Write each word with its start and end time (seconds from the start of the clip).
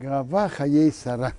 Глава 0.00 0.48
Хаей 0.48 0.90
Сара. 0.92 1.34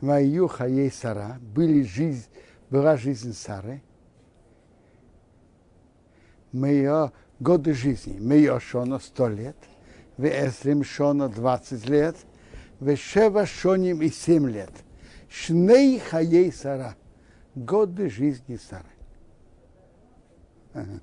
Ваю 0.00 0.48
Хаей 0.48 0.90
Сара. 0.90 1.36
Были 1.38 1.82
жизнь, 1.82 2.24
была 2.70 2.96
жизнь 2.96 3.34
Сары. 3.34 3.82
Мы 6.52 7.10
годы 7.40 7.74
жизни. 7.74 8.16
Мы 8.18 8.36
ее 8.36 8.58
шона 8.58 9.00
сто 9.00 9.28
лет. 9.28 9.56
В 10.16 10.24
Эсрим 10.24 10.82
шона 10.82 11.28
20 11.28 11.90
лет. 11.90 12.16
В 12.80 12.96
Шева 12.96 13.44
шоним 13.44 14.00
и 14.00 14.08
7 14.08 14.48
лет. 14.48 14.72
Шней 15.28 15.98
Хаей 15.98 16.50
Сара. 16.50 16.96
Годы 17.54 18.08
жизни 18.08 18.56
Сары. 18.56 18.88
Ага. 20.72 21.02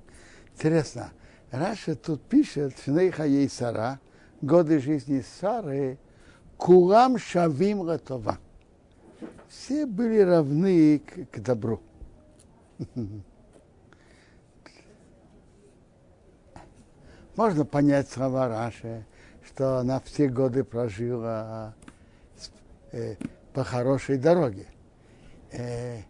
Интересно, 0.51 1.11
Раша 1.51 1.95
тут 1.95 2.23
пишет 2.23 2.75
Шней 2.83 3.11
Хаей 3.11 3.47
Сара, 3.47 3.99
годы 4.43 4.79
жизни 4.79 5.23
Сары, 5.39 5.97
Курам 6.57 7.17
Шавим 7.17 7.87
Ратова. 7.87 8.37
Все 9.47 9.85
были 9.85 10.19
равны 10.19 10.99
к, 10.99 11.31
к 11.31 11.39
добру. 11.39 11.81
Можно 17.35 17.65
понять 17.65 18.09
слова 18.09 18.47
Раши, 18.47 19.05
что 19.45 19.79
она 19.79 19.99
все 20.01 20.27
годы 20.27 20.63
прожила 20.63 21.73
э, 22.91 23.15
по 23.53 23.63
хорошей 23.63 24.17
дороге. 24.17 24.67
Э, 25.51 26.01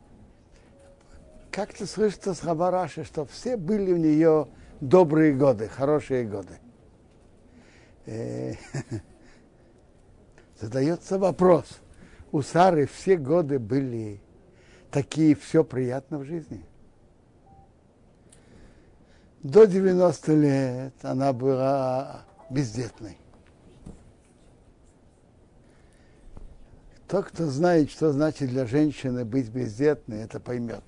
как-то 1.52 1.86
слышится 1.86 2.34
слова 2.34 2.72
Раши, 2.72 3.04
что 3.05 3.26
все 3.26 3.55
были 3.58 3.94
у 3.94 3.98
нее 3.98 4.48
добрые 4.82 5.34
годы, 5.34 5.68
хорошие 5.70 6.26
годы. 6.26 6.58
Э, 8.05 8.53
задается 10.59 11.17
вопрос, 11.17 11.79
у 12.32 12.41
Сары 12.41 12.87
все 12.87 13.18
годы 13.18 13.60
были 13.60 14.20
такие, 14.91 15.35
все 15.35 15.63
приятно 15.63 16.20
в 16.20 16.26
жизни? 16.26 16.65
До 19.41 19.65
90 19.65 20.34
лет 20.35 20.93
она 21.01 21.34
была 21.34 22.26
бездетной. 22.49 23.18
Тот, 27.07 27.26
кто 27.26 27.45
знает, 27.45 27.91
что 27.91 28.12
значит 28.12 28.49
для 28.49 28.65
женщины 28.65 29.26
быть 29.26 29.49
бездетной, 29.49 30.21
это 30.21 30.40
поймет. 30.40 30.84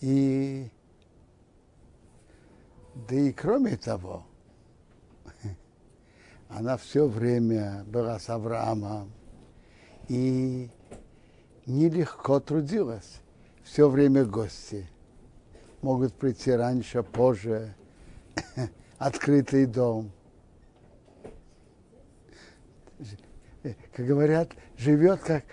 И 0.00 0.70
да 2.94 3.14
и 3.14 3.32
кроме 3.32 3.76
того, 3.76 4.24
она 6.48 6.76
все 6.76 7.06
время 7.06 7.84
была 7.86 8.18
с 8.18 8.28
Авраамом 8.28 9.10
и 10.08 10.70
нелегко 11.66 12.40
трудилась. 12.40 13.20
Все 13.62 13.88
время 13.88 14.24
гости 14.24 14.88
могут 15.82 16.14
прийти 16.14 16.52
раньше, 16.52 17.02
позже, 17.02 17.74
открытый 18.98 19.66
дом. 19.66 20.10
Как 23.94 24.04
говорят, 24.06 24.50
живет 24.76 25.20
как, 25.20 25.44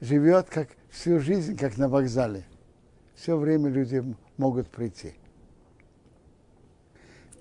живет 0.00 0.48
как 0.48 0.68
всю 0.90 1.20
жизнь, 1.20 1.56
как 1.56 1.76
на 1.76 1.88
вокзале. 1.88 2.44
Все 3.14 3.36
время 3.36 3.68
люди 3.68 4.02
могут 4.38 4.70
прийти. 4.70 5.14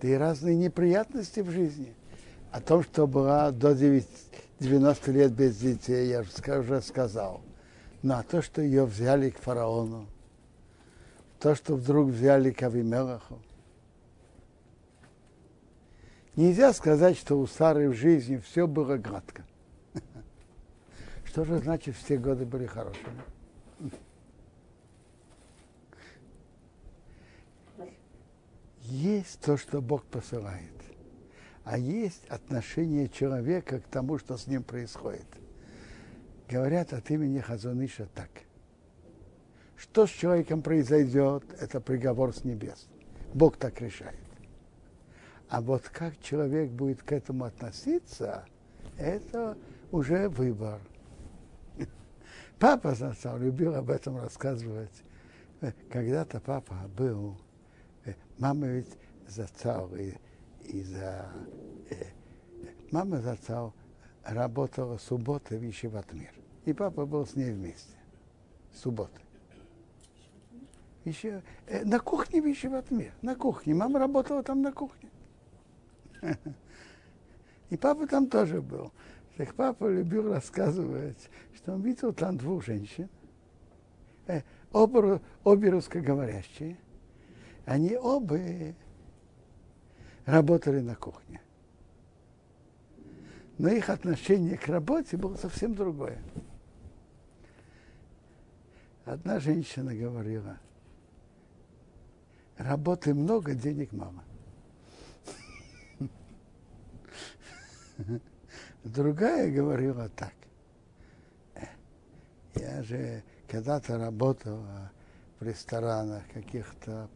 Да 0.02 0.08
и 0.08 0.14
разные 0.14 0.56
неприятности 0.56 1.42
в 1.42 1.52
жизни. 1.52 1.94
О 2.52 2.60
том, 2.60 2.84
что 2.84 3.06
была 3.06 3.52
до 3.52 3.76
90 3.76 5.12
лет 5.12 5.32
без 5.32 5.58
детей, 5.58 6.10
я 6.10 6.24
уже 6.60 6.82
сказал. 6.82 7.42
Но 8.02 8.18
а 8.18 8.24
то, 8.24 8.42
что 8.42 8.62
ее 8.62 8.86
взяли 8.86 9.30
к 9.30 9.38
фараону, 9.38 10.08
то, 11.40 11.53
что 11.53 11.75
вдруг 11.75 12.09
взяли 12.09 12.52
к 12.52 12.64
Авимелаху. 12.64 13.40
Нельзя 16.36 16.74
сказать, 16.74 17.18
что 17.18 17.40
у 17.40 17.46
Сары 17.46 17.90
в 17.90 17.94
жизни 17.94 18.38
все 18.38 18.66
было 18.66 18.98
гладко. 18.98 19.44
Что 21.25 21.44
же 21.44 21.59
значит, 21.59 21.96
все 21.96 22.18
годы 22.18 22.46
были 22.46 22.66
хорошими? 22.66 23.22
Есть 28.91 29.40
то, 29.40 29.56
что 29.56 29.81
Бог 29.81 30.03
посылает, 30.03 30.74
а 31.63 31.78
есть 31.78 32.28
отношение 32.28 33.07
человека 33.07 33.79
к 33.79 33.88
тому, 33.88 34.18
что 34.18 34.35
с 34.35 34.47
ним 34.47 34.63
происходит. 34.63 35.28
Говорят 36.50 36.91
от 36.91 37.09
имени 37.09 37.40
Хазуныша 37.40 38.09
так. 38.13 38.30
Что 39.78 40.06
с 40.06 40.09
человеком 40.09 40.62
произойдет, 40.62 41.46
это 41.57 41.80
приговор 41.80 42.35
с 42.35 42.44
небес. 42.44 42.90
Бог 43.34 43.56
так 43.56 43.80
решает. 43.80 44.19
А 45.47 45.62
вот 45.62 45.88
как 45.88 46.19
человек 46.19 46.69
будет 46.72 47.01
к 47.01 47.13
этому 47.13 47.46
относиться, 47.46 48.46
это 48.97 49.57
уже 49.94 50.28
выбор. 50.28 50.81
Папа 52.59 52.94
застал, 52.94 53.38
любил 53.38 53.74
об 53.74 53.90
этом 53.90 54.18
рассказывать. 54.18 55.01
Когда-то 55.90 56.41
папа 56.41 56.75
был 56.97 57.38
Мама 58.41 58.66
ведь 58.66 58.97
зацал 59.28 59.96
и, 59.96 60.16
и 60.63 60.81
за... 60.81 61.31
Э, 61.91 62.06
мама 62.90 63.22
зацал 63.22 63.72
работала 64.24 64.97
суббота 64.97 65.56
в 65.57 65.69
Ишеватмир. 65.69 66.34
И 66.66 66.74
папа 66.74 67.06
был 67.06 67.28
с 67.28 67.35
ней 67.35 67.51
вместе. 67.51 67.96
Суббота. 68.74 69.22
Еще 71.06 71.44
э, 71.68 71.85
на 71.85 72.00
кухне 72.00 72.41
в 72.41 72.51
Ишеватмир. 72.51 73.13
На 73.22 73.35
кухне. 73.35 73.75
Мама 73.75 74.00
работала 74.00 74.41
там 74.41 74.63
на 74.63 74.72
кухне. 74.72 75.12
И 77.69 77.78
папа 77.78 78.07
там 78.07 78.28
тоже 78.28 78.59
был. 78.59 78.91
Так 79.38 79.53
папа 79.53 79.88
любил 79.88 80.34
рассказывать, 80.34 81.30
что 81.53 81.74
он 81.74 81.81
видел 81.84 82.12
там 82.12 82.38
двух 82.38 82.66
женщин, 82.66 83.07
э, 84.25 84.41
оба, 84.72 85.22
обе 85.44 85.69
русскоговорящие, 85.69 86.80
они 87.66 87.96
оба 87.96 88.40
работали 90.26 90.80
на 90.80 90.96
кухне. 90.96 91.42
Но 93.58 93.70
их 93.70 93.90
отношение 93.90 94.58
к 94.58 94.68
работе 94.68 95.18
было 95.18 95.36
совсем 95.36 95.76
другое. 95.76 96.22
Одна 99.06 99.40
женщина 99.40 99.94
говорила, 99.96 100.58
работы 102.58 103.14
много, 103.14 103.54
денег 103.54 103.92
мало. 103.92 104.24
Другая 108.84 109.52
говорила 109.52 110.10
так. 110.10 110.34
Я 112.56 112.82
же 112.84 113.24
когда-то 113.48 113.98
работала 113.98 114.92
в 115.40 115.44
ресторанах 115.44 116.24
каких-то 116.34 117.10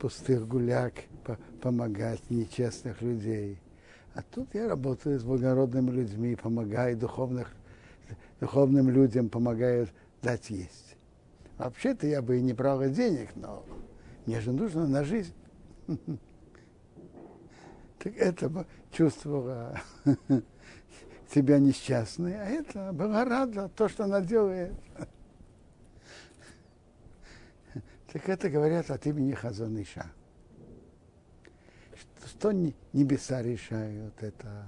пустых 0.00 0.48
гуляк, 0.48 0.94
по 1.24 1.38
помогать 1.60 2.30
нечестных 2.30 3.02
людей. 3.02 3.60
А 4.14 4.22
тут 4.22 4.48
я 4.54 4.66
работаю 4.66 5.20
с 5.20 5.22
благородными 5.22 5.90
людьми, 5.90 6.34
помогаю 6.34 6.96
духовных, 6.96 7.54
духовным 8.40 8.88
людям, 8.88 9.28
помогаю 9.28 9.86
дать 10.22 10.50
есть. 10.50 10.96
Вообще-то 11.58 12.06
я 12.06 12.22
бы 12.22 12.38
и 12.38 12.42
не 12.42 12.54
брал 12.54 12.82
денег, 12.88 13.28
но 13.36 13.62
мне 14.26 14.40
же 14.40 14.52
нужно 14.52 14.88
на 14.88 15.04
жизнь. 15.04 15.34
Так 18.02 18.16
это 18.16 18.64
чувствовала 18.92 19.78
себя 21.34 21.58
несчастной, 21.58 22.34
а 22.34 22.46
это 22.46 22.94
была 22.94 23.26
рада 23.26 23.68
то, 23.76 23.90
что 23.90 24.04
она 24.04 24.22
делает. 24.22 24.72
Так 28.12 28.28
это 28.28 28.50
говорят 28.50 28.90
от 28.90 29.06
имени 29.06 29.32
Хазаныша. 29.32 30.10
Что, 32.26 32.52
небеса 32.92 33.42
решают, 33.42 34.20
это 34.22 34.66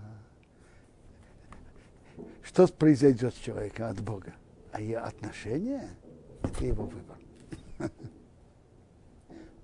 что 2.42 2.66
произойдет 2.68 3.34
с 3.34 3.38
человеком 3.38 3.86
от 3.86 4.00
Бога. 4.00 4.34
А 4.72 4.80
ее 4.80 4.98
отношение– 4.98 5.88
это 6.42 6.64
его 6.64 6.84
выбор. 6.84 7.18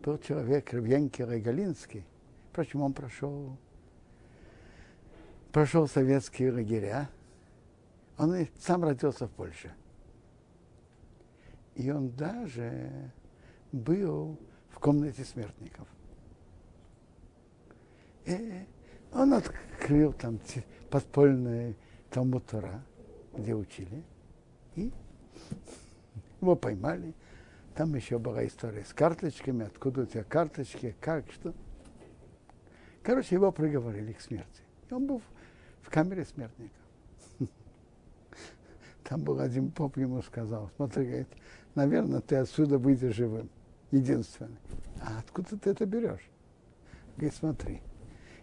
Был 0.02 0.19
человек 0.19 0.72
Рвенки 0.72 1.22
Регалинский. 1.22 2.04
Впрочем, 2.50 2.82
он 2.82 2.92
прошел, 2.92 3.56
прошел 5.52 5.86
советские 5.86 6.52
лагеря. 6.52 7.08
Он 8.16 8.34
и 8.34 8.48
сам 8.58 8.84
родился 8.84 9.28
в 9.28 9.30
Польше. 9.30 9.72
И 11.75 11.90
он 11.90 12.08
даже 12.10 13.12
был 13.73 14.38
в 14.70 14.79
комнате 14.79 15.25
смертников. 15.25 15.87
И 18.25 18.67
Он 19.12 19.35
открыл 19.35 20.12
там 20.12 20.38
подпольный 20.91 21.76
Талмуд 22.11 22.47
Тора, 22.47 22.82
где 23.35 23.55
учили, 23.55 24.03
и 24.76 24.93
его 26.41 26.56
поймали. 26.56 27.15
Там 27.75 27.94
еще 27.94 28.19
была 28.19 28.44
история 28.47 28.85
с 28.85 28.93
карточками, 28.93 29.67
откуда 29.67 30.03
у 30.03 30.06
тебя 30.06 30.25
карточки, 30.25 30.97
как, 31.00 31.31
что. 31.31 31.55
Короче, 33.03 33.37
его 33.37 33.53
приговорили 33.53 34.12
к 34.12 34.21
смерти. 34.21 34.62
И 34.91 34.94
он 34.94 35.06
был 35.06 35.23
в 35.82 35.91
камере 35.91 36.25
смертника. 36.25 36.75
Там 39.05 39.23
был 39.23 39.41
один 39.41 39.71
поп 39.71 39.97
ему 39.97 40.23
сказал, 40.23 40.71
смотри, 40.76 41.06
говорит, 41.06 41.29
наверное, 41.75 42.21
ты 42.21 42.37
отсюда 42.37 42.79
выйдешь 42.79 43.14
живым, 43.14 43.49
единственный. 43.90 44.58
А 45.00 45.19
откуда 45.19 45.56
ты 45.56 45.70
это 45.70 45.87
берешь? 45.87 46.29
Говорит, 47.17 47.35
смотри, 47.35 47.81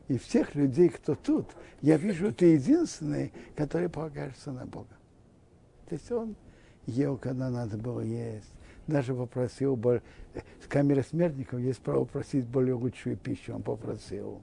и 0.07 0.17
всех 0.17 0.53
людей, 0.55 0.89
кто 0.89 1.15
тут, 1.15 1.47
я 1.81 1.97
вижу, 1.97 2.33
ты 2.33 2.53
единственный, 2.53 3.33
который 3.55 3.89
полагаешься 3.89 4.51
на 4.51 4.65
Бога. 4.65 4.95
То 5.87 5.95
есть 5.95 6.11
он 6.11 6.35
ел, 6.85 7.17
когда 7.17 7.49
надо 7.49 7.77
было 7.77 8.01
есть, 8.01 8.51
даже 8.87 9.15
попросил, 9.15 9.75
в 9.75 10.01
камере 10.67 11.03
смертников 11.03 11.59
есть 11.59 11.79
право 11.79 12.05
просить 12.05 12.45
более 12.45 12.75
лучшую 12.75 13.17
пищу, 13.17 13.55
он 13.55 13.63
попросил. 13.63 14.41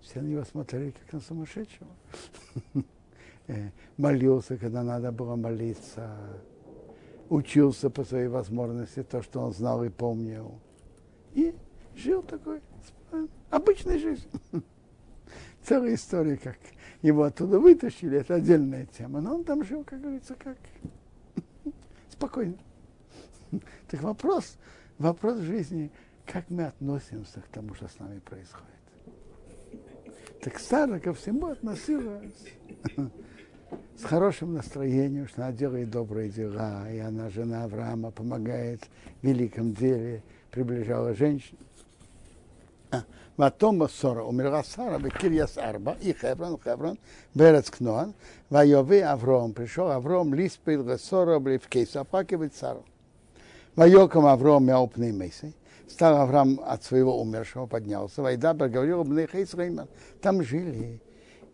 Все 0.00 0.20
на 0.20 0.26
него 0.26 0.44
смотрели, 0.44 0.90
как 0.90 1.12
на 1.12 1.20
сумасшедшего. 1.20 1.90
Э, 3.46 3.70
молился, 3.96 4.56
когда 4.56 4.84
надо 4.84 5.10
было 5.10 5.34
молиться. 5.34 6.16
Учился 7.30 7.90
по 7.90 8.04
своей 8.04 8.26
возможности, 8.26 9.04
то, 9.04 9.22
что 9.22 9.40
он 9.40 9.52
знал 9.54 9.84
и 9.84 9.88
помнил. 9.88 10.58
И 11.32 11.54
жил 11.94 12.22
такой 12.22 12.60
обычной 13.50 13.98
жизнью. 13.98 14.30
Целая 15.62 15.94
история, 15.94 16.36
как 16.36 16.58
его 17.02 17.22
оттуда 17.22 17.60
вытащили, 17.60 18.18
это 18.18 18.34
отдельная 18.34 18.84
тема. 18.86 19.20
Но 19.20 19.36
он 19.36 19.44
там 19.44 19.64
жил, 19.64 19.84
как 19.84 20.00
говорится, 20.00 20.34
как 20.34 20.58
спокойно. 22.10 22.58
Так 23.88 24.02
вопрос, 24.02 24.58
вопрос 24.98 25.38
жизни, 25.38 25.92
как 26.26 26.50
мы 26.50 26.64
относимся 26.64 27.40
к 27.40 27.46
тому, 27.46 27.74
что 27.74 27.86
с 27.86 27.96
нами 28.00 28.18
происходит. 28.18 28.66
Так 30.42 30.58
Сара 30.58 30.98
ко 30.98 31.14
всему 31.14 31.46
относилась 31.46 32.44
с 33.96 34.04
хорошим 34.04 34.54
настроением, 34.54 35.28
что 35.28 35.42
она 35.42 35.52
делает 35.52 35.90
добрые 35.90 36.30
дела, 36.30 36.90
и 36.90 36.98
она 36.98 37.28
жена 37.28 37.64
Авраама, 37.64 38.10
помогает 38.10 38.80
в 39.20 39.26
великом 39.26 39.74
деле, 39.74 40.22
приближала 40.50 41.14
женщин. 41.14 41.58
А, 42.90 43.04
Ватома 43.36 43.88
Сора 43.88 44.22
умерла 44.22 44.64
Сара, 44.64 44.98
Кирьяс 45.10 45.58
Арба, 45.58 45.96
и 46.00 46.12
Хеврон, 46.12 46.58
Хеврон, 46.62 46.98
Берец 47.34 47.70
Кноан, 47.70 48.14
Вайовы 48.48 49.02
Авром, 49.02 49.52
пришел 49.52 49.90
Авром, 49.90 50.34
Лиспит, 50.34 51.00
Сора, 51.00 51.38
Блевкейс, 51.38 51.94
оплакивает 51.96 52.54
Сару. 52.54 52.84
Вайоком 53.76 54.26
Авром, 54.26 54.66
Мяупный 54.66 55.12
Мейсей, 55.12 55.54
стал 55.88 56.16
Авраам 56.22 56.60
от 56.64 56.84
своего 56.84 57.20
умершего, 57.20 57.66
поднялся, 57.66 58.22
Вайдабер 58.22 58.68
говорил, 58.68 59.04
Бнехейс 59.04 59.54
Рейман, 59.54 59.88
там 60.20 60.42
жили 60.42 61.00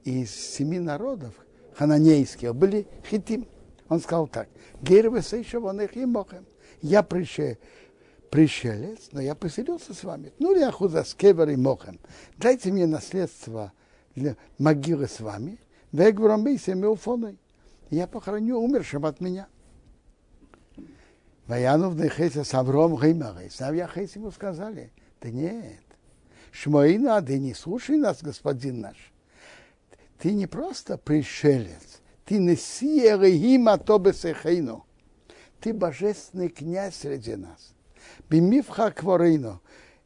из 0.05 0.31
семи 0.31 0.79
народов, 0.79 1.35
хананейских 1.77 2.55
были 2.55 2.87
хитим. 3.09 3.47
Он 3.89 4.01
сказал 4.01 4.27
так. 4.29 4.49
Гервеса 4.83 5.37
еще 5.37 5.61
вон 5.61 5.81
их 5.81 5.91
Я 6.83 7.03
пришел, 7.03 7.57
пришелец, 8.31 9.09
но 9.13 9.21
я 9.21 9.35
поселился 9.35 9.95
с 9.95 10.03
вами. 10.03 10.33
Ну, 10.39 10.57
я 10.57 10.71
худа 10.71 11.05
с 11.05 11.15
кевер 11.15 11.49
и 11.51 11.57
мохем. 11.57 11.99
Дайте 12.37 12.73
мне 12.73 12.87
наследство 12.87 13.73
для 14.15 14.37
могилы 14.59 15.07
с 15.07 15.21
вами. 15.21 15.59
Вегвром 15.93 16.45
бейся 16.45 16.75
меуфоной. 16.75 17.39
Я 17.91 18.07
похороню 18.07 18.59
умершим 18.59 19.07
от 19.07 19.21
меня. 19.21 19.47
Ваянов 21.47 21.95
Нехеса 21.95 22.43
с 22.43 22.53
Авром 22.55 22.97
Геймарей. 22.97 23.51
Савья 23.51 23.87
Хейс 23.87 24.17
ему 24.17 24.33
сказали, 24.33 24.91
да 25.21 25.31
нет, 25.31 25.81
Шмоина, 26.51 27.21
да 27.21 27.39
не 27.39 27.55
слушай 27.55 27.97
нас, 27.97 28.21
господин 28.21 28.81
наш. 28.81 29.13
Ты 30.19 30.33
не 30.33 30.47
просто 30.47 30.97
пришелец, 30.97 32.01
ты 32.25 32.39
несия 32.39 33.19
Регима 33.19 33.79
Тобесехейну. 33.79 34.85
Ты 35.61 35.73
божественный 35.73 36.49
князь 36.49 36.97
среди 36.97 37.37
нас. 37.37 37.73
Бимифха 38.29 38.91
Кворейну. 38.91 39.61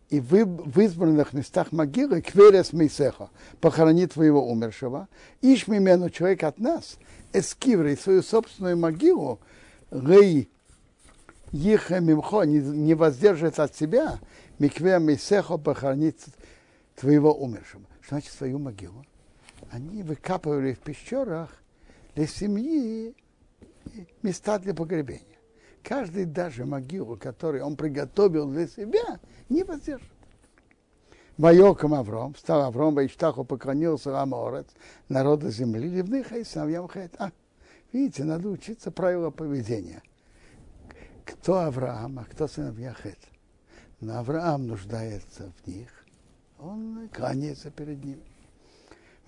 И 0.09 0.19
в, 0.19 0.81
избранных 0.81 1.33
местах 1.33 1.71
могилы 1.71 2.21
Кверес 2.21 2.73
Мейсеха, 2.73 3.31
похорони 3.61 4.07
твоего 4.07 4.45
умершего, 4.51 5.09
ишь 5.41 5.69
мимену 5.69 6.11
человек 6.11 6.43
от 6.43 6.59
нас, 6.59 6.99
эскиврей 7.33 7.97
свою 7.97 8.23
собственную 8.23 8.77
могилу, 8.77 9.39
гей 9.93 10.51
Иха 11.53 11.99
мимхо 11.99 12.45
не, 12.45 12.61
не 12.61 12.95
воздержится 12.95 13.65
от 13.65 13.75
себя, 13.75 14.21
микве 14.59 14.99
мисехо 14.99 15.59
похоронит 15.59 16.21
твоего 16.95 17.35
умершего. 17.35 17.83
Что 18.01 18.17
значит 18.17 18.33
свою 18.33 18.59
могилу? 18.59 19.05
Они 19.70 20.02
выкапывали 20.02 20.75
в 20.75 20.81
пещерах 20.81 21.50
для 22.14 22.26
семьи 22.26 23.14
места 24.22 24.58
для 24.58 24.75
погребения. 24.75 25.25
Каждый 25.82 26.26
даже 26.26 26.67
могилу, 26.67 27.17
которую 27.17 27.64
он 27.64 27.76
приготовил 27.76 28.50
для 28.50 28.67
себя, 28.67 29.19
не 29.49 29.64
воздержит. 29.64 30.08
Вайоком 31.38 31.94
Авром, 31.94 32.34
стал 32.37 32.62
Авром, 32.62 32.94
Вайштаху 32.94 33.44
поклонился 33.44 34.20
Аморец, 34.20 34.67
народа 35.08 35.50
земли, 35.50 35.88
Ливных 35.88 36.32
и 36.32 36.44
сам 36.44 36.69
А, 37.19 37.31
видите, 37.93 38.25
надо 38.25 38.49
учиться 38.50 38.90
правила 38.90 39.31
поведения 39.31 40.02
кто 41.31 41.61
Авраам, 41.61 42.19
а 42.19 42.25
кто 42.25 42.49
сыновья 42.49 42.93
Хет. 42.94 43.19
Но 44.00 44.19
Авраам 44.19 44.67
нуждается 44.67 45.52
в 45.52 45.67
них, 45.67 45.88
он 46.58 47.08
кланяется 47.12 47.70
перед 47.70 48.05
ним. 48.05 48.20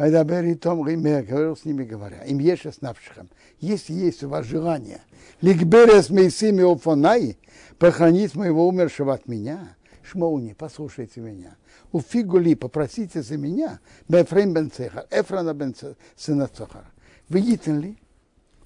Вайдабер 0.03 0.45
и 0.47 0.57
Том 0.57 0.85
Ример 0.85 1.23
говорил 1.23 1.57
с 1.57 1.65
ними, 1.65 1.85
говоря, 1.85 2.25
им 2.25 2.41
есть 2.41 2.83
навшихам, 2.83 3.29
если 3.61 3.93
есть 3.93 4.25
у 4.25 4.29
вас 4.29 4.45
желание, 4.47 5.01
ликберес 5.41 6.11
мейсими 6.11 6.65
офонай, 6.65 7.39
похоронить 7.79 8.35
моего 8.35 8.67
умершего 8.67 9.15
от 9.15 9.29
меня, 9.29 9.77
Шмоуни, 10.03 10.57
послушайте 10.59 11.21
меня. 11.21 11.55
У 11.93 12.01
фигули 12.01 12.57
попросите 12.57 13.23
за 13.23 13.37
меня, 13.37 13.79
Бефрем 14.09 14.53
бен 14.53 14.73
Цехар, 14.73 15.07
Эфрана 15.13 15.55
бен 15.55 15.73
сына 16.17 16.49
Цохара. 16.49 16.91
Видите 17.29 17.71
ли, 17.71 17.97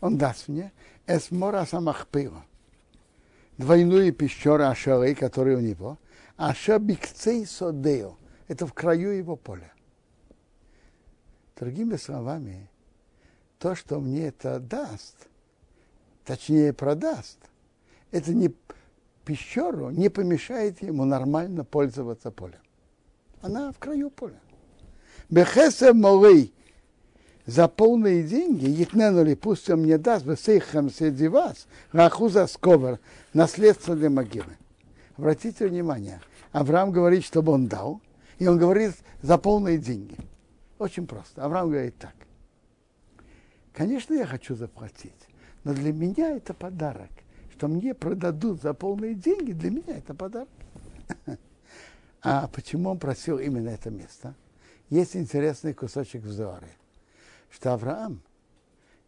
он 0.00 0.16
даст 0.16 0.48
мне, 0.48 0.72
эсмора 1.06 1.66
самахпила 1.66 2.46
двойную 3.58 4.14
пещеру 4.14 4.64
Ашары, 4.64 5.14
которая 5.14 5.58
у 5.58 5.60
него, 5.60 5.98
Аша 6.38 6.78
Бикцей 6.78 7.44
Содео, 7.44 8.16
это 8.48 8.66
в 8.66 8.72
краю 8.72 9.10
его 9.10 9.36
поля. 9.36 9.75
Другими 11.58 11.96
словами, 11.96 12.68
то, 13.58 13.74
что 13.74 13.98
мне 13.98 14.28
это 14.28 14.60
даст, 14.60 15.16
точнее 16.24 16.74
продаст, 16.74 17.38
это 18.10 18.34
не 18.34 18.54
пещеру 19.24 19.90
не 19.90 20.10
помешает 20.10 20.82
ему 20.82 21.04
нормально 21.04 21.64
пользоваться 21.64 22.30
полем. 22.30 22.60
Она 23.40 23.72
в 23.72 23.78
краю 23.78 24.10
поля. 24.10 24.38
Бехеса 25.30 25.94
молей 25.94 26.52
за 27.46 27.68
полные 27.68 28.22
деньги, 28.22 28.68
Етненули, 28.68 29.34
пусть 29.34 29.70
он 29.70 29.80
мне 29.80 29.96
даст, 29.96 30.26
Бесейхам 30.26 30.90
среди 30.90 31.28
вас, 31.28 31.66
Рахуза 31.90 32.46
Сковар, 32.46 33.00
наследство 33.32 33.96
для 33.96 34.10
могилы. 34.10 34.56
Обратите 35.16 35.66
внимание, 35.66 36.20
Авраам 36.52 36.92
говорит, 36.92 37.24
чтобы 37.24 37.52
он 37.52 37.66
дал, 37.66 38.02
и 38.38 38.46
он 38.46 38.58
говорит 38.58 38.92
за 39.22 39.38
полные 39.38 39.78
деньги. 39.78 40.16
Очень 40.78 41.06
просто. 41.06 41.44
Авраам 41.44 41.70
говорит 41.70 41.96
так. 41.98 42.14
Конечно, 43.72 44.14
я 44.14 44.26
хочу 44.26 44.54
заплатить, 44.54 45.28
но 45.64 45.74
для 45.74 45.92
меня 45.92 46.36
это 46.36 46.54
подарок. 46.54 47.10
Что 47.52 47.68
мне 47.68 47.94
продадут 47.94 48.60
за 48.60 48.74
полные 48.74 49.14
деньги, 49.14 49.52
для 49.52 49.70
меня 49.70 49.96
это 49.96 50.14
подарок. 50.14 50.48
А 52.22 52.48
почему 52.48 52.90
он 52.90 52.98
просил 52.98 53.38
именно 53.38 53.68
это 53.68 53.90
место? 53.90 54.34
Есть 54.90 55.16
интересный 55.16 55.74
кусочек 55.74 56.22
в 56.22 56.30
Зоре 56.30 56.68
что 57.50 57.72
Авраам, 57.72 58.20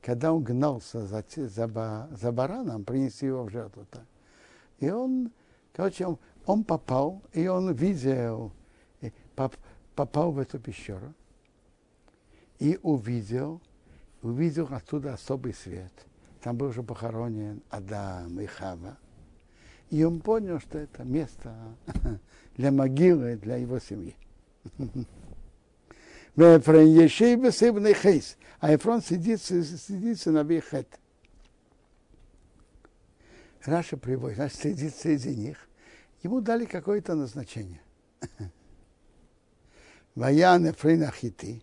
когда 0.00 0.32
он 0.32 0.42
гнался 0.42 1.06
за, 1.06 1.24
за, 1.36 2.08
за 2.10 2.32
бараном, 2.32 2.84
принеси 2.84 3.26
его 3.26 3.44
в 3.44 3.50
жертву. 3.50 3.86
и 4.78 4.90
он, 4.90 5.30
короче, 5.72 6.06
он, 6.06 6.18
он 6.46 6.64
попал, 6.64 7.22
и 7.32 7.46
он 7.46 7.72
видел, 7.74 8.52
поп, 9.36 9.54
попал 9.94 10.32
в 10.32 10.38
эту 10.38 10.58
пещеру, 10.58 11.12
и 12.58 12.78
увидел, 12.82 13.60
увидел 14.22 14.68
оттуда 14.70 15.14
особый 15.14 15.54
свет. 15.54 15.92
Там 16.42 16.56
был 16.56 16.68
уже 16.68 16.82
похоронен 16.82 17.62
Адам 17.70 18.40
и 18.40 18.46
Хава. 18.46 18.96
И 19.90 20.04
он 20.04 20.20
понял, 20.20 20.60
что 20.60 20.78
это 20.78 21.02
место 21.04 21.54
для 22.56 22.70
могилы 22.70 23.36
для 23.36 23.56
его 23.56 23.78
семьи. 23.78 24.16
А 28.60 28.72
Ефрон 28.72 29.02
сидит, 29.02 29.42
сидит 29.42 30.24
на 30.26 30.44
Хет. 30.60 30.86
Раша 33.64 33.96
приводит, 33.96 34.36
значит, 34.36 34.58
сидит 34.58 34.94
среди 34.94 35.34
них. 35.34 35.68
Ему 36.22 36.40
дали 36.40 36.64
какое-то 36.64 37.14
назначение. 37.14 37.80
Ваян 40.14 40.66
Ефрен 40.66 41.02
Ахити. 41.02 41.62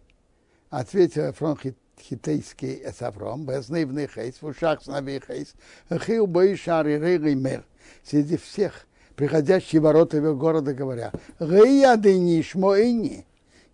Ответил 0.76 1.28
Ефрон 1.28 1.58
хитейский 1.98 2.82
Эсавром, 2.84 3.46
Безнывный 3.46 4.10
Хейс, 4.14 4.42
в 4.42 4.48
ушах 4.48 4.84
Снави 4.84 5.22
Хейс, 5.26 5.54
Хил 5.90 6.28
Боишар 6.28 6.86
и 6.86 7.34
Мер. 7.34 7.64
Среди 8.04 8.36
всех 8.36 8.86
приходящие 9.16 9.82
ворота 9.82 10.18
его 10.18 10.36
города 10.36 10.74
говоря, 10.74 11.14
Гия 11.40 11.96
Дениш 11.96 12.56
Моини. 12.56 13.26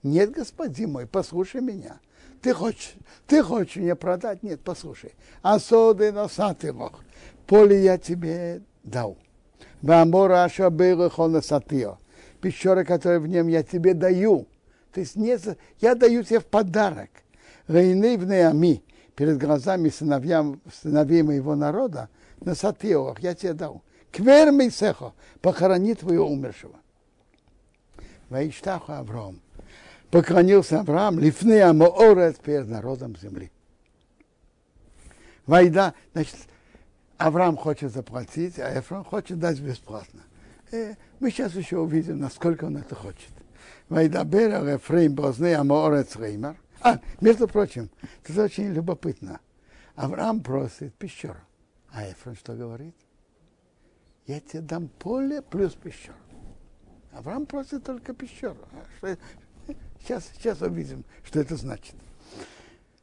Нет, 0.04 0.30
господин 0.30 0.92
мой, 0.92 1.08
послушай 1.08 1.62
меня. 1.62 2.00
Ты 2.40 2.54
хочешь, 2.54 2.94
ты 3.26 3.42
хочешь 3.42 3.78
мне 3.78 3.96
продать? 3.96 4.44
Нет, 4.44 4.62
послушай. 4.64 5.16
Асоды 5.42 6.12
носатый 6.12 6.72
Бог. 6.72 7.04
Поле 7.48 7.84
я 7.84 7.98
тебе 7.98 8.62
дал. 8.84 9.18
Вамора 9.82 10.44
Ашабейрахона 10.44 11.42
Сатио. 11.42 11.98
Пещера, 12.42 12.84
которая 12.84 13.20
в 13.20 13.26
нем 13.26 13.48
я 13.48 13.64
тебе 13.64 13.96
даю. 13.96 14.46
То 14.94 15.00
есть 15.00 15.16
не, 15.16 15.38
я 15.80 15.96
даю 15.96 16.24
тебе 16.24 16.40
в 16.40 16.46
подарок. 16.46 17.10
Рейны 17.68 18.18
в 18.18 18.26
Неами, 18.26 18.84
перед 19.16 19.38
глазами 19.38 19.90
сыновьям, 19.90 20.62
сыновей 20.82 21.22
моего 21.22 21.56
народа, 21.56 22.10
на 22.42 22.56
Сатиох, 22.56 23.20
я 23.20 23.34
тебе 23.34 23.54
дал. 23.54 23.84
Квер 24.12 24.52
Мейсехо, 24.52 25.14
похорони 25.42 25.94
твоего 25.94 26.28
умершего. 26.28 26.76
Ваиштаху 28.30 28.92
Авраам. 28.94 29.42
Поклонился 30.10 30.82
Авраам, 30.82 31.20
лифны 31.20 31.62
Амоорет 31.62 32.40
перед 32.40 32.68
народом 32.68 33.16
земли. 33.16 33.52
Вайда, 35.46 35.94
значит, 36.14 36.36
Авраам 37.18 37.56
хочет 37.56 37.94
заплатить, 37.94 38.60
а 38.60 38.70
Ефрон 38.70 39.04
хочет 39.04 39.40
дать 39.40 39.60
бесплатно. 39.60 40.22
И 40.72 40.96
мы 41.20 41.30
сейчас 41.30 41.54
еще 41.54 41.78
увидим, 41.78 42.20
насколько 42.20 42.66
он 42.66 42.78
это 42.78 42.96
хочет. 42.96 43.30
Вайда 43.92 44.24
Бера 44.24 44.64
Ефрейм 44.64 45.16
Бозны 45.16 45.54
Амоорет 45.54 46.16
Реймар. 46.16 46.56
А, 46.80 47.02
между 47.20 47.46
прочим, 47.46 47.90
это 48.24 48.44
очень 48.44 48.72
любопытно. 48.72 49.42
Авраам 49.96 50.40
просит 50.40 50.94
пещеру. 50.94 51.42
А 51.92 52.08
Ефрон 52.08 52.36
что 52.36 52.54
говорит? 52.54 52.96
я 54.28 54.40
тебе 54.40 54.62
дам 54.62 54.88
поле 54.88 55.42
плюс 55.42 55.74
пещеру. 55.74 56.16
Авраам 57.12 57.46
просит 57.46 57.84
только 57.84 58.14
пещеру. 58.14 58.56
Сейчас, 60.00 60.30
сейчас 60.38 60.62
увидим, 60.62 61.04
что 61.26 61.42
это 61.42 61.58
значит. 61.58 61.96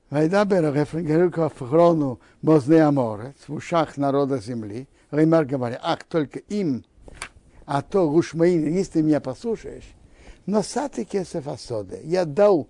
Вайда 0.09 0.47
Берахефрен 0.47 1.05
говорил 1.05 1.31
к 1.31 1.37
Афрону 1.37 2.19
Бозне 2.41 2.83
Аморец 2.83 3.37
в 3.47 3.53
ушах 3.53 3.99
народа 3.99 4.39
земли. 4.39 4.89
Реймар 5.11 5.45
говорит, 5.45 5.81
ах, 5.83 6.05
только 6.05 6.39
им, 6.39 6.83
а 7.67 7.83
то 7.83 8.09
Гушмаин, 8.11 8.73
если 8.73 8.93
ты 8.93 9.03
меня 9.03 9.21
послушаешь, 9.21 9.85
но 10.49 10.63
саты 10.63 11.05
кесов 11.05 11.47
асоды, 11.47 12.01
я 12.05 12.25
дал 12.25 12.69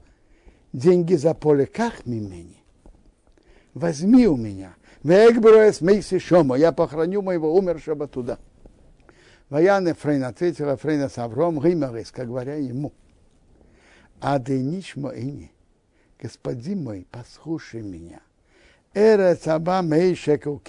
деньги 0.72 1.14
за 1.14 1.32
поле 1.32 1.64
как 1.64 2.06
мимени. 2.06 2.60
Возьми 3.72 4.26
у 4.26 4.36
меня. 4.36 4.74
Вегброес 5.04 5.80
мейси 5.80 6.18
шомо, 6.18 6.56
я 6.56 6.72
похороню 6.72 7.22
моего 7.22 7.56
умершего 7.56 8.08
туда. 8.08 8.40
Ваян 9.48 9.88
Эфрейн 9.92 10.24
ответил 10.24 10.74
Эфрейна 10.74 11.08
с 11.08 11.18
Авром, 11.18 11.60
Гимарис, 11.60 12.10
как 12.10 12.26
говоря 12.26 12.56
ему, 12.56 12.92
а 14.20 14.40
дениш 14.40 14.96
моини, 14.96 15.52
господин 16.20 16.82
мой, 16.82 17.06
послушай 17.12 17.82
меня. 17.82 18.22
Эра 18.92 19.36
цаба 19.36 19.82
мей 19.82 20.16
шекел 20.16 20.60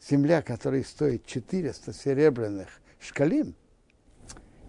земля, 0.00 0.40
которая 0.40 0.84
стоит 0.84 1.26
400 1.26 1.92
серебряных 1.92 2.68
шкалим, 2.98 3.54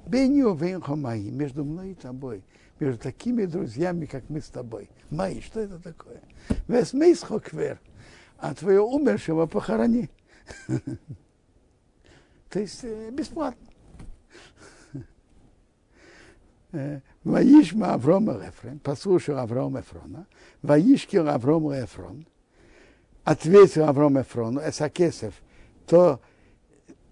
Беню 0.09 0.57
мои, 0.95 1.29
между 1.29 1.63
мной 1.63 1.91
и 1.91 1.95
тобой, 1.95 2.43
между 2.79 2.99
такими 2.99 3.45
друзьями, 3.45 4.05
как 4.05 4.27
мы 4.29 4.41
с 4.41 4.47
тобой. 4.47 4.89
Мои, 5.11 5.39
что 5.41 5.59
это 5.59 5.79
такое? 5.79 6.21
Вес 6.67 6.93
мейсхоквер, 6.93 7.79
а 8.37 8.55
твоего 8.55 8.91
умершего 8.91 9.45
похорони. 9.45 10.09
То 12.49 12.59
есть 12.59 12.83
бесплатно. 13.11 13.67
Ваишма 17.23 17.93
Аврома 17.93 18.33
Рефрен, 18.43 18.79
послушал 18.79 19.37
Аврома 19.37 19.81
Эфрона, 19.81 20.25
Ваишкил 20.61 21.27
Аврома 21.27 21.83
Эфрон, 21.83 22.27
ответил 23.23 23.85
Авром 23.85 24.19
Эфрону, 24.21 24.61
Эсакесев, 24.61 25.33
то, 25.85 26.19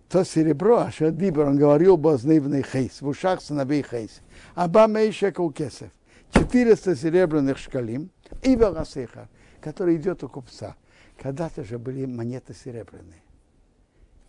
то 0.09 0.23
серебро, 0.23 0.77
а 0.77 0.91
что 0.91 1.11
Дибер, 1.11 1.45
он 1.45 1.57
говорил 1.57 1.97
бознивный 1.97 2.63
хейс, 2.63 3.01
в 3.01 3.07
ушах 3.07 3.41
сыновей 3.41 3.83
хейс, 3.83 4.21
аба 4.55 4.87
мейшекал 4.87 5.51
кесев, 5.51 5.91
400 6.31 6.95
серебряных 6.95 7.57
шкалим, 7.57 8.09
и 8.41 8.55
Вагасеха, 8.55 9.29
который 9.61 9.95
идет 9.97 10.23
у 10.23 10.29
купца. 10.29 10.75
Когда-то 11.21 11.63
же 11.63 11.79
были 11.79 12.05
монеты 12.05 12.53
серебряные 12.53 13.23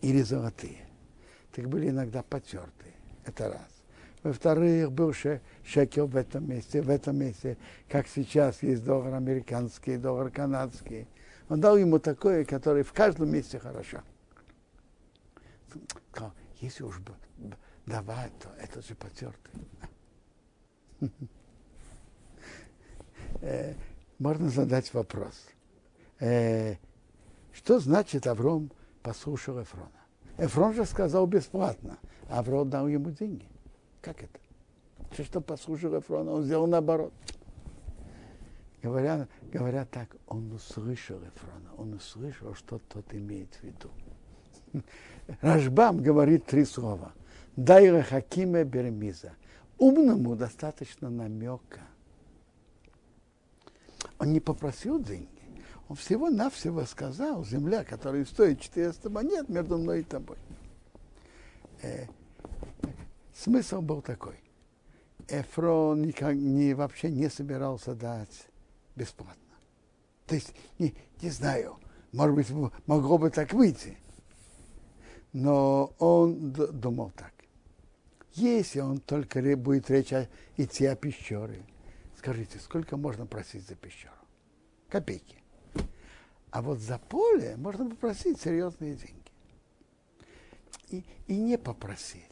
или 0.01 0.21
золотые 0.21 0.89
так 1.59 1.67
были 1.67 1.89
иногда 1.89 2.23
потертые. 2.23 2.93
Это 3.25 3.49
раз. 3.49 3.67
Во-вторых, 4.23 4.91
был 4.91 5.13
шекел 5.63 6.07
в 6.07 6.15
этом 6.15 6.49
месте, 6.49 6.81
в 6.81 6.89
этом 6.89 7.17
месте, 7.17 7.57
как 7.87 8.07
сейчас 8.07 8.63
есть 8.63 8.83
доллар 8.83 9.13
американский, 9.13 9.97
доллар 9.97 10.29
канадский. 10.29 11.07
Он 11.47 11.61
дал 11.61 11.77
ему 11.77 11.99
такое, 11.99 12.43
которое 12.43 12.83
в 12.83 12.93
каждом 12.93 13.29
месте 13.31 13.59
хорошо. 13.59 13.99
Сказал, 16.11 16.33
если 16.59 16.83
уж 16.83 16.99
давать, 17.85 18.37
то 18.39 18.49
это 18.59 18.81
же 18.81 18.95
потертый. 18.95 19.53
Э, 23.41 23.73
можно 24.17 24.49
задать 24.49 24.93
вопрос. 24.93 25.47
Э, 26.19 26.75
что 27.53 27.79
значит 27.79 28.27
Авром 28.27 28.71
послушал 29.01 29.61
Эфрона? 29.61 29.91
Эфрон 30.37 30.73
же 30.73 30.85
сказал 30.85 31.25
бесплатно, 31.27 31.97
а 32.29 32.39
Аврон 32.39 32.69
дал 32.69 32.87
ему 32.87 33.11
деньги. 33.11 33.47
Как 34.01 34.23
это? 34.23 34.39
Что, 35.13 35.23
что 35.23 35.41
послушал 35.41 35.99
Эфрона, 35.99 36.31
он 36.31 36.43
сделал 36.43 36.67
наоборот. 36.67 37.13
Говорят, 38.81 39.29
говорят 39.51 39.89
так, 39.89 40.15
он 40.27 40.51
услышал 40.53 41.17
Эфрона, 41.17 41.73
он 41.77 41.93
услышал, 41.93 42.53
что 42.55 42.79
тот 42.79 43.13
имеет 43.13 43.53
в 43.55 43.63
виду. 43.63 43.91
Рашбам 45.41 46.01
говорит 46.01 46.45
три 46.45 46.65
слова. 46.65 47.13
Дай 47.55 48.01
Хакиме 48.01 48.63
Бермиза. 48.63 49.33
Умному 49.77 50.35
достаточно 50.35 51.09
намека. 51.09 51.81
Он 54.17 54.33
не 54.33 54.39
попросил 54.39 55.01
деньги. 55.01 55.27
Он 55.87 55.95
всего-навсего 55.95 56.85
сказал, 56.85 57.43
земля, 57.43 57.83
которая 57.83 58.25
стоит 58.25 58.61
400 58.61 59.09
монет 59.09 59.49
между 59.49 59.77
мной 59.77 60.01
и 60.01 60.03
тобой. 60.03 60.37
Э, 61.81 62.05
смысл 63.33 63.81
был 63.81 64.01
такой. 64.01 64.35
Эфрон 65.27 66.01
никак 66.01 66.35
не, 66.35 66.73
вообще 66.73 67.09
не 67.09 67.29
собирался 67.29 67.95
дать 67.95 68.47
бесплатно. 68.95 69.35
То 70.27 70.35
есть, 70.35 70.53
не, 70.77 70.93
не 71.21 71.29
знаю, 71.29 71.77
может 72.11 72.35
быть, 72.35 72.49
могло 72.85 73.17
бы 73.17 73.29
так 73.29 73.53
выйти. 73.53 73.97
Но 75.33 75.93
он 75.99 76.51
думал 76.51 77.11
так. 77.15 77.33
Если 78.33 78.79
он 78.79 78.99
только 78.99 79.41
будет 79.57 79.89
речь 79.89 80.13
о, 80.13 80.27
идти 80.57 80.85
о 80.85 80.95
пещере, 80.95 81.63
скажите, 82.17 82.59
сколько 82.59 82.97
можно 82.97 83.25
просить 83.25 83.67
за 83.67 83.75
пещеру? 83.75 84.13
Копейки. 84.87 85.37
А 86.51 86.61
вот 86.61 86.79
за 86.79 86.97
поле 86.97 87.55
можно 87.57 87.89
попросить 87.89 88.39
серьезные 88.41 88.95
деньги. 88.95 89.15
И, 90.89 91.05
и 91.27 91.37
не 91.37 91.57
попросить. 91.57 92.23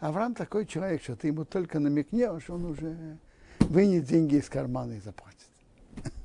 Авраам 0.00 0.34
такой 0.34 0.66
человек, 0.66 1.02
что 1.02 1.16
ты 1.16 1.28
ему 1.28 1.44
только 1.44 1.78
намекнешь, 1.78 2.50
он 2.50 2.64
уже 2.66 3.18
вынет 3.60 4.04
деньги 4.04 4.36
из 4.36 4.48
кармана 4.48 4.92
и 4.94 5.00
заплатит. 5.00 5.38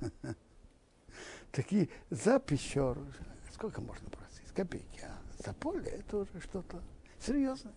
Такие 1.51 1.89
за 2.09 2.39
пещеру, 2.39 3.05
сколько 3.53 3.79
можно 3.81 4.09
просить? 4.09 4.51
Копейки. 4.53 5.01
А 5.01 5.16
за 5.37 5.53
поле 5.53 5.89
это 5.89 6.17
уже 6.17 6.39
что-то 6.41 6.81
серьезное. 7.19 7.73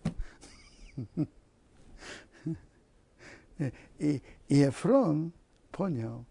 И, 3.99 4.23
и 4.47 4.67
Эфрон 4.67 5.33
понял, 5.71 6.25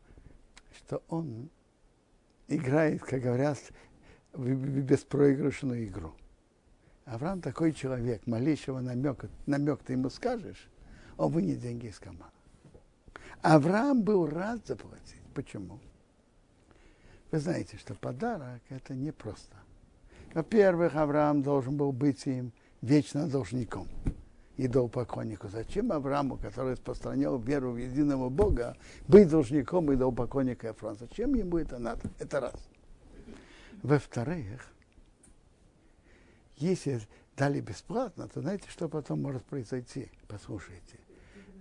что 0.77 1.01
он 1.09 1.49
играет, 2.49 3.03
как 3.03 3.23
говорят, 3.23 3.59
в 4.33 4.81
беспроигрышную 4.81 5.87
игру. 5.87 6.13
Авраам 7.05 7.41
такой 7.41 7.73
человек, 7.73 8.27
малейшего 8.27 8.81
намека, 8.81 9.29
намек 9.47 9.83
ты 9.85 9.93
ему 9.93 10.11
скажешь, 10.11 10.69
он 11.17 11.33
вынет 11.33 11.61
деньги 11.61 11.87
из 11.87 11.99
кармана. 11.99 12.33
Авраам 13.43 14.03
был 14.03 14.27
рад 14.27 14.67
заплатить. 14.67 15.23
Почему? 15.35 15.81
Вы 17.31 17.39
знаете, 17.39 17.77
что 17.79 17.95
подарок 17.95 18.61
это 18.69 18.95
непросто. 18.95 19.57
Во-первых, 20.35 20.95
Авраам 20.95 21.43
должен 21.43 21.77
был 21.77 21.93
быть 21.93 22.27
им 22.27 22.53
вечно 22.83 23.27
должником 23.27 23.89
идолопоклоннику. 24.57 25.49
Зачем 25.49 25.91
Аврааму, 25.91 26.37
который 26.37 26.73
распространял 26.73 27.39
веру 27.39 27.73
в 27.73 27.77
единого 27.77 28.29
Бога, 28.29 28.77
быть 29.09 29.29
должником 29.29 29.93
идолопоклонника 29.93 30.69
Ефрона? 30.69 30.97
Зачем 30.97 31.35
ему 31.35 31.59
это 31.59 31.79
надо? 31.79 32.03
Это 32.19 32.41
раз. 32.41 32.69
Во-вторых, 33.83 34.71
если 36.57 37.01
дали 37.37 37.61
бесплатно, 37.61 38.29
то 38.29 38.41
знаете, 38.43 38.69
что 38.69 38.89
потом 38.89 39.23
может 39.23 39.45
произойти? 39.45 40.11
Послушайте. 40.29 40.99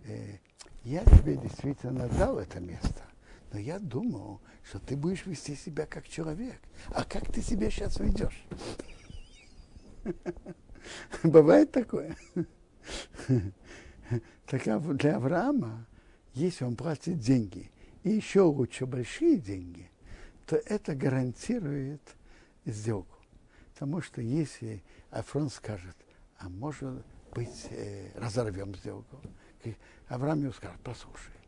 Э, 0.05 0.37
я 0.83 1.03
тебе 1.05 1.37
действительно 1.37 2.09
дал 2.09 2.37
это 2.37 2.59
место, 2.59 3.01
но 3.51 3.59
я 3.59 3.79
думал, 3.79 4.41
что 4.63 4.79
ты 4.79 4.95
будешь 4.95 5.25
вести 5.25 5.55
себя 5.55 5.85
как 5.85 6.07
человек. 6.07 6.59
А 6.89 7.03
как 7.03 7.31
ты 7.31 7.41
себя 7.41 7.69
сейчас 7.69 7.99
ведешь? 7.99 8.45
Бывает 11.23 11.71
такое? 11.71 12.15
Так 14.47 14.67
а 14.67 14.79
для 14.79 15.17
Авраама, 15.17 15.85
если 16.33 16.63
он 16.63 16.75
платит 16.75 17.19
деньги, 17.19 17.69
и 18.01 18.09
еще 18.09 18.41
лучше 18.41 18.87
большие 18.87 19.37
деньги, 19.37 19.91
то 20.47 20.55
это 20.55 20.95
гарантирует 20.95 22.01
сделку. 22.65 23.15
Потому 23.73 24.01
что 24.01 24.21
если 24.21 24.83
Эфрон 25.11 25.51
скажет, 25.51 25.95
а 26.39 26.49
может 26.49 27.05
быть, 27.35 27.67
э, 27.69 28.09
разорвем 28.15 28.73
сделку, 28.73 29.21
Авраам 30.07 30.41
ему 30.41 30.53
скажет, 30.53 30.79
послушай, 30.83 31.38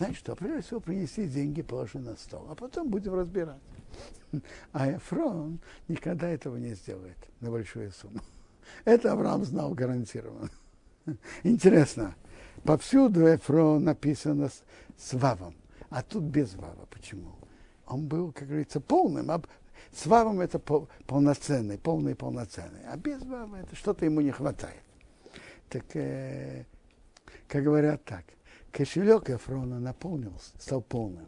знаешь 0.00 0.16
что, 0.16 0.34
прежде 0.34 0.62
всего 0.62 0.80
принеси 0.80 1.26
деньги, 1.26 1.60
положи 1.60 1.98
на 1.98 2.16
стол, 2.16 2.46
а 2.48 2.54
потом 2.54 2.88
будем 2.88 3.14
разбирать. 3.14 3.60
А 4.72 4.90
Эфрон 4.96 5.60
никогда 5.88 6.28
этого 6.28 6.56
не 6.56 6.74
сделает 6.74 7.18
на 7.40 7.50
большую 7.50 7.92
сумму. 7.92 8.20
Это 8.86 9.12
Авраам 9.12 9.44
знал 9.44 9.74
гарантированно. 9.74 10.48
Интересно, 11.42 12.14
повсюду 12.64 13.26
Эфрон 13.26 13.84
написано 13.84 14.48
с, 14.48 14.62
с 14.96 15.12
Вавом, 15.12 15.54
а 15.90 16.02
тут 16.02 16.24
без 16.24 16.54
Вава. 16.54 16.86
Почему? 16.88 17.34
Он 17.86 18.06
был, 18.06 18.32
как 18.32 18.48
говорится, 18.48 18.80
полным. 18.80 19.30
А 19.30 19.42
с 19.92 20.06
Вавом 20.06 20.40
это 20.40 20.58
пол, 20.58 20.88
полноценный, 21.06 21.76
полный 21.76 22.14
полноценный. 22.14 22.86
А 22.86 22.96
без 22.96 23.22
Вава 23.22 23.56
это 23.56 23.76
что-то 23.76 24.06
ему 24.06 24.22
не 24.22 24.30
хватает. 24.30 24.82
Так, 25.68 25.84
э, 25.94 26.64
как 27.48 27.64
говорят 27.64 28.02
так, 28.04 28.24
кошелек 28.72 29.30
Эфрона 29.30 29.80
наполнился, 29.80 30.50
стал 30.58 30.82
полным, 30.82 31.26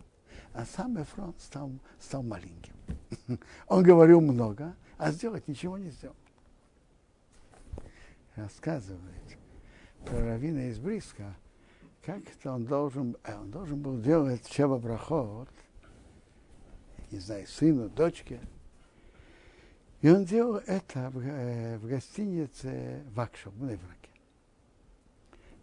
а 0.53 0.65
сам 0.65 1.03
Эфрон 1.03 1.35
стал, 1.39 1.71
стал 2.01 2.23
маленьким. 2.23 2.75
Он 3.69 3.83
говорил 3.83 4.21
много, 4.21 4.75
а 4.99 5.11
сделать 5.13 5.49
ничего 5.49 5.79
не 5.79 5.91
сделал. 5.91 6.17
Рассказывает, 8.37 9.39
про 10.05 10.19
Равина 10.19 10.69
из 10.69 10.79
Бриска, 10.79 11.35
как 12.05 12.23
это 12.29 12.53
он 12.53 12.65
должен, 12.65 13.17
э, 13.25 13.37
он 13.37 13.51
должен 13.51 13.81
был 13.81 14.01
делать 14.01 14.51
Шева 14.51 14.79
Брахот, 14.79 15.49
не 17.11 17.19
знаю, 17.19 17.47
сыну, 17.47 17.89
дочке. 17.89 18.41
И 20.01 20.09
он 20.09 20.25
делал 20.25 20.57
это 20.67 21.11
в, 21.11 21.21
э, 21.21 21.79
в 21.79 21.87
гостинице 21.87 23.05
Вакшов, 23.15 23.55
в 23.55 23.63
Невраке. 23.63 24.02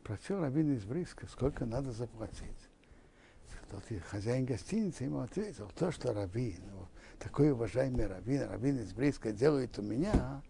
Просил 0.09 0.41
Равина 0.41 0.73
из 0.73 0.85
Бриска, 0.85 1.27
сколько 1.27 1.67
надо 1.67 1.91
заплатить. 1.91 2.41
Тот 3.69 3.83
хозяин 4.07 4.43
гостиницы 4.43 5.03
ему 5.03 5.19
ответил, 5.19 5.71
то, 5.77 5.91
что 5.91 6.11
Равин, 6.11 6.63
такой 7.19 7.51
уважаемый 7.51 8.07
Равин, 8.07 8.49
Равин 8.49 8.79
из 8.79 8.91
Бриска 8.91 9.31
делает 9.31 9.77
у 9.77 9.83
меня, 9.83 10.41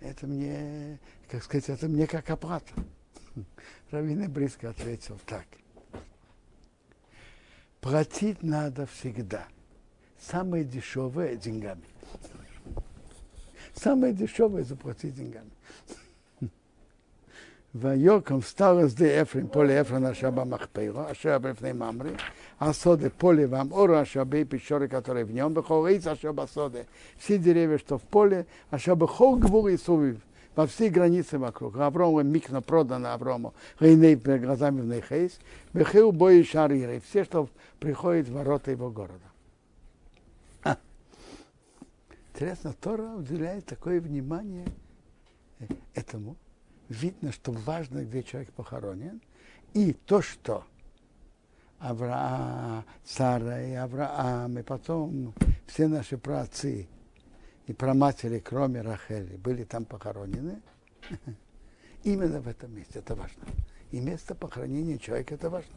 это 0.00 0.26
мне, 0.26 0.98
как 1.30 1.44
сказать, 1.44 1.68
это 1.68 1.86
мне 1.86 2.08
как 2.08 2.28
оплата. 2.28 2.72
Равин 3.92 4.28
Бриско 4.32 4.70
ответил 4.70 5.16
так. 5.26 5.46
Платить 7.80 8.42
надо 8.42 8.86
всегда. 8.86 9.46
Самое 10.18 10.64
дешевое 10.64 11.36
деньгами. 11.36 11.84
Самое 13.74 14.12
дешевое 14.12 14.64
заплатить 14.64 15.14
деньгами. 15.14 15.52
ויוקם 17.75 18.41
סתר 18.41 18.87
שדה 18.87 19.21
אפרים 19.21 19.47
פולי 19.47 19.81
אפרן 19.81 20.05
אשר 20.05 20.29
במכפרו, 20.29 21.11
אשר 21.11 21.37
בפני 21.37 21.73
ממרי, 21.73 22.11
הסודה 22.59 23.09
поле 23.09 23.45
вам 23.45 23.71
ора 23.71 24.01
אשר 24.01 24.23
בי 24.23 24.45
פישורי 24.45 24.89
כתורי 24.89 25.23
בניון, 25.23 25.53
בכל 25.53 25.87
עץ 25.91 26.07
אשר 26.07 26.31
בסודה. 26.31 26.79
все 27.19 27.37
деревья, 27.37 27.77
что 27.77 27.97
в 27.97 28.03
поле, 28.03 28.43
אשר 28.71 28.95
בכל 28.95 29.35
גבור 29.39 29.69
יסוביב 29.69 30.19
во 30.57 30.65
все 30.65 30.89
границы 30.89 31.37
вокруг. 31.37 31.77
Аврому 31.77 32.23
микно 32.23 32.61
продано 32.61 33.13
Аврому, 33.13 33.53
Гайней 33.79 34.15
перед 34.15 34.41
глазами 34.41 34.81
в 34.81 34.85
Нейхейс, 34.87 35.39
Бехил 35.71 36.11
бои 36.11 36.43
шариры, 36.43 36.99
все, 36.99 37.23
что 37.23 37.47
приходит 37.79 38.27
в 38.27 38.33
ворота 38.33 38.71
его 38.71 38.89
города. 38.89 39.29
А. 40.63 40.77
Интересно, 42.33 42.73
Тора 42.81 43.13
уделяет 43.15 43.67
такое 43.67 44.01
внимание 44.01 44.65
этому. 45.93 46.35
Видно, 46.92 47.32
что 47.32 47.52
важно, 47.52 48.04
где 48.04 48.22
человек 48.22 48.52
похоронен, 48.52 49.22
и 49.72 49.94
то, 49.94 50.20
что 50.20 50.66
Авраам, 51.78 52.84
Сара 53.02 53.62
и 53.62 53.72
Авраам, 53.72 54.58
и 54.58 54.62
потом 54.62 55.32
все 55.66 55.88
наши 55.88 56.18
праотцы 56.18 56.86
и 57.66 57.72
праматери, 57.72 58.40
кроме 58.40 58.82
Рахели, 58.82 59.36
были 59.36 59.64
там 59.64 59.86
похоронены, 59.86 60.60
именно 62.04 62.40
в 62.40 62.48
этом 62.48 62.74
месте. 62.74 62.98
Это 62.98 63.14
важно. 63.14 63.42
И 63.90 63.98
место 63.98 64.34
похоронения 64.34 64.98
человека 64.98 65.34
это 65.34 65.48
важно. 65.48 65.72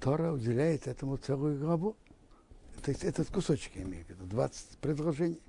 Тора 0.00 0.32
уделяет 0.32 0.86
этому 0.86 1.18
целую 1.18 1.58
главу. 1.60 1.96
То 2.84 2.90
есть 2.90 3.02
этот 3.02 3.28
кусочек, 3.30 3.72
я 3.76 3.82
имею 3.82 4.04
в 4.04 4.10
виду, 4.10 4.26
20 4.26 4.78
предложений. 4.78 5.40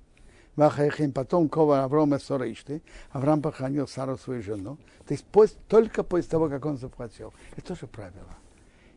Вахайхим, 0.56 1.12
потом 1.12 1.50
Кова 1.50 1.84
Аврома 1.84 2.18
Соришты, 2.18 2.80
Авраам 3.10 3.42
похоронил 3.42 3.86
Сару, 3.86 4.16
свою 4.16 4.42
жену. 4.42 4.78
То 5.06 5.12
есть 5.12 5.26
после, 5.26 5.58
только 5.68 6.02
после 6.02 6.30
того, 6.30 6.48
как 6.48 6.64
он 6.64 6.78
заплатил. 6.78 7.34
Это 7.54 7.74
тоже 7.74 7.86
правило. 7.86 8.38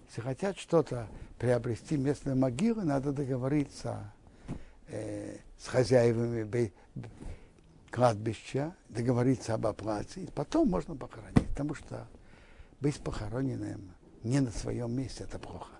Если 0.08 0.22
хотят 0.22 0.58
что-то 0.58 1.10
приобрести 1.38 1.98
местные 1.98 2.36
могилы, 2.36 2.86
надо 2.86 3.12
договориться 3.12 4.14
э, 4.88 5.40
с 5.58 5.68
хозяевами 5.68 6.72
кладбища, 7.92 8.74
договориться 8.88 9.54
об 9.54 9.68
оплате, 9.68 10.22
и 10.22 10.32
потом 10.32 10.70
можно 10.70 10.96
похоронить. 10.96 11.46
Потому 11.50 11.76
что 11.76 12.08
быть 12.80 12.98
похороненным 13.02 13.92
не 14.24 14.40
на 14.40 14.52
своем 14.52 14.94
месте, 14.94 15.26
это 15.26 15.38
плохо. 15.40 15.79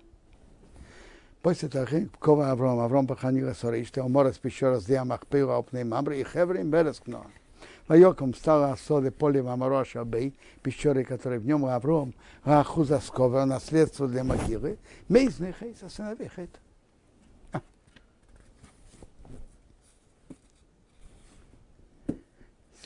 После 1.42 1.68
того, 1.70 1.86
Кова 2.18 2.50
Авром, 2.50 2.80
Авром 2.80 3.06
похоронил 3.06 3.54
Сорей, 3.54 3.84
что 3.84 4.02
он 4.02 4.12
может 4.12 4.44
еще 4.44 4.68
раз 4.68 4.84
диамах 4.84 5.26
пила 5.26 5.56
опней 5.56 5.84
мамры, 5.84 6.20
и 6.20 6.24
хеврим 6.24 6.70
берескнор. 6.70 7.26
Вайоком 7.88 8.34
стала 8.34 8.76
соды 8.76 9.10
поле 9.10 9.42
Мамароша 9.42 10.04
Бей, 10.04 10.34
пещеры, 10.62 11.02
которые 11.02 11.40
в 11.40 11.46
нем 11.46 11.64
Авром, 11.64 12.14
Рахуза 12.44 13.00
Скова, 13.00 13.46
наследство 13.46 14.06
для 14.06 14.22
могилы, 14.22 14.78
Мейзный 15.08 15.54
Хейса, 15.58 15.88
сыновей 15.88 16.30
Хейта. 16.34 16.58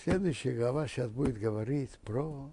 Следующая 0.03 0.53
глава 0.53 0.87
сейчас 0.87 1.11
будет 1.11 1.39
говорить 1.39 1.99
про 2.05 2.51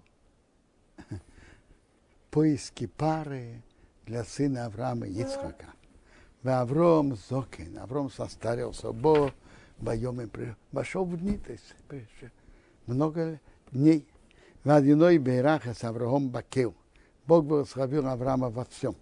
поиски 2.30 2.86
пары 2.86 3.62
для 4.04 4.24
сына 4.24 4.66
Авраама 4.66 5.06
Ицхака. 5.06 5.66
Авром 6.44 7.16
Зокин, 7.28 7.78
Авром 7.78 8.10
состарился, 8.10 8.92
Бо, 8.92 9.32
боем 9.78 10.20
и 10.20 10.28
вошел 10.72 11.04
в 11.04 11.16
дни, 11.16 11.38
то 11.38 11.52
есть 11.52 11.74
много 12.86 13.40
дней. 13.70 14.06
Водяной 14.64 15.18
Бейраха 15.18 15.74
с 15.74 15.82
Авраам 15.82 16.30
Бакел. 16.30 16.74
Бог 17.26 17.44
благословил 17.44 18.06
Авраама 18.06 18.48
во 18.48 18.64
всем. 18.64 18.94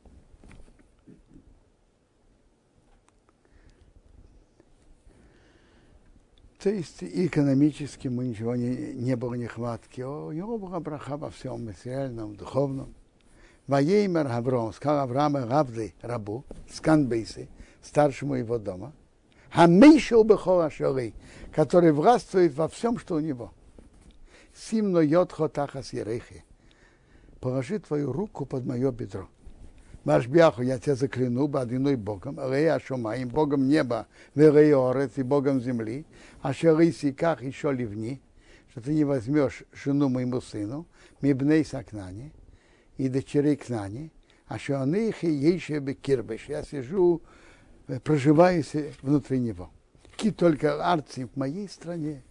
То 6.62 6.68
есть 6.68 6.98
экономически 7.02 8.08
мы 8.08 8.26
ничего 8.26 8.54
не, 8.54 8.92
не 8.92 9.16
было 9.16 9.34
нехватки. 9.34 10.02
У 10.02 10.30
него 10.32 10.58
была 10.58 10.78
браха 10.78 11.16
во 11.16 11.30
всем 11.30 11.64
материальном, 11.64 12.36
духовном. 12.36 12.94
Воеймер 13.70 14.26
Авраам, 14.26 14.72
сказал 14.72 15.04
Авраам 15.04 15.36
Равды, 15.36 15.94
рабу, 16.02 16.44
Сканбейсы, 16.74 17.48
старшему 17.80 18.34
его 18.34 18.58
дома, 18.58 18.92
Хамейшел 19.52 20.24
Бехола 20.24 20.70
Шорей, 20.70 21.14
который 21.54 21.92
властвует 21.92 22.52
во 22.54 22.66
всем, 22.66 22.98
что 22.98 23.14
у 23.14 23.20
него. 23.20 23.52
Симно 24.56 24.98
йодхо 24.98 25.48
тахас 25.48 25.92
ерехи. 25.92 26.44
Положи 27.38 27.78
твою 27.78 28.12
руку 28.12 28.44
под 28.44 28.66
мое 28.66 28.90
бедро. 28.90 29.28
Машбяху, 30.02 30.62
я 30.62 30.80
тебя 30.80 30.96
закляну, 30.96 31.48
одиной 31.56 31.94
Богом, 31.94 32.40
Рея 32.40 32.80
Шумаим, 32.84 33.28
Богом 33.28 33.68
неба, 33.68 34.08
Верея 34.34 34.90
Орец 34.90 35.12
и 35.14 35.22
Богом 35.22 35.60
земли, 35.60 36.06
а 36.42 36.52
шерыси 36.52 37.12
как 37.12 37.40
еще 37.40 37.72
ливни, 37.72 38.20
что 38.72 38.80
ты 38.80 38.94
не 38.94 39.04
возьмешь 39.04 39.62
жену 39.72 40.08
моему 40.08 40.40
сыну, 40.40 40.86
Мибней 41.20 41.64
Сакнани, 41.64 42.32
и 43.00 43.08
дочерей 43.08 43.56
Кнани, 43.56 44.12
а 44.46 44.56
их 44.56 45.24
и 45.24 45.30
еще 45.30 45.78
бекирбеш. 45.78 46.48
Я 46.48 46.62
сижу, 46.62 47.22
проживаю 48.04 48.62
внутри 49.00 49.38
него. 49.40 49.70
Ки 50.16 50.30
только 50.30 50.84
арцы 50.84 51.26
в 51.26 51.34
моей 51.34 51.66
стране, 51.66 52.22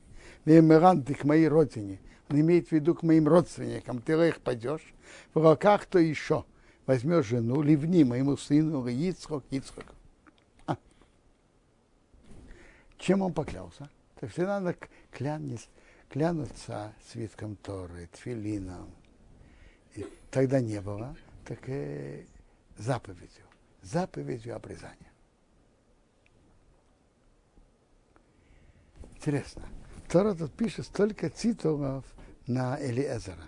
меморанты 0.45 1.15
к 1.15 1.23
моей 1.23 1.47
родине. 1.47 1.99
Он 2.29 2.39
имеет 2.39 2.67
в 2.67 2.71
виду 2.71 2.93
к 2.93 3.01
моим 3.01 3.27
родственникам. 3.27 3.99
Ты 3.99 4.13
их 4.27 4.41
пойдешь, 4.41 4.93
в 5.33 5.43
руках 5.43 5.87
то 5.87 5.97
еще 5.97 6.45
возьмешь 6.85 7.25
жену, 7.25 7.63
ливни 7.63 8.03
моему 8.03 8.37
сыну, 8.37 8.85
Ицхок, 8.85 9.43
Ицхок. 9.49 9.85
А. 10.67 10.77
Чем 12.99 13.23
он 13.23 13.33
поклялся? 13.33 13.89
Так 14.19 14.29
все 14.29 14.45
надо 14.45 14.75
клянуть, 15.09 15.67
клянуться 16.09 16.93
свитком 17.11 17.55
Торы, 17.55 18.07
тфилином. 18.13 18.98
Тогда 20.31 20.61
не 20.61 20.79
было, 20.81 21.15
так 21.45 21.59
и 21.67 22.27
заповедью. 22.77 23.45
Заповедью 23.81 24.55
обрезания. 24.55 25.11
Интересно. 29.15 29.67
Тора 30.07 30.33
тут 30.33 30.53
пишет 30.53 30.85
столько 30.85 31.29
цитов 31.29 32.05
на 32.47 32.79
Элиэзера. 32.79 33.47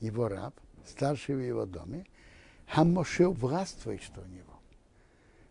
Его 0.00 0.28
раб, 0.28 0.54
старший 0.86 1.36
в 1.36 1.40
его 1.40 1.66
доме, 1.66 2.06
а 2.68 2.84
Мошел 2.84 3.32
властвует, 3.32 4.02
что 4.02 4.20
у 4.20 4.26
него. 4.26 4.60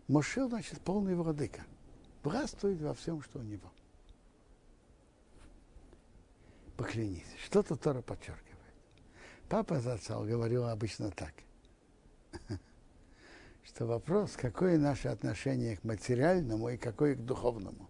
Мошел, 0.08 0.50
значит, 0.50 0.82
полный 0.82 1.16
владыка. 1.16 1.64
Властвует 2.24 2.82
во 2.82 2.94
всем, 2.94 3.22
что 3.22 3.40
у 3.40 3.44
него. 3.44 3.72
Поклянись. 6.78 7.26
Что-то 7.44 7.76
Тора 7.76 8.02
подчеркивает. 8.02 8.43
Папа 9.54 9.80
Зацал 9.80 10.24
говорил 10.24 10.66
обычно 10.68 11.12
так, 11.12 11.32
что 13.64 13.86
вопрос, 13.86 14.32
какое 14.36 14.80
наше 14.80 15.10
отношение 15.10 15.78
к 15.78 15.84
материальному 15.84 16.70
и 16.70 16.78
какое 16.78 17.14
к 17.14 17.24
духовному. 17.24 17.88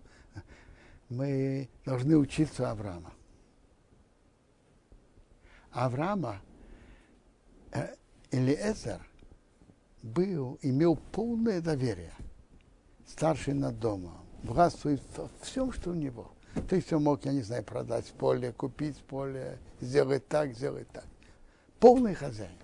Мы 1.08 1.70
должны 1.86 2.18
учиться 2.18 2.70
Авраама. 2.70 3.14
Авраама 5.72 6.42
э, 7.72 7.96
Элиэзер 8.32 9.00
был, 10.02 10.60
имел 10.64 10.98
полное 10.98 11.62
доверие, 11.62 12.12
старший 13.08 13.54
над 13.54 13.80
домом, 13.80 14.18
властвует 14.44 15.02
во 15.16 15.30
всем, 15.40 15.72
что 15.72 15.92
у 15.92 15.96
него. 15.96 16.34
То 16.68 16.76
есть 16.76 16.92
он 16.92 17.04
мог, 17.04 17.24
я 17.24 17.32
не 17.32 17.42
знаю, 17.42 17.64
продать 17.64 18.12
поле, 18.12 18.52
купить 18.52 18.98
поле, 19.06 19.60
сделать 19.80 20.28
так, 20.28 20.54
сделать 20.54 20.90
так. 20.90 21.06
Полный 21.84 22.16
хозяин. 22.16 22.56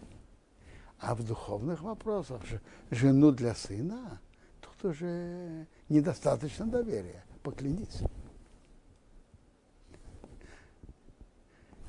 А 0.97 1.13
в 1.13 1.27
духовных 1.27 1.81
вопросах 1.81 2.41
жену 2.89 3.33
для 3.33 3.53
сына, 3.53 4.21
тут 4.61 4.91
уже 4.91 5.67
недостаточно 5.89 6.65
доверия. 6.65 7.25
Поклянись. 7.43 7.99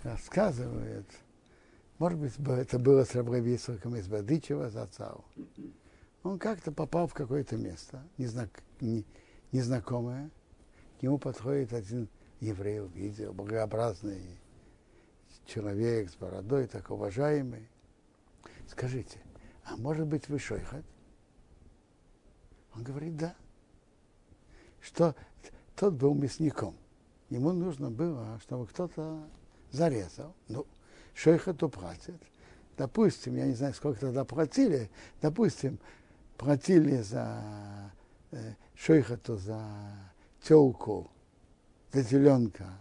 Рассказывает, 0.02 1.06
может 2.00 2.18
быть, 2.18 2.32
это 2.36 2.80
было 2.80 3.04
с 3.04 3.14
Рабрависовым 3.14 3.94
из 3.94 4.08
Бадычева 4.08 4.68
зацал. 4.68 5.24
Он 6.24 6.36
как-то 6.36 6.72
попал 6.72 7.06
в 7.06 7.14
какое-то 7.14 7.56
место, 7.56 8.02
незнак, 8.18 8.50
не, 8.80 9.06
незнакомое. 9.52 10.32
К 10.98 11.04
нему 11.04 11.18
подходит 11.18 11.72
один 11.74 12.08
еврей, 12.40 12.80
увидел, 12.80 13.32
благообразный 13.32 14.39
человек 15.50 16.10
с 16.10 16.14
бородой, 16.14 16.66
так 16.66 16.90
уважаемый. 16.90 17.68
Скажите, 18.68 19.18
а 19.64 19.76
может 19.76 20.06
быть 20.06 20.28
вы 20.28 20.38
шойхат? 20.38 20.84
Он 22.74 22.82
говорит, 22.82 23.16
да. 23.16 23.34
Что 24.80 25.14
тот 25.74 25.94
был 25.94 26.14
мясником. 26.14 26.76
Ему 27.28 27.52
нужно 27.52 27.90
было, 27.90 28.38
чтобы 28.42 28.66
кто-то 28.66 29.28
зарезал. 29.70 30.34
Ну, 30.48 30.66
шейхату 31.14 31.68
платят. 31.68 32.20
Допустим, 32.76 33.36
я 33.36 33.46
не 33.46 33.54
знаю, 33.54 33.74
сколько 33.74 34.00
тогда 34.00 34.24
платили, 34.24 34.90
допустим, 35.20 35.78
платили 36.38 37.02
за 37.02 37.92
э, 38.30 38.54
шейхату, 38.74 39.36
за 39.36 39.60
телку, 40.42 41.10
за 41.92 42.04
теленка 42.04 42.80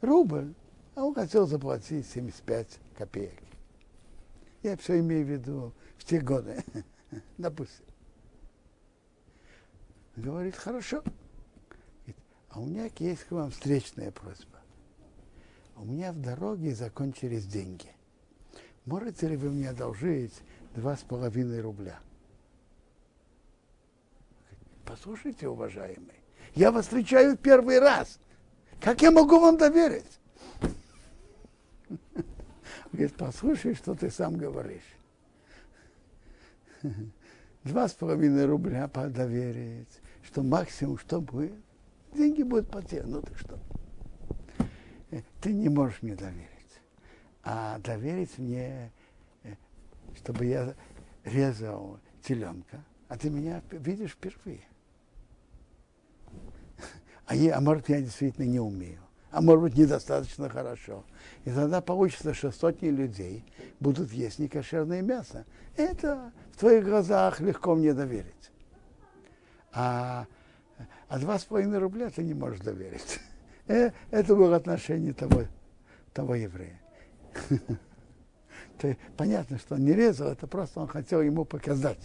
рубль, 0.00 0.54
а 0.98 1.04
он 1.04 1.14
хотел 1.14 1.46
заплатить 1.46 2.06
75 2.06 2.78
копеек. 2.96 3.40
Я 4.62 4.76
все 4.76 4.98
имею 5.00 5.24
в 5.24 5.28
виду 5.28 5.72
в 5.96 6.04
те 6.04 6.20
годы, 6.20 6.62
допустим. 7.38 7.86
Говорит, 10.16 10.56
хорошо. 10.56 11.02
А 12.50 12.60
у 12.60 12.66
меня 12.66 12.90
есть 12.98 13.24
к 13.24 13.30
вам 13.30 13.50
встречная 13.50 14.10
просьба 14.10 14.58
у 15.80 15.84
меня 15.84 16.12
в 16.12 16.20
дороге 16.20 16.74
закончились 16.74 17.46
деньги. 17.46 17.88
Можете 18.84 19.28
ли 19.28 19.36
вы 19.36 19.50
мне 19.50 19.70
одолжить 19.70 20.34
два 20.74 20.96
с 20.96 21.00
половиной 21.00 21.60
рубля? 21.60 22.00
Послушайте, 24.84 25.48
уважаемый, 25.48 26.14
я 26.54 26.72
вас 26.72 26.86
встречаю 26.86 27.36
в 27.36 27.38
первый 27.38 27.78
раз. 27.78 28.18
Как 28.80 29.02
я 29.02 29.10
могу 29.10 29.38
вам 29.38 29.56
доверить? 29.56 30.18
Говорит, 32.92 33.14
послушай, 33.16 33.74
что 33.74 33.94
ты 33.94 34.10
сам 34.10 34.36
говоришь. 34.36 34.96
Два 37.64 37.88
с 37.88 37.92
половиной 37.92 38.46
рубля 38.46 38.86
доверить, 38.88 40.00
что 40.22 40.42
максимум 40.42 40.98
что 40.98 41.20
будет? 41.20 41.54
Деньги 42.14 42.42
будут 42.42 42.70
потеряны, 42.70 43.08
ну 43.08 43.22
ты 43.22 43.34
что? 43.34 43.58
ты 45.40 45.52
не 45.52 45.68
можешь 45.68 46.02
мне 46.02 46.14
доверить. 46.14 46.48
А 47.42 47.78
доверить 47.78 48.36
мне, 48.38 48.92
э, 49.42 49.54
чтобы 50.16 50.44
я 50.46 50.74
резал 51.24 51.98
теленка, 52.22 52.84
а 53.08 53.16
ты 53.16 53.30
меня 53.30 53.62
видишь 53.70 54.12
впервые. 54.12 54.64
А, 57.26 57.34
я, 57.34 57.56
а 57.56 57.60
может, 57.60 57.88
я 57.88 58.00
действительно 58.00 58.46
не 58.46 58.60
умею. 58.60 59.00
А 59.30 59.42
может 59.42 59.62
быть, 59.62 59.76
недостаточно 59.76 60.48
хорошо. 60.48 61.04
И 61.44 61.50
тогда 61.50 61.80
получится, 61.80 62.32
что 62.32 62.50
сотни 62.50 62.88
людей 62.88 63.44
будут 63.78 64.10
есть 64.12 64.38
некошерное 64.38 65.02
мясо. 65.02 65.44
Это 65.76 66.32
в 66.52 66.58
твоих 66.58 66.84
глазах 66.84 67.40
легко 67.40 67.74
мне 67.74 67.92
доверить. 67.92 68.50
А, 69.72 70.26
а 71.08 71.18
два 71.18 71.38
с 71.38 71.44
половиной 71.44 71.78
рубля 71.78 72.08
ты 72.10 72.22
не 72.22 72.34
можешь 72.34 72.60
доверить. 72.60 73.20
Э, 73.70 73.90
это 74.10 74.34
было 74.34 74.56
отношение 74.56 75.12
того, 75.12 75.42
того 76.14 76.34
еврея. 76.34 76.80
Понятно, 79.18 79.58
что 79.58 79.74
он 79.74 79.84
не 79.84 79.92
резал, 79.92 80.28
это 80.28 80.46
просто 80.46 80.80
он 80.80 80.88
хотел 80.88 81.20
ему 81.20 81.44
показать 81.44 81.98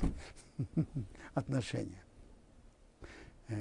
отношения. 1.33 2.03
Э, 3.47 3.55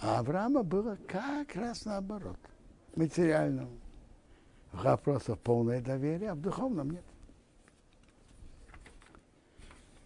а 0.00 0.20
Авраама 0.20 0.62
было 0.62 0.96
как 1.06 1.54
раз 1.56 1.84
наоборот. 1.84 2.38
Материальном 2.96 3.80
вопросах 4.72 5.38
полное 5.38 5.80
доверие, 5.80 6.30
а 6.30 6.34
в 6.34 6.40
духовном 6.40 6.90
нет. 6.90 7.04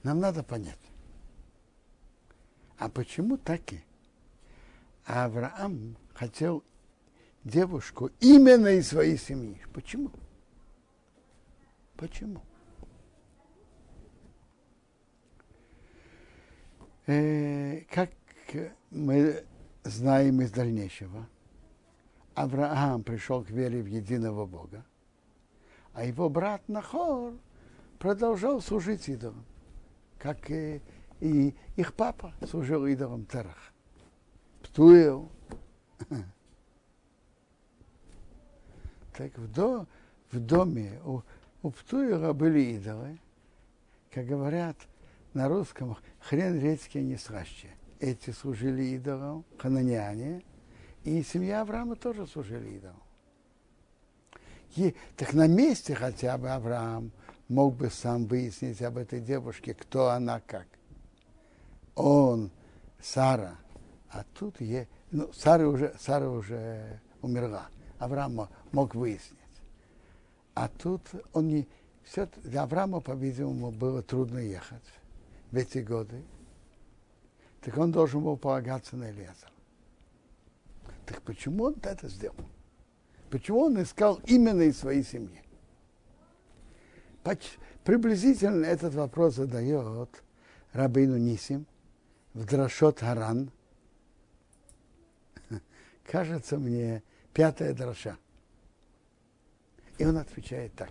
Нам 0.03 0.19
надо 0.19 0.43
понять. 0.43 0.79
А 2.79 2.89
почему 2.89 3.37
таки 3.39 3.83
Авраам 5.05 5.97
хотел 6.15 6.65
девушку 7.45 8.11
именно 8.21 8.69
из 8.69 8.89
своей 8.89 9.19
семьи. 9.19 9.61
Почему? 9.73 10.11
Почему? 11.97 12.43
Э, 17.07 17.81
как 17.91 18.11
мы 18.91 19.45
знаем 19.85 20.41
из 20.41 20.51
дальнейшего, 20.51 21.29
Авраам 22.35 23.03
пришел 23.03 23.45
к 23.45 23.51
вере 23.51 23.83
в 23.83 23.87
единого 23.87 24.47
Бога, 24.47 24.85
а 25.93 26.05
его 26.05 26.29
брат 26.29 26.63
Нахор 26.69 27.35
продолжал 27.99 28.61
служить 28.61 29.09
идолам, 29.09 29.45
как 30.19 30.51
и, 30.51 30.81
и 31.21 31.55
их 31.77 31.95
папа 31.95 32.33
служил 32.49 32.87
идолам 32.87 33.27
Терах. 33.27 33.73
Птуэл, 34.63 35.29
Так 39.17 39.39
в, 39.39 39.51
до, 39.53 39.87
в 40.33 40.41
доме 40.41 41.01
у, 41.05 41.23
у 41.63 41.71
Птуера 41.71 42.33
были 42.33 42.61
идолы, 42.75 43.19
как 44.11 44.27
говорят 44.27 44.77
на 45.35 45.49
русском, 45.49 45.97
хрен 46.19 46.61
редьки 46.61 46.99
не 46.99 47.17
слаще. 47.17 47.69
Эти 48.01 48.31
служили 48.31 48.83
идолам, 48.83 49.45
хананяне, 49.57 50.43
и 51.05 51.23
семья 51.23 51.61
Авраама 51.61 51.97
тоже 51.97 52.27
служили 52.27 52.77
идолам. 52.77 53.03
И, 54.77 54.95
так 55.17 55.35
на 55.35 55.47
месте 55.47 55.95
хотя 55.95 56.37
бы 56.37 56.51
Авраам 56.51 57.13
мог 57.49 57.77
бы 57.77 57.91
сам 57.91 58.27
выяснить 58.27 58.83
об 58.83 58.97
этой 58.97 59.21
девушке, 59.21 59.75
кто 59.75 60.09
она 60.09 60.41
как. 60.41 60.67
Он, 61.95 62.51
Сара, 63.01 63.57
а 64.11 64.25
тут 64.35 64.61
е, 64.61 64.89
ну, 65.11 65.33
Сара 65.33 65.69
уже, 65.69 65.95
Сара 66.01 66.29
уже 66.29 67.01
умерла. 67.23 67.69
Авраам 67.99 68.49
мог 68.73 68.95
выяснить. 68.95 69.39
А 70.55 70.69
тут 70.69 71.03
он 71.33 71.49
не... 71.49 71.69
Все, 72.03 72.29
для 72.43 72.65
Авраама, 72.65 73.01
по-видимому, 73.01 73.71
было 73.71 74.03
трудно 74.03 74.39
ехать 74.39 74.83
в 75.51 75.57
эти 75.57 75.79
годы. 75.79 76.23
Так 77.61 77.79
он 77.79 77.93
должен 77.93 78.23
был 78.23 78.37
полагаться 78.37 78.97
на 78.97 79.11
Элиаза. 79.11 79.54
Так 81.07 81.23
почему 81.23 81.65
он 81.65 81.77
это 81.83 82.09
сделал? 82.09 82.37
Почему 83.31 83.61
он 83.63 83.83
искал 83.83 84.21
именно 84.27 84.63
из 84.63 84.79
своей 84.79 85.03
семьи? 85.03 85.43
Приблизительно 87.85 88.65
этот 88.65 88.95
вопрос 88.95 89.35
задает 89.35 90.09
Рабину 90.73 91.19
Нисим 91.19 91.67
в 92.33 92.47
Драшот 92.47 93.01
Харан. 93.01 93.51
Кажется 96.05 96.59
мне, 96.59 97.03
пятая 97.35 97.75
дроша. 97.75 98.17
И 99.99 100.05
он 100.07 100.17
отвечает 100.17 100.75
так, 100.75 100.91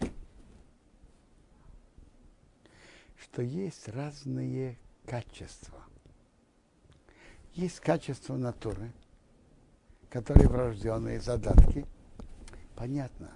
что 3.17 3.41
есть 3.41 3.89
разные 3.89 4.78
качества. 5.06 5.84
Есть 7.54 7.80
качество 7.80 8.36
натуры, 8.36 8.91
которые 10.13 10.47
врожденные 10.47 11.19
задатки. 11.19 11.88
Понятно, 12.76 13.32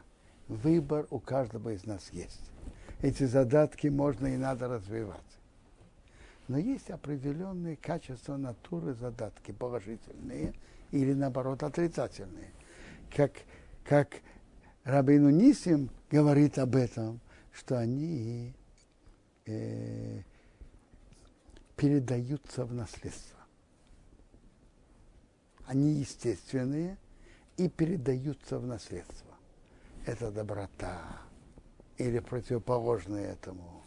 выбор 0.47 1.07
у 1.09 1.19
каждого 1.19 1.71
из 1.71 1.87
нас 1.87 2.11
есть. 2.11 2.51
Эти 3.01 3.23
задатки 3.23 3.87
можно 3.87 4.27
и 4.27 4.37
надо 4.37 4.67
развивать. 4.67 5.17
Но 6.47 6.59
есть 6.59 6.91
определенные 6.91 7.77
качества 7.77 8.37
натуры 8.37 8.93
задатки, 8.93 9.51
положительные 9.51 10.53
или 10.91 11.13
наоборот 11.13 11.63
отрицательные. 11.63 12.51
Как, 13.13 13.31
как 13.83 14.09
Рабину 14.83 15.31
Нисим 15.31 15.89
говорит 16.11 16.59
об 16.59 16.75
этом, 16.75 17.19
что 17.53 17.79
они 17.79 18.53
э, 19.47 20.21
передаются 21.75 22.65
в 22.65 22.73
наследство. 22.75 23.36
Они 25.67 25.99
естественные 25.99 26.97
и 27.57 27.67
передаются 27.69 28.57
в 28.57 28.65
наследство. 28.65 29.35
Это 30.05 30.31
доброта 30.31 31.21
или 31.97 32.19
противоположное 32.19 33.33
этому. 33.33 33.83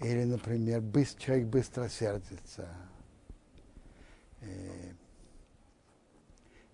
Или, 0.00 0.24
например, 0.24 0.80
быстро, 0.80 1.20
человек 1.20 1.46
быстро 1.48 1.88
сердится. 1.88 2.68
Э, 4.40 4.92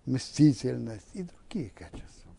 мстительность 0.05 1.09
и 1.13 1.23
другие 1.23 1.71
качества. 1.71 2.31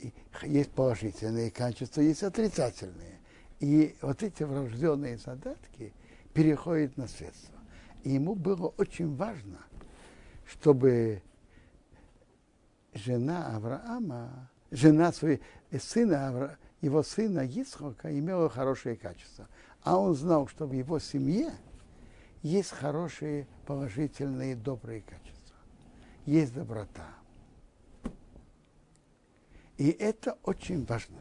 И 0.00 0.12
есть 0.42 0.72
положительные 0.72 1.50
качества, 1.50 2.00
есть 2.00 2.24
отрицательные. 2.24 3.20
И 3.60 3.96
вот 4.02 4.22
эти 4.22 4.42
врожденные 4.42 5.16
задатки 5.16 5.94
переходят 6.34 6.96
на 6.96 7.06
средства. 7.06 7.61
И 8.02 8.10
ему 8.10 8.34
было 8.34 8.68
очень 8.78 9.14
важно, 9.14 9.58
чтобы 10.44 11.22
жена 12.94 13.54
Авраама, 13.56 14.50
жена 14.70 15.12
своей, 15.12 15.40
сына, 15.78 16.58
его 16.80 17.02
сына 17.02 17.46
Исхока 17.46 18.16
имела 18.16 18.48
хорошие 18.48 18.96
качества. 18.96 19.48
А 19.82 19.98
он 19.98 20.14
знал, 20.14 20.46
что 20.48 20.66
в 20.66 20.72
его 20.72 20.98
семье 20.98 21.52
есть 22.42 22.70
хорошие, 22.70 23.46
положительные, 23.66 24.56
добрые 24.56 25.02
качества 25.02 25.32
есть 26.26 26.54
доброта. 26.54 27.14
И 29.76 29.90
это 29.90 30.38
очень 30.44 30.84
важно, 30.84 31.18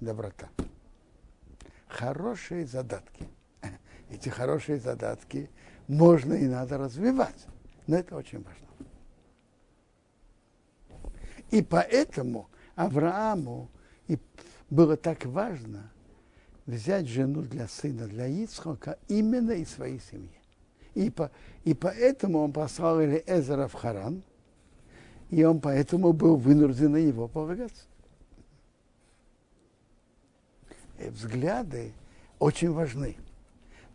доброта. 0.00 0.48
Хорошие 1.86 2.66
задатки. 2.66 3.26
Эти 4.10 4.28
хорошие 4.28 4.78
задатки 4.78 5.50
можно 5.88 6.34
и 6.34 6.46
надо 6.46 6.78
развивать, 6.78 7.46
но 7.86 7.96
это 7.96 8.14
очень 8.16 8.44
важно. 8.44 8.68
И 11.50 11.62
поэтому 11.62 12.48
Аврааму 12.76 13.70
и 14.06 14.18
было 14.70 14.96
так 14.96 15.24
важно 15.24 15.90
взять 16.66 17.08
жену 17.08 17.42
для 17.42 17.66
сына, 17.66 18.06
для 18.06 18.26
Ицхока 18.26 18.98
именно 19.08 19.52
из 19.52 19.70
своей 19.70 20.00
семьи. 20.00 20.30
И, 20.94 21.10
по, 21.10 21.30
и 21.64 21.72
поэтому 21.72 22.40
он 22.40 22.52
послал 22.52 23.00
Эзера 23.00 23.68
в 23.68 23.72
Харан, 23.72 24.22
и 25.30 25.42
он 25.44 25.60
поэтому 25.60 26.12
был 26.12 26.36
вынужден 26.36 26.92
на 26.92 27.02
него 27.02 27.28
полагаться. 27.28 27.84
И 30.98 31.08
взгляды 31.08 31.92
очень 32.38 32.72
важны. 32.72 33.16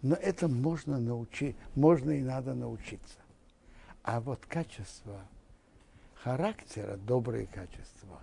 Но 0.03 0.15
это 0.15 0.49
можно 0.49 0.99
научить, 0.99 1.55
можно 1.75 2.11
и 2.11 2.21
надо 2.21 2.53
научиться. 2.53 3.19
А 4.03 4.19
вот 4.19 4.45
качество 4.45 5.21
характера, 6.13 6.97
добрые 6.97 7.47
качества, 7.47 8.21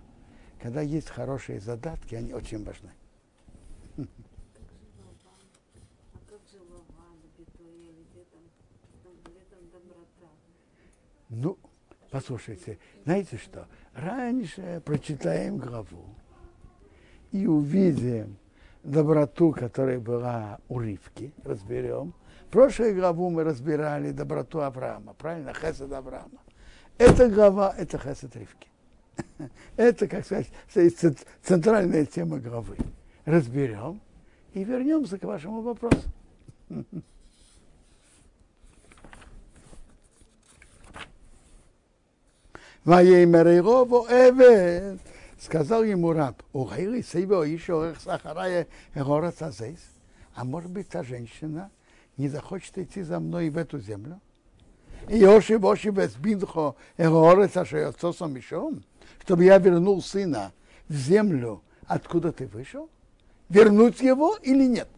когда 0.60 0.82
есть 0.82 1.08
хорошие 1.08 1.58
задатки, 1.58 2.14
они 2.14 2.34
очень 2.34 2.62
важны. 2.62 2.90
Ну, 11.30 11.58
послушайте, 12.10 12.78
знаете 13.04 13.38
что? 13.38 13.66
Раньше 13.94 14.82
прочитаем 14.84 15.56
главу 15.56 16.14
и 17.32 17.46
увидим 17.46 18.36
доброту, 18.82 19.52
которая 19.52 19.98
была 19.98 20.58
у 20.68 20.80
Ривки, 20.80 21.32
разберем. 21.44 22.14
В 22.48 22.52
прошлой 22.52 22.94
главу 22.94 23.30
мы 23.30 23.44
разбирали 23.44 24.10
доброту 24.10 24.60
Авраама, 24.60 25.14
правильно? 25.14 25.52
Хесед 25.54 25.92
Авраама. 25.92 26.40
Эта 26.98 27.28
глава– 27.28 27.74
это 27.78 27.98
Хесед 27.98 28.34
Ривки. 28.36 28.68
Это, 29.76 30.06
как 30.08 30.24
сказать, 30.24 30.50
центральная 31.42 32.06
тема 32.06 32.38
главы. 32.38 32.76
Разберем 33.24 34.00
и 34.54 34.64
вернемся 34.64 35.18
к 35.18 35.24
вашему 35.24 35.60
вопросу. 35.60 36.08
Ваеймер 42.84 43.46
Ирову 43.48 44.06
Эвет. 44.08 45.00
Сказал 45.40 45.84
ему 45.84 46.12
раб, 46.12 46.42
Угайли 46.52 47.00
Сейбо 47.00 47.42
еще 47.44 47.94
Сахарая 48.04 48.66
Город 48.94 49.40
Азейс. 49.40 49.80
А 50.34 50.44
может 50.44 50.70
быть, 50.70 50.88
та 50.88 51.02
женщина 51.02 51.70
не 52.18 52.28
захочет 52.28 52.76
идти 52.76 53.02
за 53.02 53.20
мной 53.20 53.48
в 53.48 53.56
эту 53.56 53.78
землю? 53.78 54.20
И 55.08 55.16
Йоши 55.16 55.58
Боши 55.58 55.88
Безбинхо 55.90 56.76
Город 56.98 57.56
Ашеоцосом 57.56 58.34
Мишом, 58.34 58.84
чтобы 59.22 59.44
я 59.44 59.56
вернул 59.56 60.02
сына 60.02 60.52
в 60.88 60.94
землю, 60.94 61.62
откуда 61.86 62.32
ты 62.32 62.46
вышел? 62.46 62.90
Вернуть 63.48 64.02
его 64.02 64.36
или 64.42 64.66
нет? 64.66 64.88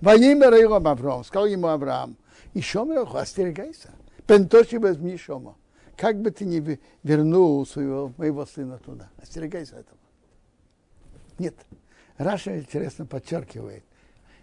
Во 0.00 0.14
имя 0.14 0.48
Авраам, 0.74 1.24
сказал 1.24 1.46
ему 1.46 1.66
Авраам, 1.66 2.16
еще 2.54 2.84
остерегайся. 3.20 3.90
Пентоши 4.26 4.78
без 4.78 4.96
Мишома 4.96 5.56
как 6.02 6.20
бы 6.20 6.32
ты 6.32 6.44
ни 6.44 6.80
вернул 7.04 7.64
своего, 7.64 8.12
моего 8.16 8.44
сына 8.44 8.76
туда, 8.78 9.08
остерегайся 9.18 9.76
этого. 9.76 9.98
Нет. 11.38 11.54
Раша 12.16 12.58
интересно 12.58 13.06
подчеркивает, 13.06 13.84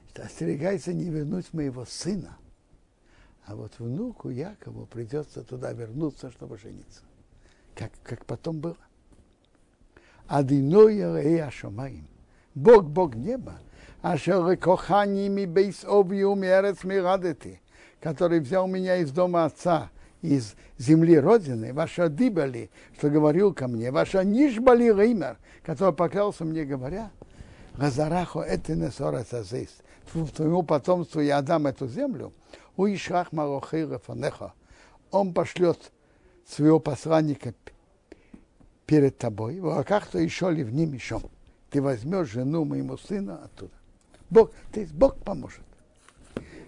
что 0.07 0.23
остерегайся 0.23 0.93
не 0.93 1.09
вернуть 1.09 1.51
моего 1.51 1.83
сына, 1.83 2.37
а 3.45 3.57
вот 3.57 3.77
внуку 3.77 4.29
Якову 4.29 4.85
придется 4.85 5.43
туда 5.43 5.73
вернуться, 5.73 6.31
чтобы 6.31 6.57
жениться. 6.57 7.01
Как, 7.75 7.91
как 8.03 8.25
потом 8.25 8.61
было. 8.61 8.77
Адиноя 10.27 11.21
и 11.21 11.39
Ашомаим. 11.39 12.07
Бог, 12.55 12.85
Бог 12.85 13.15
неба. 13.15 13.59
Ашер 14.01 14.55
коханими 14.55 15.43
бейс 15.43 15.83
обью 15.83 16.35
мерец 16.35 16.85
мирадети, 16.85 17.59
который 17.99 18.39
взял 18.39 18.65
меня 18.65 18.95
из 18.95 19.11
дома 19.11 19.43
отца 19.43 19.91
из 20.21 20.55
земли 20.77 21.17
Родины, 21.17 21.73
ваша 21.73 22.09
дыбали, 22.09 22.69
что 22.97 23.09
говорил 23.09 23.53
ко 23.53 23.67
мне, 23.67 23.91
ваша 23.91 24.23
нишбали 24.23 24.91
реймер, 24.91 25.37
который 25.63 25.93
поклялся 25.93 26.43
мне, 26.45 26.65
говоря, 26.65 27.11
Газарахо 27.79 28.41
это 28.41 28.75
не 28.75 28.91
сорацазис. 28.91 29.69
Твоему 30.35 30.63
потомству 30.63 31.21
я 31.21 31.37
отдам 31.37 31.67
эту 31.67 31.87
землю. 31.87 32.33
У 32.75 32.85
Ишрах 32.87 33.29
Фанеха. 33.31 34.53
Он 35.11 35.33
пошлет 35.33 35.91
своего 36.45 36.79
посланника 36.79 37.53
перед 38.85 39.17
тобой. 39.17 39.59
В 39.59 39.77
руках-то 39.77 40.19
еще 40.19 40.51
ли 40.51 40.63
в 40.63 40.73
ним 40.73 40.93
еще. 40.93 41.21
Ты 41.69 41.81
возьмешь 41.81 42.29
жену 42.29 42.65
моему 42.65 42.97
сына 42.97 43.45
оттуда. 43.45 43.71
Бог, 44.29 44.51
то 44.73 44.79
есть 44.81 44.93
Бог 44.93 45.15
поможет. 45.17 45.61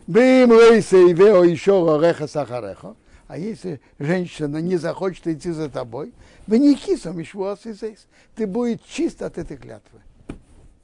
Бим 0.08 0.52
рейсе 0.52 1.10
и 1.10 1.14
вео 1.14 1.44
еще 1.44 2.28
сахареха. 2.28 2.96
А 3.32 3.38
если 3.38 3.80
женщина 3.98 4.58
не 4.58 4.76
захочет 4.76 5.26
идти 5.26 5.52
за 5.52 5.70
тобой, 5.70 6.13
вы 6.48 6.60
не 6.60 6.76
кисом 6.76 7.24
здесь. 7.24 8.06
Ты 8.36 8.46
будешь 8.46 8.82
чист 8.82 9.22
от 9.22 9.38
этой 9.38 9.56
клятвы. 9.56 10.02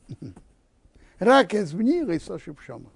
Рак 1.20 1.54
из 1.54 1.74
мира 1.74 2.16
и 2.16 2.20
сошибшома. 2.20 2.90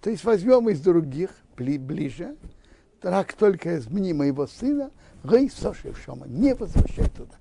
То 0.00 0.10
есть 0.10 0.22
возьмем 0.22 0.68
из 0.68 0.80
других 0.80 1.30
ближе, 1.56 2.36
рак 3.02 3.32
только 3.32 3.74
из 3.74 3.88
мне 3.88 4.14
моего 4.14 4.46
сына, 4.46 4.92
рей 5.24 5.50
сошибшома. 5.50 6.28
Не 6.28 6.54
возвращай 6.54 7.08
туда. 7.08 7.34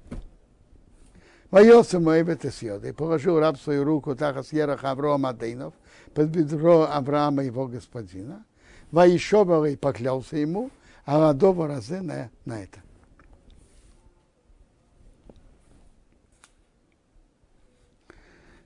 Воелся 1.51 1.99
мой 1.99 2.23
бетесьода 2.23 2.87
и 2.87 2.91
положил 2.91 3.39
раб 3.39 3.59
свою 3.59 3.83
руку 3.83 4.15
так 4.15 4.43
с 4.43 4.51
Ерах 4.51 4.83
Аврома 4.83 5.29
Адейнов 5.29 5.75
под 6.15 6.29
бедро 6.29 6.87
Авраама 6.91 7.43
его 7.43 7.67
господина. 7.67 8.43
Воишобал 8.89 9.65
и 9.65 9.75
поклялся 9.75 10.35
ему, 10.35 10.71
а 11.05 11.17
Ладова 11.17 11.67
разе 11.67 12.01
на, 12.01 12.29
на 12.45 12.63
это. 12.63 12.81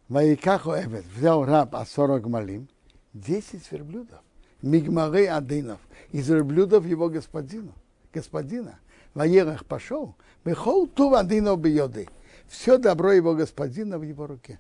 Ваикаху 0.10 0.72
Эвет 0.72 1.06
взял 1.06 1.44
раб 1.46 1.76
Асора 1.76 2.20
малим, 2.28 2.68
10 3.14 3.72
верблюдов, 3.72 4.20
Мигмары 4.62 5.28
Адынов, 5.28 5.80
из 6.12 6.30
верблюдов 6.30 6.86
его 6.86 7.10
господину, 7.10 7.74
господина. 8.14 8.80
Ваерах 9.14 9.66
пошел, 9.66 10.16
Бехол 10.44 10.88
ту 10.88 11.14
Адынов 11.14 11.60
бьеды. 11.60 12.08
Все 12.48 12.78
добро 12.78 13.12
его 13.12 13.34
господина 13.34 13.98
в 13.98 14.04
его 14.04 14.28
руке. 14.28 14.60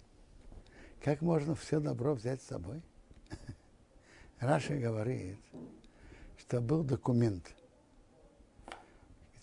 Как 1.03 1.21
можно 1.21 1.53
все 1.55 1.79
добро 1.79 2.13
взять 2.13 2.41
с 2.41 2.47
собой? 2.47 2.81
Раша 4.39 4.75
говорит, 4.75 5.37
что 6.37 6.61
был 6.61 6.83
документ, 6.83 7.43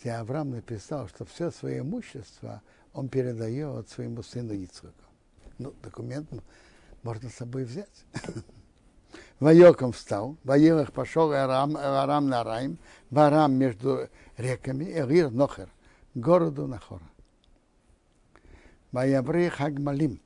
где 0.01 0.13
Авраам 0.13 0.51
написал, 0.51 1.09
что 1.09 1.25
все 1.27 1.51
свое 1.51 1.81
имущество 1.81 2.63
он 2.95 3.09
передает 3.09 3.89
своему 3.89 4.23
сыну 4.23 4.55
Ицхаку. 4.55 4.95
Ну, 5.59 5.75
документ 5.83 6.31
можно 7.03 7.29
с 7.29 7.35
собой 7.35 7.65
взять. 7.65 8.05
Вайоком 9.41 9.93
встал, 9.93 10.37
Ваилах 10.45 10.93
пошел 10.93 11.33
Арам, 11.33 11.77
Арам 11.77 12.29
на 12.29 12.45
Райм, 12.45 12.79
Варам 13.11 13.55
между 13.55 14.09
реками, 14.37 14.85
Эрир 14.85 15.31
Нохер, 15.31 15.69
городу 16.15 16.67
Нахора. 16.67 17.05
Ваябрей 18.93 19.51
Хагмалим, 19.51 20.21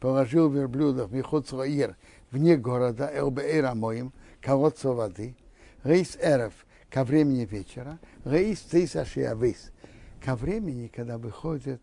положил 0.00 0.48
верблюдов 0.48 1.10
Михуцраир 1.10 1.96
вне 2.30 2.56
города, 2.56 3.10
Элбеэра 3.12 3.74
моим, 3.74 4.12
колодца 4.40 4.92
воды, 4.92 5.36
Рейс 5.82 6.16
Эрев, 6.20 6.52
ко 6.90 7.04
времени 7.04 7.44
вечера, 7.44 7.98
Рейс 8.24 8.60
Тейса 8.60 9.04
Шиавис, 9.04 9.70
ко 10.22 10.36
времени, 10.36 10.88
когда 10.88 11.18
выходит 11.18 11.82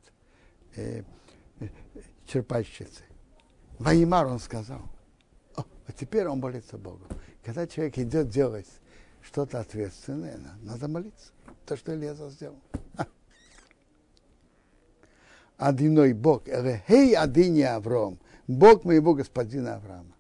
э, 0.75 1.03
черпальщицы. 2.25 3.03
Ваимар 3.79 4.27
он 4.27 4.39
сказал. 4.39 4.81
О, 5.55 5.63
а 5.87 5.91
теперь 5.91 6.27
он 6.27 6.39
молится 6.39 6.77
Богу. 6.77 7.01
Когда 7.43 7.67
человек 7.67 7.97
идет 7.97 8.29
делать 8.29 8.67
что-то 9.21 9.59
ответственное, 9.59 10.39
надо 10.61 10.87
молиться. 10.87 11.31
То, 11.65 11.75
что 11.75 11.93
Леза 11.95 12.29
сделал. 12.29 12.59
Одиной 15.57 16.13
Бог, 16.13 16.43
хей 16.87 17.15
адини 17.15 17.61
Авром, 17.61 18.19
Бог 18.47 18.83
моего 18.83 19.13
господина 19.13 19.75
Авраама. 19.75 20.15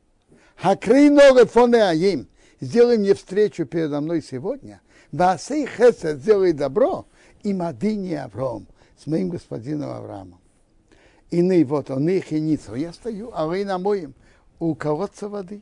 Хакрей 0.55 1.09
нога 1.09 1.45
фоне 1.47 1.83
аим, 1.83 2.27
сделай 2.61 2.97
мне 2.97 3.13
встречу 3.13 3.65
передо 3.65 3.99
мной 3.99 4.21
сегодня. 4.21 4.81
Васей 5.11 5.67
хесед, 5.67 6.19
сделай 6.19 6.53
добро, 6.53 7.05
и 7.43 7.53
мадини 7.53 8.13
Авром, 8.13 8.67
с 8.97 9.07
моим 9.07 9.29
господином 9.29 9.91
Авраамом. 9.91 10.39
Иные 11.31 11.65
вот 11.65 11.89
он 11.89 12.07
и 12.07 12.39
ницу. 12.39 12.75
Я 12.75 12.93
стою, 12.93 13.31
а 13.33 13.47
вы 13.47 13.65
на 13.65 13.77
моем 13.77 14.13
у 14.59 14.75
колодца 14.75 15.27
воды. 15.27 15.61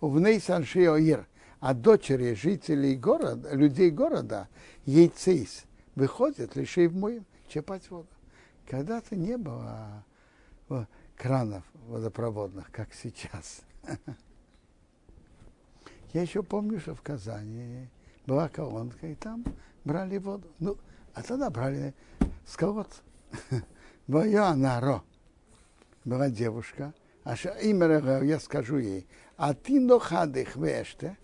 В 0.00 0.20
ней 0.20 0.40
саншиоир, 0.40 1.26
а 1.60 1.74
дочери 1.74 2.34
жителей 2.34 2.96
города, 2.96 3.54
людей 3.54 3.90
города, 3.90 4.48
яйцейс, 4.84 5.64
выходят 5.94 6.56
лишь 6.56 6.76
в 6.76 6.96
моем 6.96 7.24
черпать 7.48 7.90
воду. 7.90 8.08
Когда-то 8.68 9.16
не 9.16 9.36
было 9.36 10.04
кранов 11.16 11.64
водопроводных, 11.86 12.70
как 12.70 12.88
сейчас. 12.94 13.62
Я 16.12 16.22
еще 16.22 16.42
помню, 16.42 16.78
что 16.78 16.94
в 16.94 17.02
Казани 17.02 17.88
была 18.26 18.48
колонка, 18.48 19.06
и 19.06 19.14
там 19.14 19.44
брали 19.84 20.18
воду. 20.18 20.48
Ну, 20.58 20.76
а 21.14 21.22
тогда 21.22 21.50
брали 21.50 21.94
с 22.46 22.56
колодца. 22.56 23.02
Вая 24.06 24.54
Наро. 24.54 25.02
Была 26.04 26.28
девушка, 26.28 26.92
а 27.24 27.34
имя 27.62 28.22
я 28.22 28.40
скажу 28.40 28.78
ей, 28.78 29.06
а 29.36 29.54
ты 29.54 29.80
нохадых 29.80 30.56
веште, 30.56 31.16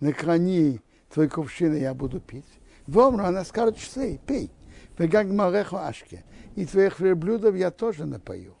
наклони 0.00 0.80
твой 1.12 1.28
кувшин, 1.28 1.74
я 1.74 1.92
буду 1.92 2.20
пить. 2.20 2.46
Вомру, 2.86 3.24
она 3.24 3.44
скажет, 3.44 3.78
что 3.78 4.16
пей. 4.18 4.50
Вегаг 4.98 5.26
мареху 5.26 5.76
ашке. 5.76 6.24
И 6.54 6.66
твоих 6.66 7.00
верблюдов 7.00 7.56
я 7.56 7.70
тоже 7.70 8.04
напою. 8.04 8.54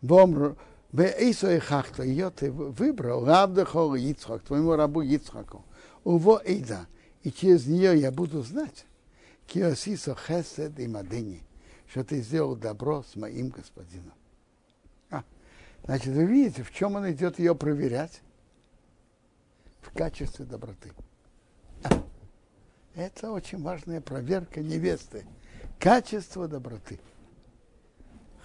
Вомру, 0.00 0.56
Бейсо 0.94 1.56
и 1.56 1.58
хахта, 1.58 2.04
ее 2.04 2.30
ты 2.30 2.52
выбрал, 2.52 3.26
равда 3.26 3.64
хора 3.64 3.98
Ицхак, 3.98 4.44
твоему 4.44 4.76
рабу 4.76 5.02
Ицхаку. 5.02 5.64
Уво 6.04 6.40
Эйда, 6.44 6.86
и 7.24 7.32
через 7.32 7.66
нее 7.66 7.98
я 7.98 8.12
буду 8.12 8.42
знать, 8.42 8.86
киосисо 9.48 10.14
хесед 10.14 10.78
и 10.78 10.86
мадыни 10.86 11.42
что 11.94 12.02
ты 12.02 12.20
сделал 12.20 12.56
добро 12.56 13.02
с 13.02 13.14
моим 13.14 13.50
господином. 13.50 14.14
А, 15.10 15.22
значит, 15.84 16.14
вы 16.14 16.24
видите, 16.24 16.62
в 16.62 16.72
чем 16.72 16.96
он 16.96 17.10
идет 17.12 17.38
ее 17.38 17.54
проверять? 17.54 18.20
В 19.80 19.92
качестве 19.92 20.44
доброты. 20.44 20.92
А, 21.84 22.02
это 22.94 23.30
очень 23.30 23.62
важная 23.62 24.00
проверка 24.00 24.60
невесты. 24.60 25.24
Качество 25.78 26.48
доброты. 26.48 26.98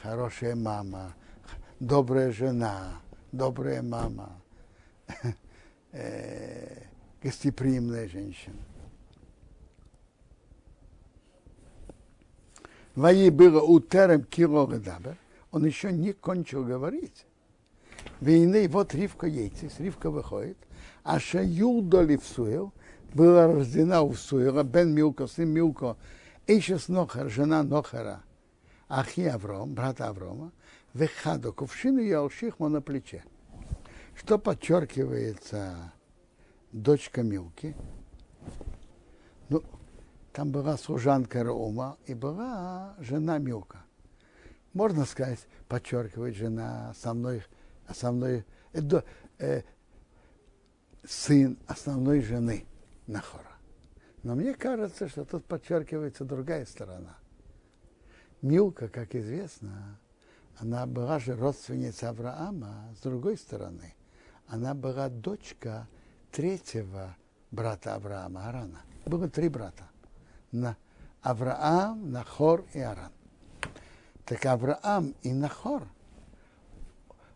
Хорошая 0.03 0.55
мама, 0.55 1.15
добрая 1.79 2.31
жена, 2.31 3.01
добрая 3.31 3.81
мама, 3.81 4.41
э, 5.91 6.83
гостеприимная 7.23 8.07
женщина. 8.07 8.57
Ваи 12.95 13.29
было 13.29 13.61
утерем 13.61 14.23
кило 14.23 14.67
дабер, 14.67 15.17
он 15.51 15.65
еще 15.65 15.91
не 15.91 16.11
кончил 16.11 16.65
говорить. 16.65 17.25
Войны, 18.19 18.67
вот 18.67 18.93
Ривка 18.93 19.27
яйцес, 19.27 19.79
Ривка 19.79 20.09
выходит, 20.09 20.57
а 21.03 21.19
Шаюлда 21.19 22.01
Ливсуэл 22.01 22.73
была 23.13 23.47
рождена 23.47 24.01
у 24.01 24.13
Суэла, 24.13 24.63
Бен 24.63 24.93
Милко, 24.93 25.27
сын 25.27 25.49
Милко, 25.49 25.97
Эйшес 26.47 26.89
Нохар, 26.89 27.29
жена 27.29 27.63
Нохара, 27.63 28.21
Ахи 28.89 29.21
Авром, 29.21 29.73
брат 29.73 30.01
Аврома, 30.01 30.51
Вехадо, 30.99 31.53
кувшину 31.53 32.01
и 32.01 32.11
Алшихма 32.11 32.67
на 32.67 32.81
плече. 32.81 33.23
Что 34.15 34.37
подчеркивается 34.37 35.93
дочка 36.73 37.23
Милки? 37.23 37.73
Ну, 39.47 39.63
там 40.33 40.51
была 40.51 40.77
служанка 40.77 41.41
Раума 41.41 41.97
и 42.05 42.13
была 42.13 42.95
жена 42.99 43.37
Милка. 43.37 43.85
Можно 44.73 45.05
сказать, 45.05 45.39
подчеркивает 45.69 46.35
жена 46.35 46.89
основной, 46.89 47.43
основной 47.87 48.43
э, 48.73 48.81
э, 49.39 49.61
сын 51.05 51.57
основной 51.65 52.19
жены 52.19 52.65
Нахора. 53.07 53.57
Но 54.23 54.35
мне 54.35 54.53
кажется, 54.53 55.07
что 55.07 55.23
тут 55.23 55.45
подчеркивается 55.45 56.25
другая 56.25 56.65
сторона. 56.65 57.17
Милка, 58.41 58.89
как 58.89 59.15
известно, 59.15 59.97
она 60.59 60.85
была 60.85 61.19
же 61.19 61.35
родственница 61.35 62.09
Авраама, 62.09 62.93
с 62.97 63.01
другой 63.01 63.37
стороны, 63.37 63.93
она 64.47 64.73
была 64.73 65.07
дочка 65.09 65.87
третьего 66.31 67.15
брата 67.49 67.95
Авраама, 67.95 68.49
Арана. 68.49 68.81
Было 69.05 69.29
три 69.29 69.47
брата. 69.47 69.85
На 70.51 70.75
Авраам, 71.21 72.11
Нахор 72.11 72.65
и 72.73 72.79
Аран. 72.79 73.11
Так 74.25 74.45
Авраам 74.45 75.15
и 75.21 75.31
Нахор 75.31 75.87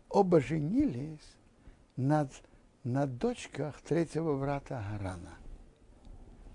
оба 0.10 0.42
женились 0.42 1.38
над, 1.96 2.30
на 2.84 3.08
дочках 3.08 3.82
третьего 3.82 4.38
брата 4.38 4.84
Арана. 4.96 5.38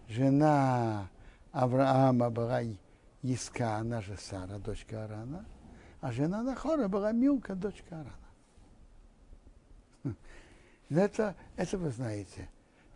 Жена 0.09 1.09
Авраама 1.53 2.31
была 2.31 2.61
Иска, 3.23 3.77
она 3.77 4.01
же 4.01 4.17
Сара, 4.17 4.59
дочка 4.59 5.05
Арана, 5.05 5.45
а 6.01 6.13
жена 6.13 6.43
Нахора 6.43 6.89
была 6.89 7.13
Милка, 7.13 7.55
дочка 7.55 8.01
Арана. 8.01 10.17
Это, 10.91 11.37
это 11.57 11.77
вы 11.77 11.91
знаете, 11.91 12.49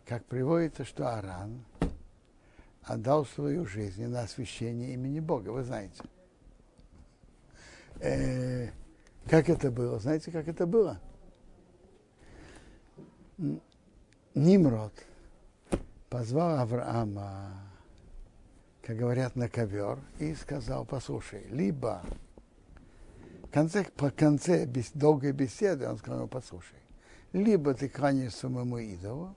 как 0.05 0.25
приводится, 0.25 0.83
что 0.83 1.07
Аран 1.07 1.63
отдал 2.83 3.25
свою 3.25 3.65
жизнь 3.65 4.05
на 4.07 4.21
освящение 4.21 4.93
имени 4.93 5.19
Бога, 5.19 5.49
вы 5.49 5.63
знаете. 5.63 6.03
Э, 7.99 8.69
как 9.29 9.49
это 9.49 9.71
было? 9.71 9.99
Знаете, 9.99 10.31
как 10.31 10.47
это 10.47 10.65
было? 10.65 10.99
Нимрод 14.33 14.93
позвал 16.09 16.59
Авраама, 16.59 17.53
как 18.81 18.97
говорят, 18.97 19.35
на 19.35 19.47
ковер 19.47 19.99
и 20.19 20.35
сказал, 20.35 20.85
послушай, 20.85 21.45
либо 21.49 22.01
конце, 23.53 23.85
по 23.95 24.09
конце 24.09 24.65
бес, 24.65 24.91
долгой 24.93 25.31
беседы 25.31 25.87
он 25.87 25.97
сказал, 25.97 26.27
послушай, 26.27 26.79
либо 27.31 27.73
ты 27.73 27.87
кланяешься 27.87 28.49
моему 28.49 28.79
идолу, 28.79 29.35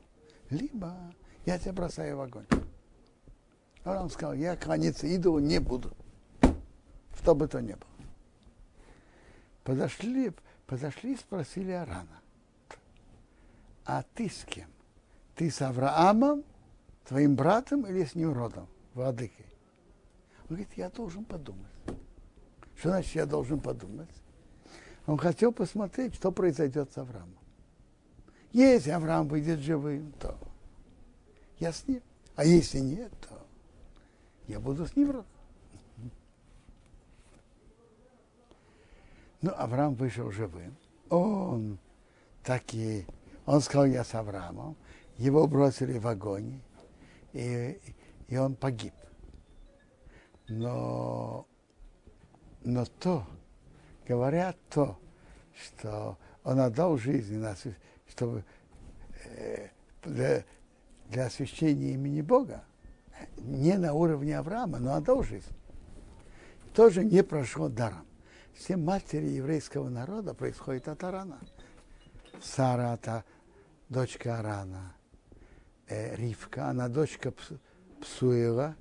либо 0.51 0.97
я 1.45 1.59
тебя 1.59 1.75
бросаю 1.75 2.17
в 2.17 2.21
огонь. 2.23 2.47
А 3.85 4.03
он 4.03 4.11
сказал, 4.11 4.35
я 4.35 4.57
кланяться 4.57 5.07
идолу 5.07 5.39
не 5.39 5.61
буду, 5.61 5.95
что 7.17 7.35
бы 7.35 7.47
то 7.47 7.61
ни 7.61 7.75
было. 7.75 7.91
Подошли, 9.63 10.33
подошли 10.67 11.13
и 11.13 11.17
спросили 11.17 11.73
Арана, 11.73 12.21
а 13.85 14.03
ты 14.15 14.29
с 14.29 14.45
кем? 14.45 14.69
Ты 15.35 15.51
с 15.51 15.61
Авраамом, 15.61 16.43
твоим 17.05 17.37
братом 17.37 17.87
или 17.87 18.05
с 18.05 18.15
ним 18.15 18.33
родом, 18.33 18.67
владыкой? 18.95 19.47
Он 20.43 20.57
говорит, 20.57 20.73
я 20.77 20.89
должен 20.89 21.25
подумать. 21.25 21.76
Что 22.77 22.91
значит, 22.91 23.15
я 23.15 23.27
должен 23.27 23.61
подумать? 23.61 24.11
Он 25.07 25.17
хотел 25.19 25.53
посмотреть, 25.53 26.15
что 26.15 26.33
произойдет 26.33 26.93
с 26.93 26.99
Авраамом. 26.99 27.39
Если 28.53 28.91
Авраам 28.91 29.29
выйдет 29.29 29.61
живым, 29.61 30.13
то 30.21 30.37
я 31.59 31.73
с 31.73 31.87
ним. 31.87 32.03
А 32.35 32.45
если 32.45 32.79
нет, 32.79 33.13
то 33.29 33.47
я 34.47 34.61
буду 34.61 34.87
с 34.87 34.95
ним 34.97 35.11
родом. 35.11 35.27
Ну, 39.43 39.53
Авраам 39.57 39.95
вышел 39.95 40.31
живым. 40.31 40.77
Он 41.09 41.79
так 42.43 42.75
и... 42.75 43.07
Он 43.45 43.61
сказал, 43.61 43.87
я 43.87 44.05
с 44.05 44.15
Авраамом. 44.15 44.77
Его 45.19 45.47
бросили 45.47 45.99
в 45.99 46.07
огонь, 46.09 46.61
и, 47.33 47.81
и 48.29 48.37
он 48.37 48.55
погиб. 48.55 48.93
Но, 50.49 51.47
но 52.67 52.85
то, 52.85 53.25
говорят 54.09 54.57
то, 54.69 54.99
что 55.55 56.19
он 56.43 56.59
отдал 56.59 56.99
жизнь 56.99 57.43
чтобы 58.09 58.45
э, 59.25 59.69
для, 60.03 60.45
для 61.09 61.27
освящения 61.27 61.93
имени 61.93 62.23
Бога, 62.23 62.65
не 63.37 63.79
на 63.79 63.95
уровне 63.95 64.37
Авраама, 64.37 64.79
но 64.79 64.95
отдал 64.95 65.23
жизнь, 65.23 65.55
тоже 66.75 67.05
не 67.05 67.23
прошло 67.23 67.69
даром. 67.69 68.05
Все 68.53 68.77
матери 68.77 69.27
еврейского 69.27 69.89
народа 69.89 70.35
происходят 70.35 70.89
от 70.89 71.05
Арана. 71.05 71.39
Сара, 72.43 72.95
это 72.95 73.25
дочка 73.89 74.41
Арана. 74.41 74.93
Э, 75.89 76.17
Ривка, 76.17 76.69
она 76.69 76.89
дочка 76.89 77.33
Псуила, 78.01 78.75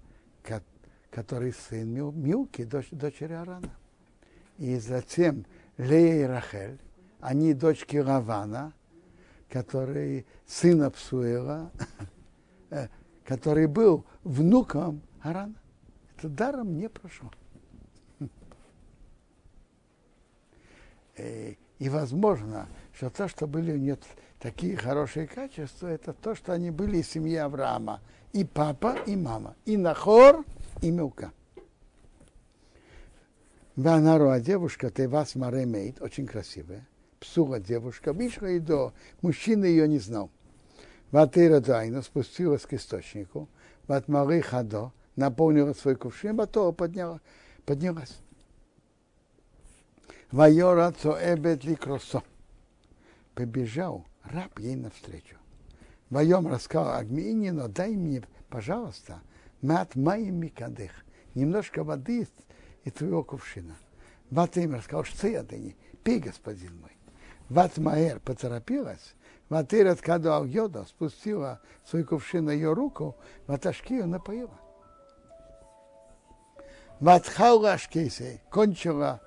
который 1.16 1.54
сын 1.54 1.88
Милки, 1.90 2.66
дочь, 2.66 2.90
дочери 2.92 3.32
Арана. 3.32 3.72
И 4.58 4.78
затем 4.78 5.46
Лея 5.78 6.24
и 6.24 6.28
Рахель, 6.28 6.78
они 7.22 7.54
дочки 7.54 7.96
Равана, 7.96 8.74
который 9.50 10.26
сына 10.46 10.92
Псуэла, 10.92 11.72
э, 12.70 12.90
который 13.24 13.68
был 13.68 14.06
внуком 14.26 15.02
Арана. 15.22 15.56
Это 16.18 16.28
даром 16.28 16.78
не 16.78 16.90
прошло. 16.90 17.32
Э, 21.18 21.54
и 21.80 21.88
возможно, 21.88 22.68
что 22.94 23.10
то, 23.10 23.30
что 23.30 23.48
были 23.48 23.72
у 23.72 23.78
нее 23.78 23.98
такие 24.38 24.76
хорошие 24.76 25.28
качества, 25.28 25.88
это 25.88 26.12
то, 26.12 26.36
что 26.36 26.52
они 26.52 26.72
были 26.72 26.98
из 26.98 27.10
семьи 27.10 27.38
Авраама. 27.38 28.02
И 28.34 28.44
папа, 28.44 28.98
и 29.06 29.16
мама. 29.16 29.56
И 29.64 29.78
Нахор, 29.78 30.44
и 30.82 30.92
Милка. 30.92 31.32
Ванару, 33.76 34.30
а 34.30 34.40
девушка, 34.40 34.90
ты 34.90 35.10
вас 35.10 35.36
маремейт, 35.36 36.02
очень 36.02 36.26
красивая 36.26 36.86
псула 37.26 37.60
девушка, 37.60 38.14
вышла 38.14 38.48
и 38.48 38.60
до, 38.60 38.94
мужчина 39.22 39.66
ее 39.66 39.88
не 39.88 40.00
знал. 40.00 40.30
Ватыра 41.12 41.60
Дайна 41.60 42.02
спустилась 42.02 42.64
к 42.64 42.74
источнику, 42.74 43.50
Ватмары 43.88 44.42
Хадо, 44.42 44.92
наполнила 45.16 45.74
свой 45.74 45.96
кувшин, 45.96 46.36
Батора 46.36 46.72
подняла, 46.72 47.22
поднялась. 47.66 48.18
Вайора 50.32 50.92
Цоэбет 50.92 51.64
Ликросо. 51.64 52.24
Побежал 53.34 54.06
раб 54.24 54.60
ей 54.60 54.76
навстречу. 54.76 55.38
Вайом 56.10 56.48
рассказал 56.48 56.96
Агминину, 56.96 57.68
дай 57.70 57.96
мне, 57.96 58.24
пожалуйста, 58.50 59.22
мат 59.62 59.96
моим 59.96 60.36
микадых, 60.36 60.92
немножко 61.34 61.84
воды 61.84 62.22
из, 62.22 62.28
из 62.84 62.94
твоего 62.94 63.24
кувшина. 63.24 63.76
Ватым 64.30 64.76
рассказал, 64.76 65.04
что 65.04 65.28
я 65.28 65.44
не 65.52 65.76
пей, 66.04 66.20
господин 66.20 66.80
мой. 66.82 66.92
Ватмаэр 67.50 68.20
поторопилась, 68.20 69.16
Ватырат 69.50 70.02
Каду 70.02 70.44
Йода 70.46 70.86
спустила 70.86 71.62
свой 71.86 72.04
кувшин 72.04 72.46
на 72.46 72.52
ее 72.52 72.74
руку, 72.74 73.16
Ваташкию 73.46 74.08
напоила. 74.08 74.60
Ватхаула 77.00 77.74
Ашкейсей 77.74 78.42
кончила 78.50 79.22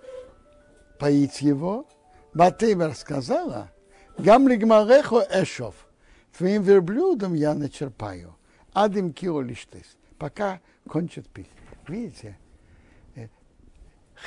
поить 0.98 1.42
его, 1.42 1.86
Ватымер 2.34 2.94
сказала, 2.94 3.70
Гамлигмарехо 4.16 5.26
Эшов, 5.30 5.74
твоим 6.36 6.62
верблюдом 6.62 7.34
я 7.34 7.54
начерпаю, 7.54 8.36
адим 8.72 9.12
кило 9.12 9.42
лиштес, 9.42 9.96
пока 10.18 10.60
кончит 10.88 11.28
пить. 11.28 11.50
Видите, 11.86 12.36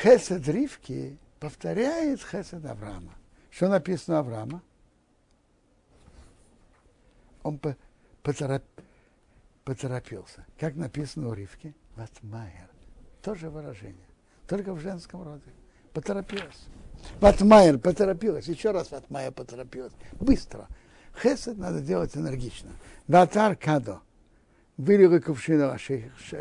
Хесед 0.02 0.48
Ривки 0.48 1.18
повторяет 1.40 2.22
Хесед 2.22 2.66
Авраама. 2.66 3.14
Что 3.50 3.68
написано 3.68 4.20
Авраама? 4.20 4.62
Он 7.44 7.60
потороп, 8.22 8.64
поторопился. 9.64 10.46
Как 10.60 10.76
написано 10.76 11.30
у 11.30 11.34
Ривки? 11.34 11.76
Ватмайер. 11.96 12.70
Тоже 13.22 13.50
выражение. 13.50 14.06
Только 14.48 14.74
в 14.74 14.80
женском 14.80 15.24
роде. 15.24 15.52
Поторопилась. 15.94 16.68
Ватмайер 17.20 17.78
поторопилась. 17.80 18.46
Еще 18.48 18.72
раз 18.72 18.92
Ватмайер 18.92 19.32
поторопилась. 19.32 19.94
Быстро. 20.14 20.68
Хесед 21.22 21.58
надо 21.58 21.82
делать 21.82 22.16
энергично. 22.16 22.70
Ватар 23.08 23.56
кадо. 23.56 24.00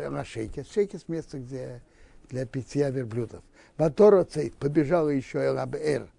На 0.09 0.25
шейке. 0.25 0.63
Шейке 0.63 0.97
с 0.97 1.07
места, 1.07 1.39
где 1.39 1.81
для 2.29 2.45
питья 2.45 2.89
верблюдов. 2.89 3.43
Ватора 3.77 4.23
цейт. 4.23 4.55
Побежала 4.55 5.09
еще 5.09 5.45
Элабер 5.45 6.09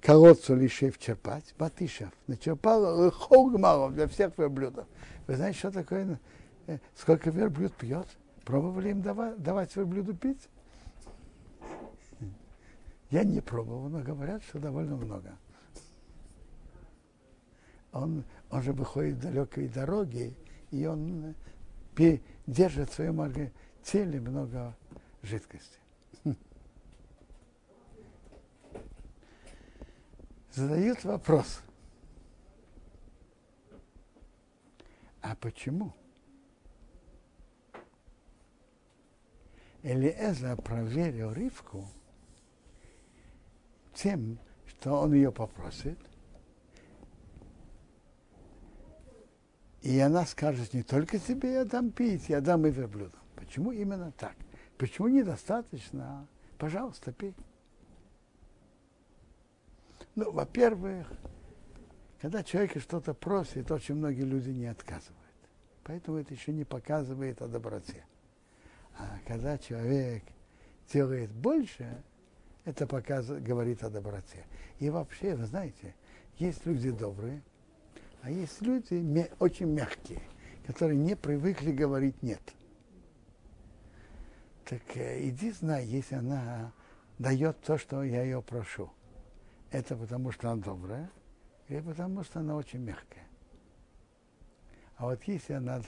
колодцу 0.00 0.54
лишив 0.54 0.98
черпать, 0.98 1.54
батышев, 1.58 2.10
начерпал 2.26 3.10
холгмалов 3.10 3.94
для 3.94 4.06
всех 4.06 4.36
верблюдов. 4.38 4.86
Вы 5.26 5.36
знаете, 5.36 5.58
что 5.58 5.70
такое, 5.70 6.18
э, 6.66 6.78
сколько 6.96 7.30
верблюд 7.30 7.74
пьет? 7.74 8.06
Пробовали 8.44 8.90
им 8.90 9.02
давать, 9.02 9.42
давать 9.42 9.74
верблюду 9.76 10.14
пить? 10.14 10.48
Я 13.10 13.24
не 13.24 13.40
пробовал, 13.40 13.88
но 13.88 14.00
говорят, 14.00 14.42
что 14.44 14.58
довольно 14.58 14.96
много. 14.96 15.36
Он, 17.92 18.24
он 18.50 18.62
же 18.62 18.72
выходит 18.72 19.16
в 19.16 19.20
далекие 19.20 19.68
дороги, 19.68 20.34
и 20.70 20.86
он 20.86 21.34
э, 21.96 22.18
держит 22.46 22.90
в 22.90 22.94
своем 22.94 23.52
теле 23.82 24.20
много 24.20 24.76
жидкости. 25.22 25.78
задают 30.52 31.04
вопрос. 31.04 31.62
почему? 35.40 35.94
Элиэза 39.82 40.56
проверил 40.56 41.32
Ривку 41.32 41.86
тем, 43.94 44.38
что 44.66 45.00
он 45.00 45.14
ее 45.14 45.32
попросит, 45.32 45.98
и 49.88 49.98
она 50.00 50.26
скажет, 50.26 50.74
не 50.74 50.82
только 50.82 51.18
тебе 51.18 51.54
я 51.54 51.64
дам 51.64 51.90
пить, 51.90 52.28
я 52.28 52.42
дам 52.42 52.66
и 52.66 52.70
верблюдам. 52.70 53.22
Почему 53.36 53.72
именно 53.72 54.12
так? 54.12 54.34
Почему 54.76 55.08
недостаточно? 55.08 56.26
Пожалуйста, 56.58 57.10
пей. 57.10 57.34
Ну, 60.14 60.30
во-первых, 60.30 61.10
когда 62.20 62.42
человек 62.42 62.78
что-то 62.82 63.14
просит, 63.14 63.70
очень 63.70 63.94
многие 63.94 64.24
люди 64.24 64.50
не 64.50 64.66
отказывают. 64.66 65.16
Поэтому 65.84 66.18
это 66.18 66.34
еще 66.34 66.52
не 66.52 66.64
показывает 66.64 67.40
о 67.40 67.48
доброте. 67.48 68.04
А 68.98 69.18
когда 69.26 69.56
человек 69.56 70.22
делает 70.92 71.30
больше, 71.30 72.02
это 72.66 72.86
показывает, 72.86 73.42
говорит 73.42 73.82
о 73.82 73.88
доброте. 73.88 74.44
И 74.80 74.90
вообще, 74.90 75.34
вы 75.34 75.46
знаете, 75.46 75.94
есть 76.36 76.66
люди 76.66 76.90
добрые, 76.90 77.42
а 78.22 78.30
есть 78.30 78.60
люди 78.62 79.30
очень 79.38 79.66
мягкие, 79.66 80.22
которые 80.66 80.98
не 80.98 81.16
привыкли 81.16 81.72
говорить 81.72 82.22
«нет». 82.22 82.42
Так 84.64 84.82
э, 84.96 85.28
иди 85.28 85.50
знай, 85.50 85.86
если 85.86 86.16
она 86.16 86.72
дает 87.18 87.60
то, 87.62 87.78
что 87.78 88.02
я 88.02 88.22
ее 88.22 88.42
прошу. 88.42 88.90
Это 89.70 89.96
потому, 89.96 90.30
что 90.30 90.50
она 90.50 90.62
добрая, 90.62 91.10
или 91.68 91.80
потому, 91.80 92.22
что 92.22 92.40
она 92.40 92.54
очень 92.56 92.80
мягкая. 92.80 93.26
А 94.96 95.06
вот 95.06 95.22
если 95.24 95.54
она 95.54 95.80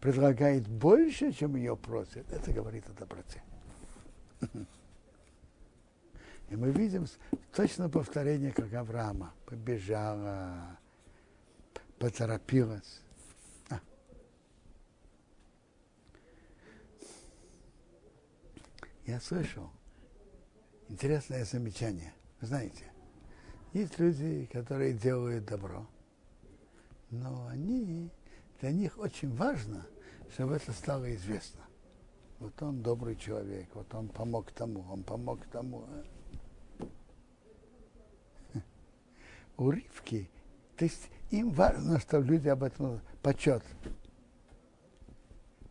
предлагает 0.00 0.66
больше, 0.66 1.32
чем 1.32 1.56
ее 1.56 1.76
просит, 1.76 2.32
это 2.32 2.52
говорит 2.52 2.88
о 2.88 2.92
доброте. 2.92 3.42
И 6.50 6.56
мы 6.56 6.70
видим 6.70 7.06
точно 7.54 7.88
повторение, 7.88 8.52
как 8.52 8.72
Авраама 8.72 9.32
побежала, 9.46 10.78
поторопилась. 12.02 13.00
А. 13.70 13.78
Я 19.06 19.20
слышал 19.20 19.70
интересное 20.88 21.44
замечание. 21.44 22.12
Вы 22.40 22.48
знаете, 22.48 22.92
есть 23.72 24.00
люди, 24.00 24.46
которые 24.52 24.94
делают 24.94 25.44
добро, 25.44 25.86
но 27.10 27.46
они, 27.46 28.10
для 28.60 28.72
них 28.72 28.98
очень 28.98 29.32
важно, 29.36 29.86
чтобы 30.32 30.56
это 30.56 30.72
стало 30.72 31.14
известно. 31.14 31.62
Вот 32.40 32.60
он 32.60 32.82
добрый 32.82 33.14
человек, 33.14 33.68
вот 33.74 33.94
он 33.94 34.08
помог 34.08 34.50
тому, 34.50 34.84
он 34.90 35.04
помог 35.04 35.46
тому. 35.52 35.86
У 39.56 39.70
Ривки, 39.70 40.28
то 40.82 40.86
есть 40.86 41.10
им 41.30 41.50
важно, 41.50 42.00
чтобы 42.00 42.26
люди 42.26 42.48
об 42.48 42.64
этом 42.64 43.00
почет. 43.22 43.62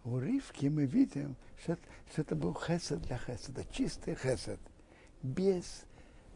У 0.05 0.17
Ривки 0.19 0.67
мы 0.67 0.85
видим, 0.85 1.35
что, 1.61 1.77
что 2.09 2.21
это 2.21 2.33
был 2.33 2.53
хесед 2.53 3.01
для 3.01 3.17
хеседа, 3.17 3.65
чистый 3.73 4.15
хесед, 4.15 4.57
без 5.21 5.83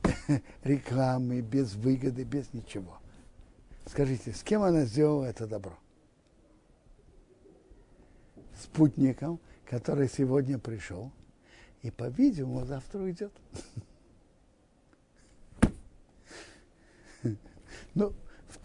рекламы, 0.65 1.39
без 1.39 1.75
выгоды, 1.75 2.25
без 2.25 2.51
ничего. 2.51 2.97
Скажите, 3.85 4.33
с 4.33 4.43
кем 4.43 4.61
она 4.61 4.83
сделала 4.83 5.23
это 5.23 5.47
добро? 5.47 5.79
Спутником, 8.61 9.39
который 9.69 10.09
сегодня 10.09 10.59
пришел, 10.59 11.13
и, 11.81 11.91
по-видимому, 11.91 12.65
завтра 12.65 12.99
уйдет. 12.99 13.31
Ну, 17.93 18.13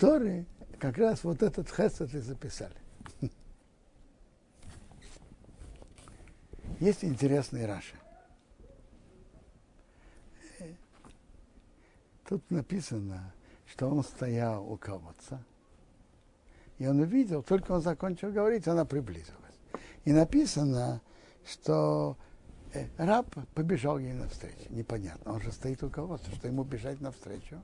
в 0.00 0.02
Торе 0.02 0.46
как 0.78 0.96
раз 0.96 1.24
вот 1.24 1.42
этот 1.42 1.68
хесед 1.68 2.14
и 2.14 2.18
записали. 2.20 2.74
Есть 6.80 7.04
интересный 7.04 7.66
Раши. 7.66 7.96
Тут 12.26 12.50
написано, 12.50 13.34
что 13.66 13.90
он 13.90 14.02
стоял 14.02 14.72
у 14.72 14.78
колодца, 14.78 15.44
и 16.78 16.86
он 16.86 17.00
увидел, 17.00 17.42
только 17.42 17.72
он 17.72 17.82
закончил 17.82 18.32
говорить, 18.32 18.66
она 18.68 18.86
приблизилась. 18.86 19.36
И 20.06 20.12
написано, 20.12 21.02
что 21.44 22.16
э, 22.72 22.86
раб 22.96 23.26
побежал 23.52 23.98
ей 23.98 24.14
навстречу. 24.14 24.70
Непонятно, 24.70 25.34
он 25.34 25.42
же 25.42 25.52
стоит 25.52 25.82
у 25.82 25.90
колодца, 25.90 26.30
что 26.36 26.48
ему 26.48 26.64
бежать 26.64 27.02
навстречу. 27.02 27.62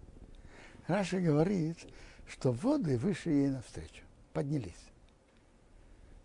Раши 0.87 1.19
говорит, 1.21 1.79
что 2.29 2.53
воды 2.53 2.99
вышли 2.99 3.31
ей 3.31 3.49
навстречу, 3.49 4.05
поднялись. 4.33 4.75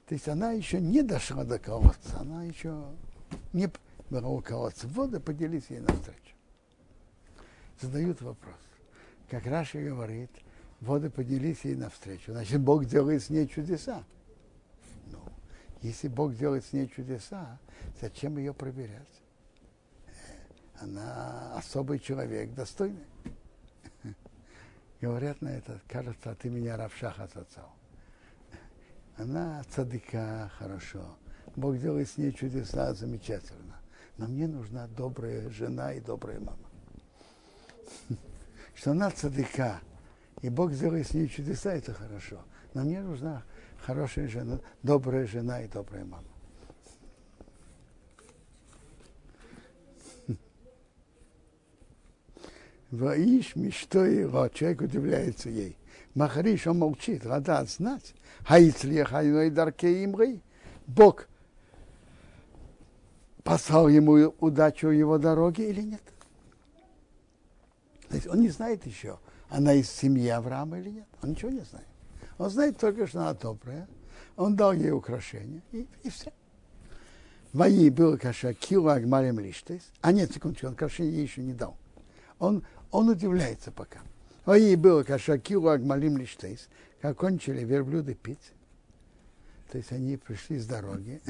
То 0.08 0.16
есть 0.16 0.28
она 0.28 0.52
еще 0.52 0.82
не 0.82 1.04
дошла 1.04 1.44
до 1.44 1.58
колодца, 1.58 2.20
она 2.20 2.44
еще 2.44 2.84
не 3.54 3.72
была 4.10 4.28
у 4.28 4.42
колодца. 4.42 4.88
Воды 4.88 5.20
поднялись 5.20 5.70
ей 5.70 5.80
навстречу. 5.80 6.36
Задают 7.80 8.22
вопрос. 8.22 8.58
Как 9.30 9.46
Раша 9.46 9.82
говорит, 9.82 10.30
воды 10.82 11.10
поднялись 11.10 11.64
ей 11.64 11.76
навстречу. 11.76 12.34
Значит, 12.34 12.60
Бог 12.60 12.86
делает 12.86 13.24
с 13.24 13.30
ней 13.30 13.48
чудеса. 13.48 14.04
Ну, 15.08 15.20
если 15.82 16.10
Бог 16.10 16.36
делает 16.36 16.66
с 16.66 16.74
ней 16.74 16.88
чудеса, 16.88 17.58
зачем 18.02 18.38
ее 18.38 18.54
проверять? 18.54 19.08
Она 20.82 21.56
особый 21.56 22.00
человек, 22.00 22.54
достойный. 22.54 23.06
Говорят 25.02 25.42
на 25.42 25.50
это, 25.50 25.82
кажется, 25.88 26.36
ты 26.36 26.50
меня 26.50 26.78
Равшаха 26.78 27.24
отцал. 27.24 27.74
Она 29.18 29.64
цадыка, 29.72 30.52
хорошо. 30.60 31.18
Бог 31.56 31.80
делает 31.80 32.08
с 32.08 32.18
ней 32.18 32.32
чудеса, 32.32 32.94
замечательно. 32.94 33.82
Но 34.18 34.28
мне 34.28 34.48
нужна 34.48 34.88
добрая 34.88 35.50
жена 35.50 35.94
и 35.94 36.00
добрая 36.00 36.40
мама. 36.40 36.70
Что 38.76 38.92
она 38.92 39.10
цадыка, 39.10 39.82
и 40.42 40.50
Бог 40.50 40.74
делает 40.74 41.08
с 41.08 41.14
ней 41.16 41.28
чудеса, 41.28 41.74
это 41.74 41.94
хорошо. 41.94 42.40
Но 42.76 42.84
мне 42.84 43.02
нужна 43.02 43.44
хорошая 43.80 44.28
жена, 44.28 44.60
добрая 44.84 45.26
жена 45.26 45.64
и 45.64 45.68
добрая 45.68 46.06
мама. 46.06 46.31
Воиш 52.92 53.56
мечто 53.56 54.04
его, 54.04 54.48
человек 54.50 54.82
удивляется 54.82 55.50
ей. 55.50 55.78
Махариш, 56.14 56.68
он 56.68 56.80
молчит, 56.80 57.26
рада 57.26 57.64
знать. 57.66 58.14
Хаицли 58.46 59.04
хайной 59.04 59.50
дарке 59.50 60.04
имры. 60.04 60.42
Бог 60.88 61.28
послал 63.44 63.88
ему 63.88 64.34
удачу 64.40 64.90
его 64.90 65.18
дороге 65.18 65.70
или 65.70 65.82
нет? 65.82 66.02
То 68.10 68.16
есть 68.16 68.28
он 68.28 68.42
не 68.42 68.50
знает 68.50 68.86
еще, 68.86 69.20
она 69.50 69.74
из 69.74 69.90
семьи 69.90 70.28
Авраама 70.28 70.80
или 70.80 70.90
нет. 70.90 71.08
Он 71.22 71.30
ничего 71.30 71.50
не 71.50 71.62
знает. 71.62 71.88
Он 72.38 72.50
знает 72.50 72.78
только, 72.78 73.08
что 73.08 73.22
она 73.22 73.34
добрая. 73.34 73.88
Он 74.36 74.56
дал 74.56 74.74
ей 74.74 74.92
украшения, 74.92 75.62
и, 75.72 75.88
и 76.04 76.10
все. 76.10 76.34
Мои 77.54 77.90
был 77.90 78.18
каша 78.18 78.54
кила 78.54 78.96
агмарем 78.96 79.40
лиштес. 79.40 79.84
А 80.02 80.12
нет, 80.12 80.34
секундочку, 80.34 80.68
он 80.68 80.74
украшения 80.74 81.12
ей 81.12 81.24
еще 81.24 81.42
не 81.42 81.54
дал. 81.54 81.78
Он, 82.40 82.64
он 82.92 83.10
удивляется 83.10 83.72
пока. 83.72 84.02
Мои 84.46 84.76
был 84.76 85.04
каша 85.04 85.38
кила 85.38 85.74
агмарем 85.74 86.18
лиштес. 86.18 86.68
Как 87.02 87.18
кончили 87.18 87.64
верблюды 87.64 88.14
пить. 88.14 88.52
То 89.72 89.78
есть 89.78 89.92
они 89.92 90.18
пришли 90.18 90.60
с 90.60 90.68
дороги, 90.68 91.22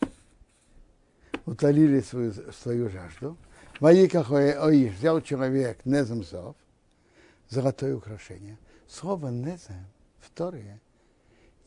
утолили 1.46 2.00
свою, 2.00 2.32
свою 2.52 2.88
жажду. 2.88 3.36
Ваиках 3.78 4.30
Оиш 4.32 4.94
взял 4.94 5.20
человек 5.20 5.84
Неземзов, 5.84 6.56
золотое 7.50 7.94
украшение. 7.94 8.56
Слово 8.88 9.28
Незем 9.28 9.86
в 10.18 10.30
Торе 10.30 10.80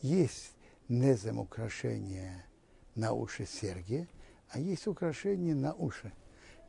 есть 0.02 0.52
Незем 0.88 1.38
украшение 1.38 2.44
на 2.96 3.12
уши 3.12 3.46
серьги, 3.46 4.08
а 4.48 4.58
есть 4.58 4.88
украшение 4.88 5.54
на 5.54 5.72
уши. 5.72 6.12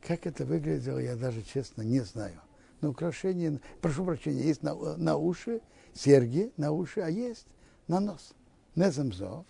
Как 0.06 0.26
это 0.26 0.44
выглядело, 0.44 0.98
я 0.98 1.16
даже 1.16 1.42
честно 1.42 1.82
не 1.82 2.00
знаю. 2.00 2.40
Но 2.80 2.90
украшение, 2.90 3.60
прошу 3.80 4.04
прощения, 4.04 4.42
есть 4.42 4.62
на, 4.62 4.74
на 4.96 5.16
уши, 5.16 5.60
серьги 5.94 6.52
на 6.56 6.72
уши, 6.72 7.00
а 7.00 7.08
есть 7.08 7.46
на 7.86 8.00
нос. 8.00 8.34
Неземзов. 8.74 9.46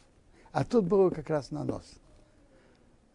А 0.53 0.65
тут 0.65 0.85
было 0.85 1.09
как 1.09 1.31
раз 1.31 1.51
на 1.51 1.65
нос. 1.65 1.85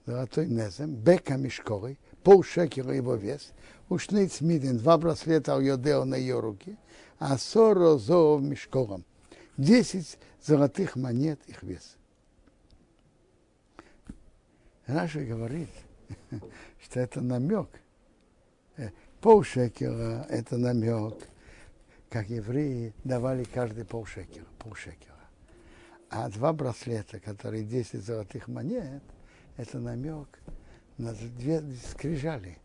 Золотой 0.08 0.48
незем, 0.48 0.96
бека 0.96 1.36
мешковый, 1.36 2.00
пол 2.24 2.42
шекера 2.42 2.96
его 2.96 3.16
вес, 3.16 3.52
ушниц 3.90 4.42
мидин, 4.42 4.78
два 4.78 4.98
браслета 4.98 5.56
у 5.58 5.60
Йодео 5.60 6.06
на 6.06 6.16
ее 6.16 6.40
руки, 6.40 6.78
а 7.20 7.38
соро 7.38 7.98
зоов 7.98 8.42
мешкором. 8.42 9.04
10 9.58 10.18
золотых 10.44 10.96
монет 10.96 11.40
их 11.48 11.62
вес. 11.62 11.98
Раша 14.86 15.20
говорит, 15.26 15.70
что 16.82 17.00
это 17.00 17.22
намек. 17.22 17.70
Э, 18.78 18.90
полшекера– 19.22 20.26
это 20.30 20.58
намек, 20.58 21.16
как 22.10 22.30
евреи 22.30 22.94
давали 23.04 23.44
каждый 23.44 23.86
полшекера, 23.86 24.46
полшекера. 24.60 25.16
А 26.10 26.30
два 26.30 26.54
браслета, 26.54 27.20
которые 27.20 27.64
10 27.64 28.04
золотых 28.04 28.48
монет, 28.48 29.04
это 29.58 29.80
намек 29.80 30.40
на 30.98 31.14
две 31.14 31.62
скрижали, 31.92 32.58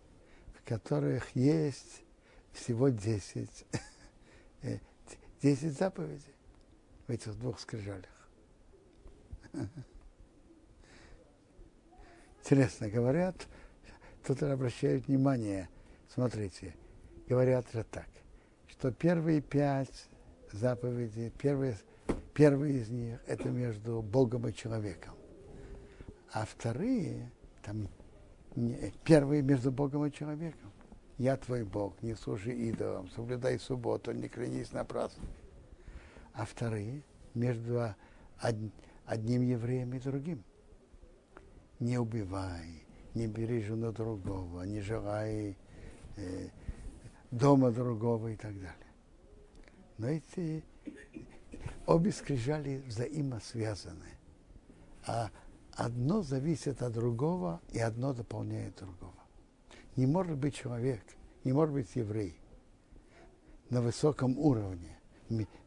в 0.55 0.69
которых 0.69 1.35
есть 1.35 2.03
всего 2.53 2.89
10, 2.91 3.67
10 4.63 4.83
э, 5.43 5.71
заповедей 5.71 6.35
в 7.07 7.11
этих 7.11 7.39
двух 7.39 7.59
скрижалях. 7.59 8.29
Интересно, 12.43 12.89
говорят, 12.89 13.47
тут 14.27 14.43
обращают 14.43 15.07
внимание, 15.07 15.69
смотрите, 16.13 16.75
говорят 17.29 17.71
же 17.73 17.85
так, 17.85 18.09
что 18.67 18.91
первые 18.91 19.41
пять 19.41 20.09
заповедей, 20.51 21.31
первые, 21.31 21.79
первые 22.35 22.81
из 22.81 22.89
них 22.89 23.21
это 23.29 23.49
между 23.49 24.03
Богом 24.03 24.49
и 24.49 24.53
человеком. 24.53 25.15
А 26.33 26.45
вторые, 26.45 27.31
там, 27.63 27.89
первые 29.05 29.43
между 29.43 29.71
Богом 29.71 30.07
и 30.07 30.13
человеком. 30.13 30.73
Я 31.19 31.37
твой 31.37 31.63
Бог, 31.63 32.03
не 32.03 32.17
служи 32.17 32.53
идолам, 32.53 33.09
соблюдай 33.11 33.57
субботу, 33.61 34.11
не 34.11 34.29
клянись 34.29 34.73
напрасно. 34.73 35.23
А 36.33 36.45
вторые 36.45 37.05
между 37.35 37.95
одним 38.41 39.43
евреем 39.43 39.95
и 39.95 40.01
другим 40.01 40.43
не 41.83 41.99
убивай, 41.99 42.85
не 43.15 43.27
бери 43.27 43.61
жену 43.61 43.93
другого, 43.93 44.63
не 44.63 44.81
желай 44.81 45.57
э, 46.17 46.49
дома 47.31 47.73
другого 47.73 48.29
и 48.29 48.37
так 48.37 48.55
далее. 48.55 48.93
Но 49.99 50.09
эти 50.09 50.65
обе 51.87 52.13
скрижали 52.13 52.83
взаимосвязаны. 52.87 54.17
А 55.07 55.31
одно 55.73 56.23
зависит 56.23 56.83
от 56.83 56.93
другого, 56.93 57.61
и 57.73 57.81
одно 57.81 58.13
дополняет 58.15 58.77
другого. 58.77 59.13
Не 59.97 60.07
может 60.07 60.39
быть 60.39 60.55
человек, 60.55 61.03
не 61.45 61.53
может 61.53 61.75
быть 61.75 61.97
еврей 61.97 62.39
на 63.71 63.83
высоком 63.83 64.39
уровне 64.39 64.99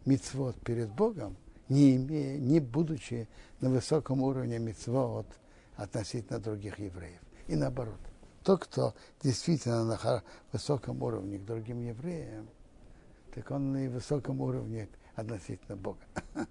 мицвод 0.05 0.55
перед 0.61 0.89
Богом, 0.91 1.36
не 1.68 1.97
имея, 1.97 2.38
не 2.38 2.59
будучи 2.59 3.28
на 3.59 3.70
высоком 3.70 4.22
уровне 4.22 4.59
мицвод– 4.59 5.28
относительно 5.76 6.40
других 6.40 6.80
евреев. 6.80 7.22
И 7.48 7.56
наоборот. 7.56 8.00
Тот, 8.44 8.64
кто 8.66 8.94
действительно 9.24 9.84
на 9.86 10.24
высоком 10.52 11.02
уровне 11.02 11.40
к 11.40 11.46
другим 11.46 11.82
евреям, 11.82 12.48
так 13.34 13.50
он 13.50 13.72
на 13.72 13.90
высоком 13.90 14.40
уровне 14.42 14.88
относительно 15.16 15.76
Бога. 15.76 16.00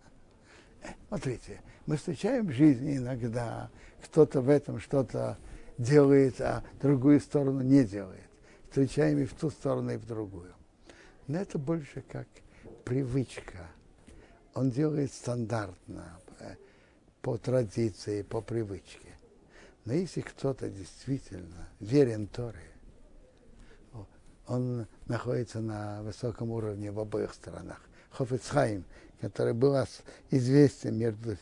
Смотрите, 1.09 1.63
мы 1.87 1.97
встречаем 1.97 2.49
в 2.49 2.51
жизни 2.51 2.97
иногда, 2.97 3.71
кто-то 4.03 4.41
в 4.41 4.49
этом 4.49 4.81
что-то 4.81 5.39
делает, 5.79 6.41
а 6.41 6.65
другую 6.81 7.21
сторону 7.21 7.61
не 7.61 7.85
делает. 7.85 8.29
Встречаем 8.69 9.19
и 9.19 9.25
в 9.25 9.35
ту 9.35 9.51
сторону, 9.51 9.93
и 9.93 9.97
в 9.97 10.05
другую. 10.05 10.53
Но 11.27 11.39
это 11.39 11.59
больше 11.59 12.03
как 12.03 12.27
привычка. 12.85 13.69
Он 14.55 14.71
делает 14.71 15.13
стандартно, 15.13 16.19
э, 16.41 16.57
по 17.23 17.39
традиции, 17.39 18.23
по 18.23 18.41
привычке. 18.41 19.04
Но 19.85 19.93
если 19.93 20.23
кто-то 20.23 20.69
действительно 20.71 21.69
верен 21.79 22.27
Торе, 22.27 22.61
он 24.47 24.87
находится 25.07 25.61
на 25.61 26.03
высоком 26.03 26.51
уровне 26.51 26.91
в 26.91 27.01
обоих 27.01 27.33
сторонах. 27.33 27.81
Хофицхайм, 28.11 28.85
который 29.21 29.55
был 29.55 29.75
известен 30.31 30.99
между 30.99 31.37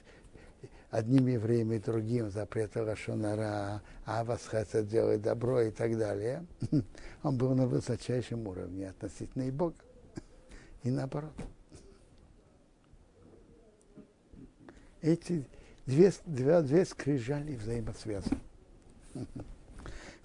одним 0.91 1.27
евреем 1.27 1.73
и 1.73 1.79
другим, 1.79 2.31
запрет 2.31 2.77
Лашонара, 2.77 3.83
Авасхеса 4.05 4.83
делает 4.83 5.23
добро 5.23 5.63
и 5.63 5.71
так 5.71 5.97
далее, 5.99 6.47
он 7.23 7.37
был 7.37 7.55
на 7.55 7.67
высочайшем 7.67 8.47
уровне 8.47 8.91
относительно 8.91 9.43
и 9.43 9.51
Бога. 9.51 9.77
И 10.83 10.91
наоборот. 10.91 11.33
Эти 15.01 15.47
две, 15.87 16.13
две, 16.27 16.63
две 16.63 16.85
скрижали 16.85 17.55
взаимосвязаны. 17.55 18.41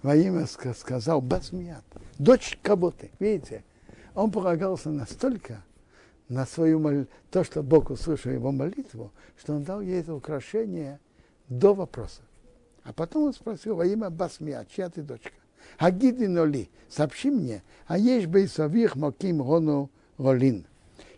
Во 0.02 0.14
имя 0.14 0.46
сказал 0.46 1.20
Басмият, 1.20 1.84
дочь 2.18 2.58
кого 2.62 2.90
ты, 2.92 3.10
видите, 3.18 3.64
он 4.14 4.30
полагался 4.30 4.90
настолько 4.90 5.62
на 6.28 6.46
свою 6.46 6.78
молитву, 6.78 7.12
то, 7.30 7.42
что 7.42 7.62
Бог 7.62 7.90
услышал 7.90 8.30
его 8.30 8.52
молитву, 8.52 9.12
что 9.36 9.54
он 9.54 9.64
дал 9.64 9.80
ей 9.80 10.00
это 10.00 10.14
украшение 10.14 11.00
до 11.48 11.74
вопроса. 11.74 12.22
А 12.84 12.92
потом 12.92 13.24
он 13.24 13.34
спросил 13.34 13.76
во 13.76 13.86
имя 13.86 14.10
Басмия, 14.10 14.66
чья 14.70 14.88
ты 14.88 15.02
дочка? 15.02 15.32
Агиди 15.78 16.24
ноли, 16.24 16.70
сообщи 16.88 17.30
мне, 17.30 17.62
а 17.86 17.98
есть 17.98 18.26
бы 18.26 18.42
и 18.42 18.46
сових 18.46 18.96
моким 18.96 19.38
гону 19.38 19.90
голин. 20.16 20.66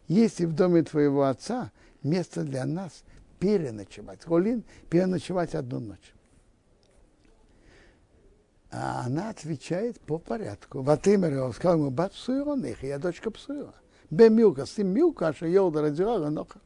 Есть 0.08 0.40
и 0.40 0.46
в 0.46 0.54
доме 0.54 0.82
твоего 0.82 1.24
отца 1.24 1.70
место 2.02 2.42
для 2.42 2.64
нас 2.64 3.04
переночевать. 3.40 4.24
Голин 4.24 4.62
переночевать 4.88 5.54
одну 5.56 5.80
ночь. 5.80 6.14
А 8.70 9.02
она 9.04 9.30
отвечает 9.30 9.98
по 10.00 10.18
порядку. 10.18 10.82
Ватимер 10.82 11.42
он 11.42 11.52
сказал 11.52 11.78
ему, 11.78 11.90
бат 11.90 12.12
псуира 12.12 12.54
них, 12.54 12.84
я 12.84 12.98
дочка 12.98 13.32
псуира. 13.32 13.74
Бе 14.10 14.28
милка, 14.28 14.66
с 14.66 14.70
тем 14.70 14.88
милка, 14.88 15.34
а 15.40 15.46
Йолда 15.46 15.82
родила 15.82 16.18
Ганоха. 16.18 16.60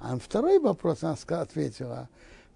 А 0.00 0.18
второй 0.18 0.58
вопрос 0.58 1.04
она 1.04 1.16
ответила, 1.28 2.08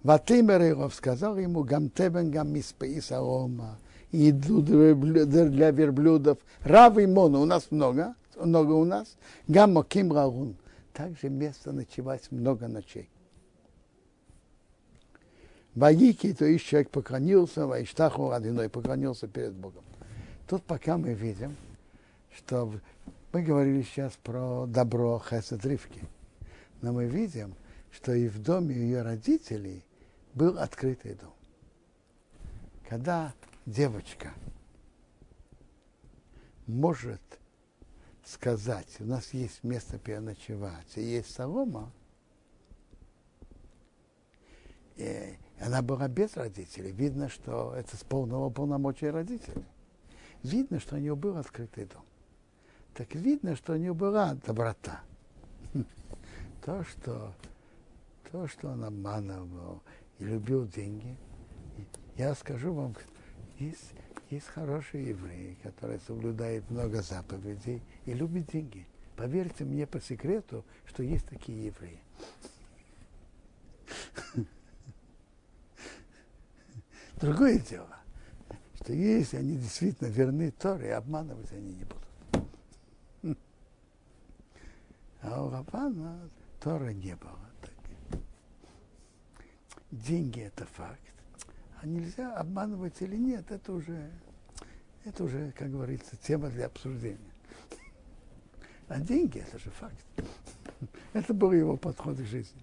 Ватимер 0.03 0.61
Иров 0.61 0.95
сказал 0.95 1.37
ему, 1.37 1.63
гам 1.63 1.89
тебен 1.89 2.31
гам 2.31 2.51
миспеис 2.53 3.11
арома, 3.11 3.77
еду 4.11 4.61
для 4.61 5.71
верблюдов, 5.71 6.37
рав 6.61 6.97
и 6.97 7.05
мона, 7.05 7.39
у 7.39 7.45
нас 7.45 7.67
много, 7.71 8.15
много 8.35 8.73
у 8.73 8.85
нас, 8.85 9.15
гам 9.47 9.73
моким 9.73 10.11
рагун, 10.11 10.55
также 11.01 11.29
место 11.29 11.71
ночевать 11.71 12.31
много 12.31 12.67
ночей. 12.67 13.09
Ваики, 15.73 16.31
то 16.31 16.45
есть 16.45 16.65
человек 16.65 16.91
поклонился, 16.91 17.65
Вайштаху 17.65 18.29
Адиной 18.29 18.69
поклонился 18.69 19.27
перед 19.27 19.53
Богом. 19.53 19.83
Тут 20.47 20.61
пока 20.63 20.99
мы 20.99 21.15
видим, 21.15 21.55
что 22.35 22.71
мы 23.33 23.41
говорили 23.41 23.81
сейчас 23.81 24.13
про 24.17 24.67
добро 24.67 25.19
Хесед 25.27 25.65
Ривки, 25.65 26.03
но 26.83 26.93
мы 26.93 27.07
видим, 27.07 27.55
что 27.91 28.13
и 28.13 28.27
в 28.27 28.39
доме 28.39 28.75
ее 28.75 29.01
родителей 29.01 29.83
был 30.35 30.59
открытый 30.59 31.15
дом. 31.15 31.33
Когда 32.87 33.33
девочка 33.65 34.33
может 36.67 37.21
сказать, 38.25 38.97
у 38.99 39.05
нас 39.05 39.33
есть 39.33 39.63
место 39.63 39.97
переночевать, 39.97 40.97
и 40.97 41.01
есть 41.01 41.33
солома, 41.33 41.91
и 44.95 45.37
она 45.59 45.81
была 45.81 46.07
без 46.07 46.35
родителей. 46.35 46.91
Видно, 46.91 47.29
что 47.29 47.73
это 47.75 47.95
с 47.95 48.03
полного 48.03 48.49
полномочия 48.49 49.11
родителей. 49.11 49.65
Видно, 50.43 50.79
что 50.79 50.95
у 50.95 50.99
нее 50.99 51.15
был 51.15 51.37
открытый 51.37 51.85
дом. 51.85 52.03
Так 52.93 53.13
видно, 53.15 53.55
что 53.55 53.73
у 53.73 53.77
нее 53.77 53.93
была 53.93 54.35
доброта. 54.45 55.01
То, 56.65 56.83
что, 56.83 57.33
то, 58.31 58.47
что 58.47 58.69
он 58.69 58.83
обманывал 58.83 59.81
и 60.19 60.25
любил 60.25 60.67
деньги. 60.67 61.17
Я 62.17 62.35
скажу 62.35 62.71
вам, 62.71 62.95
есть, 63.57 63.93
есть 64.31 64.47
хорошие 64.47 65.09
евреи, 65.09 65.57
которые 65.61 65.99
соблюдают 65.99 66.69
много 66.69 67.01
заповедей 67.01 67.81
и 68.05 68.13
любят 68.13 68.47
деньги. 68.51 68.87
Поверьте 69.15 69.65
мне 69.65 69.85
по 69.85 69.99
секрету, 69.99 70.65
что 70.85 71.03
есть 71.03 71.27
такие 71.27 71.65
евреи. 71.65 71.99
Другое 77.17 77.59
дело, 77.59 77.95
что 78.75 78.93
если 78.93 79.37
они 79.37 79.57
действительно 79.57 80.07
верны 80.07 80.51
Торе, 80.51 80.95
обманывать 80.95 81.51
они 81.51 81.73
не 81.73 81.83
будут. 81.83 82.01
А 85.21 85.43
у 85.43 85.51
Рабана 85.51 86.29
Тора 86.59 86.93
не 86.93 87.15
было. 87.15 87.37
Деньги– 89.91 90.39
это 90.41 90.65
факт. 90.65 91.01
А 91.81 91.87
нельзя 91.87 92.35
обманывать 92.35 93.01
или 93.01 93.15
нет, 93.15 93.49
это 93.49 93.73
уже, 93.73 94.11
это 95.03 95.23
уже, 95.23 95.51
как 95.57 95.71
говорится, 95.71 96.15
тема 96.15 96.49
для 96.49 96.67
обсуждения. 96.67 97.17
А 98.87 98.99
деньги– 98.99 99.39
это 99.47 99.57
же 99.57 99.71
факт. 99.71 99.95
Это 101.13 101.33
был 101.33 101.51
его 101.51 101.77
подход 101.77 102.17
к 102.17 102.25
жизни. 102.25 102.61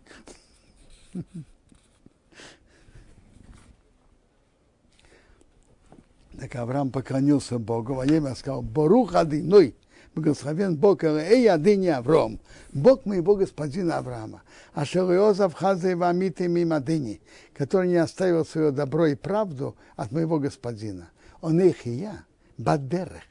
Так 6.38 6.54
Авраам 6.54 6.92
поклонился 6.92 7.58
Богу, 7.58 7.98
а 7.98 8.06
я 8.06 8.34
сказал, 8.36 8.62
Борух 8.62 9.16
Адиной, 9.16 9.74
благословен 10.14 10.76
Бог, 10.76 11.04
эй, 11.04 11.48
Адини 11.48 11.88
Авром, 11.88 12.40
Бог 12.72 13.06
моего 13.06 13.36
господина 13.36 13.98
Авраама, 13.98 14.42
а 14.74 14.84
Шелиозав 14.84 15.54
Хазе 15.54 15.96
Вамиты 15.96 16.48
Мимадини, 16.48 17.20
который 17.54 17.88
не 17.88 17.96
оставил 17.96 18.44
свое 18.44 18.70
добро 18.70 19.06
и 19.06 19.14
правду 19.14 19.76
от 19.96 20.12
моего 20.12 20.38
господина. 20.38 21.10
Он 21.40 21.60
их 21.60 21.86
и 21.86 21.90
я, 21.90 22.24
Бадерех. 22.56 23.22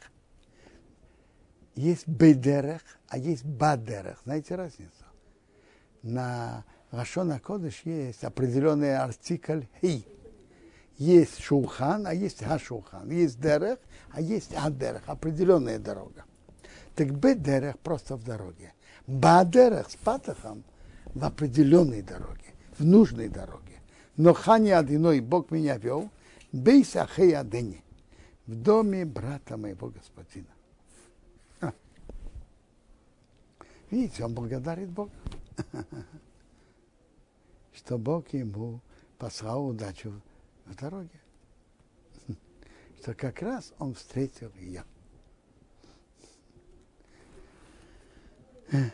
Есть 1.75 2.07
Бедерех, 2.07 2.82
а 3.09 3.17
есть 3.17 3.45
Бадерех. 3.45 4.19
Знаете 4.23 4.55
разницу? 4.55 4.91
На 6.01 6.63
Рашона 6.91 7.39
Кодыш 7.39 7.82
есть 7.84 8.23
определенный 8.23 8.97
артикль 8.97 9.63
«хи». 9.82 10.05
Есть 10.97 11.41
шулхан, 11.41 12.07
а 12.07 12.13
есть 12.13 12.43
хашулхан. 12.43 13.09
Есть 13.11 13.39
дерех, 13.39 13.78
а 14.11 14.19
есть 14.19 14.51
адерех, 14.55 15.03
определенная 15.05 15.78
дорога. 15.78 16.25
Так 16.98 17.12
бедерех 17.14 17.78
просто 17.78 18.16
в 18.16 18.24
дороге. 18.24 18.74
Бадерех 19.06 19.91
с 19.91 19.95
патахом 19.95 20.64
в 21.06 21.24
определенной 21.24 22.02
дороге, 22.02 22.56
в 22.80 22.84
нужной 22.84 23.30
дороге. 23.30 23.80
Но 24.18 24.34
хани 24.34 24.72
одиной 24.72 25.20
Бог 25.20 25.52
меня 25.52 25.78
вел, 25.78 26.10
бейса 26.52 27.08
хей 27.16 27.36
адени, 27.36 27.84
в 28.48 28.56
доме 28.56 29.06
брата 29.06 29.58
моего 29.58 29.89
господина. 29.89 30.48
А. 31.62 31.72
Видите, 33.91 34.26
он 34.26 34.34
благодарит 34.34 34.89
Бога, 34.89 35.12
что 37.76 38.00
Бог 38.00 38.34
ему 38.34 38.82
послал 39.20 39.68
удачу 39.68 40.20
в 40.66 40.76
дороге. 40.76 41.22
Что 43.00 43.14
как 43.14 43.43
раз 43.43 43.72
он 43.78 43.93
встретил 43.93 44.52
ее. 44.60 44.84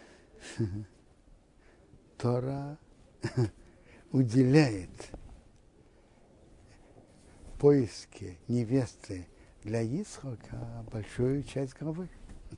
Тора 2.17 2.77
уделяет 4.11 5.11
поиске 7.63 8.37
невесты 8.49 9.25
для 9.63 9.83
Исхака 9.83 10.85
большую 10.91 11.43
часть 11.43 11.77
главы. 11.79 12.09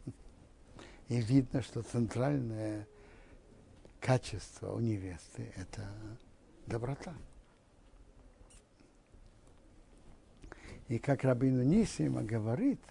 И 1.09 1.21
видно, 1.21 1.61
что 1.61 1.83
центральное 1.83 2.87
качество 3.99 4.73
у 4.73 4.79
невесты– 4.79 5.53
это 5.55 5.87
доброта. 6.65 7.13
И 10.87 10.97
как 10.97 11.23
Рабину 11.23 11.61
Нисима 11.61 12.23
говорит, 12.23 12.81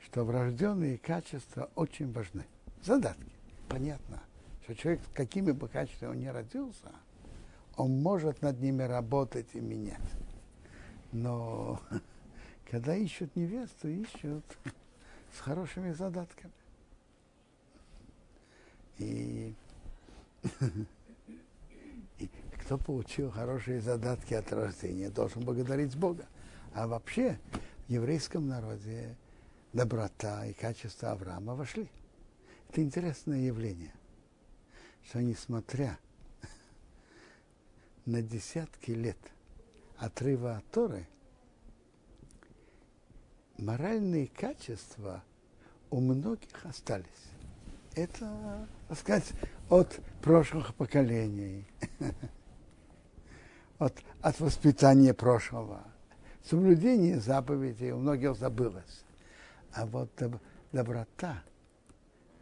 что 0.00 0.24
врожденные 0.24 0.98
качества 0.98 1.70
очень 1.74 2.12
важны. 2.12 2.44
Задатки. 2.82 3.32
Понятно, 3.68 4.20
что 4.64 4.74
человек, 4.74 5.00
какими 5.14 5.52
бы 5.52 5.68
качествами 5.68 6.10
он 6.10 6.18
ни 6.18 6.26
родился, 6.26 6.90
он 7.76 8.02
может 8.02 8.42
над 8.42 8.60
ними 8.60 8.82
работать 8.82 9.46
и 9.54 9.60
менять. 9.60 10.00
Но 11.12 11.80
когда 12.70 12.96
ищут 12.96 13.34
невесту, 13.36 13.88
ищут 13.88 14.44
с 15.36 15.40
хорошими 15.40 15.92
задатками. 15.92 16.52
И, 18.98 19.54
и 22.18 22.30
кто 22.64 22.78
получил 22.78 23.30
хорошие 23.30 23.80
задатки 23.80 24.34
от 24.34 24.52
рождения, 24.52 25.08
должен 25.08 25.44
благодарить 25.44 25.96
Бога. 25.96 26.26
А 26.74 26.88
вообще 26.88 27.38
в 27.86 27.90
еврейском 27.90 28.48
народе 28.48 29.16
доброта 29.72 30.46
и 30.46 30.52
качество 30.52 31.12
Авраама 31.12 31.54
вошли. 31.54 31.88
Это 32.72 32.80
интересное 32.80 33.38
явление, 33.40 33.92
что 35.04 35.20
несмотря 35.20 35.98
на 38.06 38.22
десятки 38.22 38.92
лет 38.92 39.18
отрыва 39.98 40.56
от 40.56 40.64
Торы, 40.70 41.06
моральные 43.58 44.28
качества 44.28 45.22
у 45.90 46.00
многих 46.00 46.64
остались. 46.64 47.04
Это, 47.94 48.66
так 48.88 48.98
сказать, 48.98 49.32
от 49.68 50.00
прошлых 50.22 50.74
поколений, 50.74 51.66
от, 53.78 53.94
от 54.22 54.40
воспитания 54.40 55.12
прошлого 55.12 55.84
соблюдение 56.42 57.20
заповедей 57.20 57.90
у 57.90 57.98
многих 57.98 58.34
забылось. 58.34 59.04
А 59.74 59.84
вот 59.84 60.10
доброта, 60.72 61.42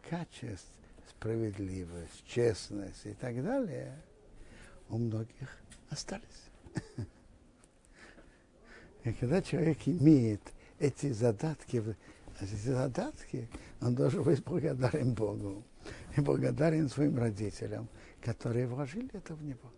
качество, 0.09 0.81
справедливость, 1.09 2.25
честность 2.25 3.05
и 3.05 3.13
так 3.13 3.43
далее 3.43 3.97
у 4.89 4.97
многих 4.97 5.57
остались. 5.89 6.49
И 9.03 9.13
когда 9.13 9.41
человек 9.41 9.79
имеет 9.85 10.41
эти 10.79 11.11
задатки, 11.11 11.83
эти 12.39 12.55
задатки, 12.55 13.49
он 13.81 13.95
должен 13.95 14.23
быть 14.23 14.43
благодарен 14.43 15.13
Богу 15.13 15.63
и 16.15 16.21
благодарен 16.21 16.87
своим 16.89 17.17
родителям, 17.17 17.87
которые 18.21 18.67
вложили 18.67 19.09
это 19.13 19.33
в 19.33 19.43
него. 19.43 19.71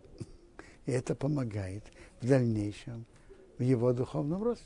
И 0.86 0.92
это 0.92 1.14
помогает 1.14 1.84
в 2.20 2.26
дальнейшем 2.28 3.06
в 3.58 3.62
его 3.62 3.92
духовном 3.92 4.42
росте. 4.42 4.64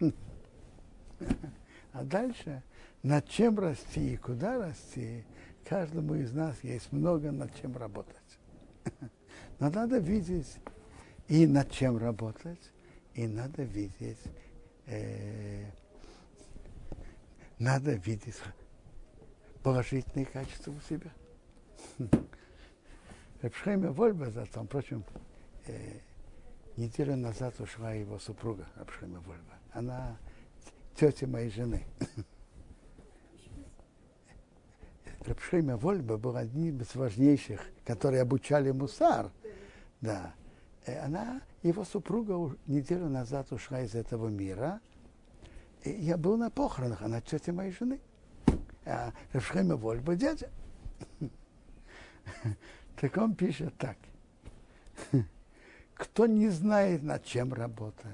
А 1.92 2.04
дальше, 2.04 2.62
над 3.02 3.28
чем 3.28 3.58
расти 3.58 4.14
и 4.14 4.16
куда 4.16 4.58
расти, 4.58 5.24
каждому 5.64 6.14
из 6.14 6.32
нас 6.32 6.56
есть 6.62 6.92
много 6.92 7.30
над 7.30 7.54
чем 7.60 7.76
работать. 7.76 8.16
Но 9.58 9.70
надо 9.70 9.98
видеть 9.98 10.56
и 11.28 11.46
над 11.46 11.70
чем 11.70 11.98
работать, 11.98 12.72
и 13.14 13.26
надо 13.26 13.62
видеть, 13.62 14.18
э, 14.86 15.70
надо 17.58 17.92
видеть 17.92 18.36
положительные 19.62 20.26
качества 20.26 20.72
у 20.72 20.80
себя. 20.80 21.10
Репшхейма 23.42 23.92
Вольба, 23.92 24.30
зато, 24.30 24.62
впрочем, 24.64 25.04
э, 25.66 26.00
неделю 26.76 27.16
назад 27.16 27.60
ушла 27.60 27.92
его 27.92 28.18
супруга 28.18 28.66
Рабшлема 28.76 29.20
Вольва. 29.20 29.58
Она 29.72 30.16
тетя 30.94 31.26
моей 31.26 31.50
жены. 31.50 31.84
Рабшлема 35.28 35.76
Вольба 35.76 36.16
был 36.16 36.36
одним 36.36 36.80
из 36.80 36.94
важнейших, 36.94 37.60
которые 37.84 38.22
обучали 38.22 38.70
мусар. 38.70 39.30
Да. 40.00 40.34
И 40.86 40.90
она, 40.92 41.42
его 41.62 41.84
супруга 41.84 42.56
неделю 42.66 43.08
назад 43.08 43.52
ушла 43.52 43.82
из 43.82 43.94
этого 43.94 44.28
мира. 44.28 44.80
И 45.84 45.90
я 45.90 46.16
был 46.16 46.36
на 46.36 46.50
похоронах, 46.50 47.02
она 47.02 47.20
тетя 47.20 47.52
моей 47.52 47.72
жены. 47.72 48.00
А 48.84 49.12
Рабшлема 49.32 49.76
Вольба 49.76 50.16
дядя. 50.16 50.50
Так 53.00 53.16
он 53.16 53.36
пишет 53.36 53.72
так 53.78 53.96
кто 55.98 56.26
не 56.26 56.48
знает, 56.48 57.02
над 57.02 57.24
чем 57.24 57.52
работать, 57.52 58.06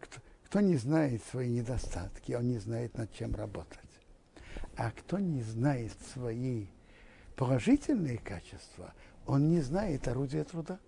кто, 0.00 0.20
кто 0.44 0.60
не 0.60 0.76
знает 0.76 1.22
свои 1.24 1.50
недостатки, 1.50 2.32
он 2.32 2.48
не 2.48 2.58
знает, 2.58 2.96
над 2.96 3.12
чем 3.12 3.34
работать. 3.34 3.78
А 4.76 4.90
кто 4.90 5.18
не 5.18 5.42
знает 5.42 5.92
свои 6.12 6.66
положительные 7.36 8.18
качества, 8.18 8.92
он 9.26 9.48
не 9.48 9.60
знает 9.60 10.08
орудия 10.08 10.44
труда. 10.44 10.78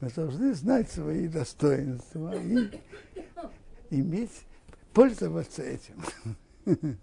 Мы 0.00 0.10
должны 0.14 0.54
знать 0.54 0.90
свои 0.90 1.26
достоинства 1.26 2.32
и 2.40 2.70
иметь, 3.90 4.44
пользоваться 4.92 5.62
этим. 5.62 6.96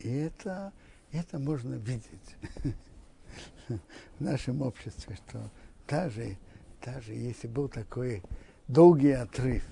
И 0.00 0.08
это, 0.10 0.72
это 1.12 1.38
можно 1.38 1.74
видеть 1.74 2.36
в 3.68 4.20
нашем 4.20 4.62
обществе, 4.62 5.16
что 5.16 5.50
даже, 5.86 6.36
даже 6.84 7.12
если 7.12 7.48
был 7.48 7.68
такой 7.68 8.22
долгий 8.68 9.12
отрыв 9.12 9.64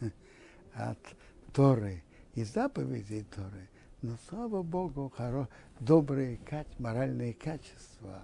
от 0.74 0.98
Торы 1.52 2.02
и 2.34 2.44
заповедей 2.44 3.24
Торы, 3.24 3.68
но, 4.02 4.16
слава 4.28 4.62
Богу, 4.62 5.12
хоро, 5.16 5.48
добрые 5.78 6.40
моральные 6.78 7.34
качества, 7.34 8.22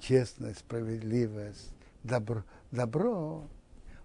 честность, 0.00 0.60
справедливость, 0.60 1.74
добро, 2.02 2.44
добро 2.70 3.46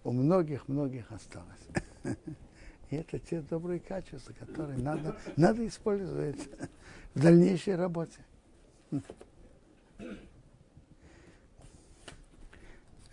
у 0.03 0.11
многих-многих 0.11 1.11
осталось. 1.11 1.67
И 2.91 2.97
это 2.97 3.17
те 3.19 3.41
добрые 3.41 3.79
качества, 3.79 4.33
которые 4.33 4.77
надо, 4.77 5.17
надо 5.37 5.65
использовать 5.65 6.49
в 7.13 7.21
дальнейшей 7.21 7.75
работе. 7.75 8.19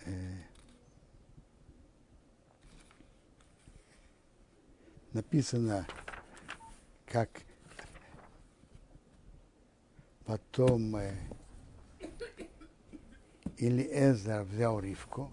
Э, 0.04 0.38
написано, 5.12 5.86
как 7.06 7.30
потом 10.24 10.96
э, 10.96 11.14
или 13.58 13.82
Эзер 13.84 14.42
взял 14.42 14.80
Ривку, 14.80 15.30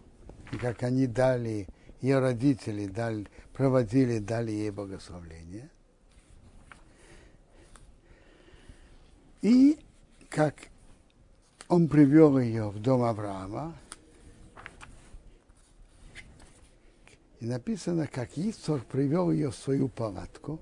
и 0.51 0.57
как 0.57 0.83
они 0.83 1.07
дали, 1.07 1.67
ее 2.05 2.19
родители 2.19 2.85
дали, 2.85 3.27
проводили, 3.51 4.19
дали 4.19 4.51
ей 4.51 4.69
благословление. 4.69 5.69
И 9.41 9.79
как 10.29 10.55
он 11.67 11.87
привел 11.87 12.37
ее 12.37 12.69
в 12.69 12.79
дом 12.79 13.01
Авраама, 13.01 13.75
и 17.39 17.45
написано, 17.47 18.07
как 18.07 18.37
Ицхок 18.37 18.85
привел 18.85 19.31
ее 19.31 19.49
в 19.49 19.55
свою 19.55 19.89
палатку, 19.89 20.59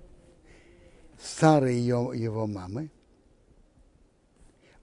старой 1.22 1.76
ее, 1.76 2.12
его 2.16 2.48
мамы, 2.48 2.90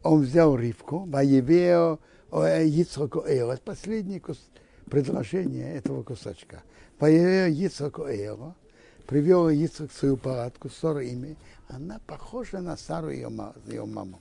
он 0.02 0.22
взял 0.22 0.56
Ривку, 0.56 1.06
Ваевео 1.06 1.98
Ицхоку 2.32 3.24
Эйо, 3.26 3.50
это 3.50 3.62
последнее 3.62 4.20
предложение 4.91 5.74
этого 5.74 6.03
кусочка. 6.03 6.62
Ваевео 6.99 7.47
Ицхоку 7.47 8.07
Эйо, 8.07 8.55
привел 9.07 9.49
Ицхок 9.49 9.91
в 9.91 9.97
свою 9.97 10.16
палатку, 10.16 10.68
ссора 10.68 11.03
имя, 11.03 11.36
она 11.68 12.01
похожа 12.07 12.61
на 12.61 12.76
старую 12.76 13.14
ее, 13.14 13.30
ее 13.66 13.86
маму. 13.86 14.20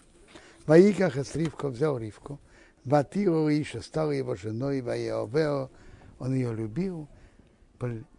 Ваиках 0.65 1.17
с 1.17 1.35
Ривко 1.35 1.67
взял 1.67 1.97
Ривку, 1.97 2.39
Ватиру 2.85 3.49
еще 3.49 3.81
стал 3.81 4.11
его 4.11 4.35
женой, 4.35 4.81
Ваеовео, 4.81 5.69
он 6.19 6.33
ее 6.33 6.53
любил, 6.53 7.07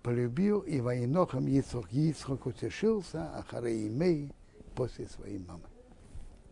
полюбил, 0.02 0.60
и 0.60 0.80
военохом 0.80 1.46
Ицхок, 1.46 1.92
Ицхок 1.92 2.46
утешился, 2.46 3.30
а 3.34 3.44
Хараимей 3.48 4.32
после 4.74 5.06
своей 5.06 5.38
мамы. 5.38 5.64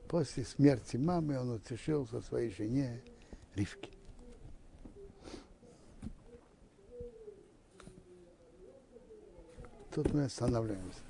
После 0.08 0.44
смерти 0.44 0.96
мамы 0.96 1.38
он 1.38 1.50
утешился 1.50 2.22
своей 2.22 2.50
жене 2.50 3.02
Ривке. 3.54 3.90
Тут 9.94 10.14
мы 10.14 10.24
останавливаемся. 10.24 11.02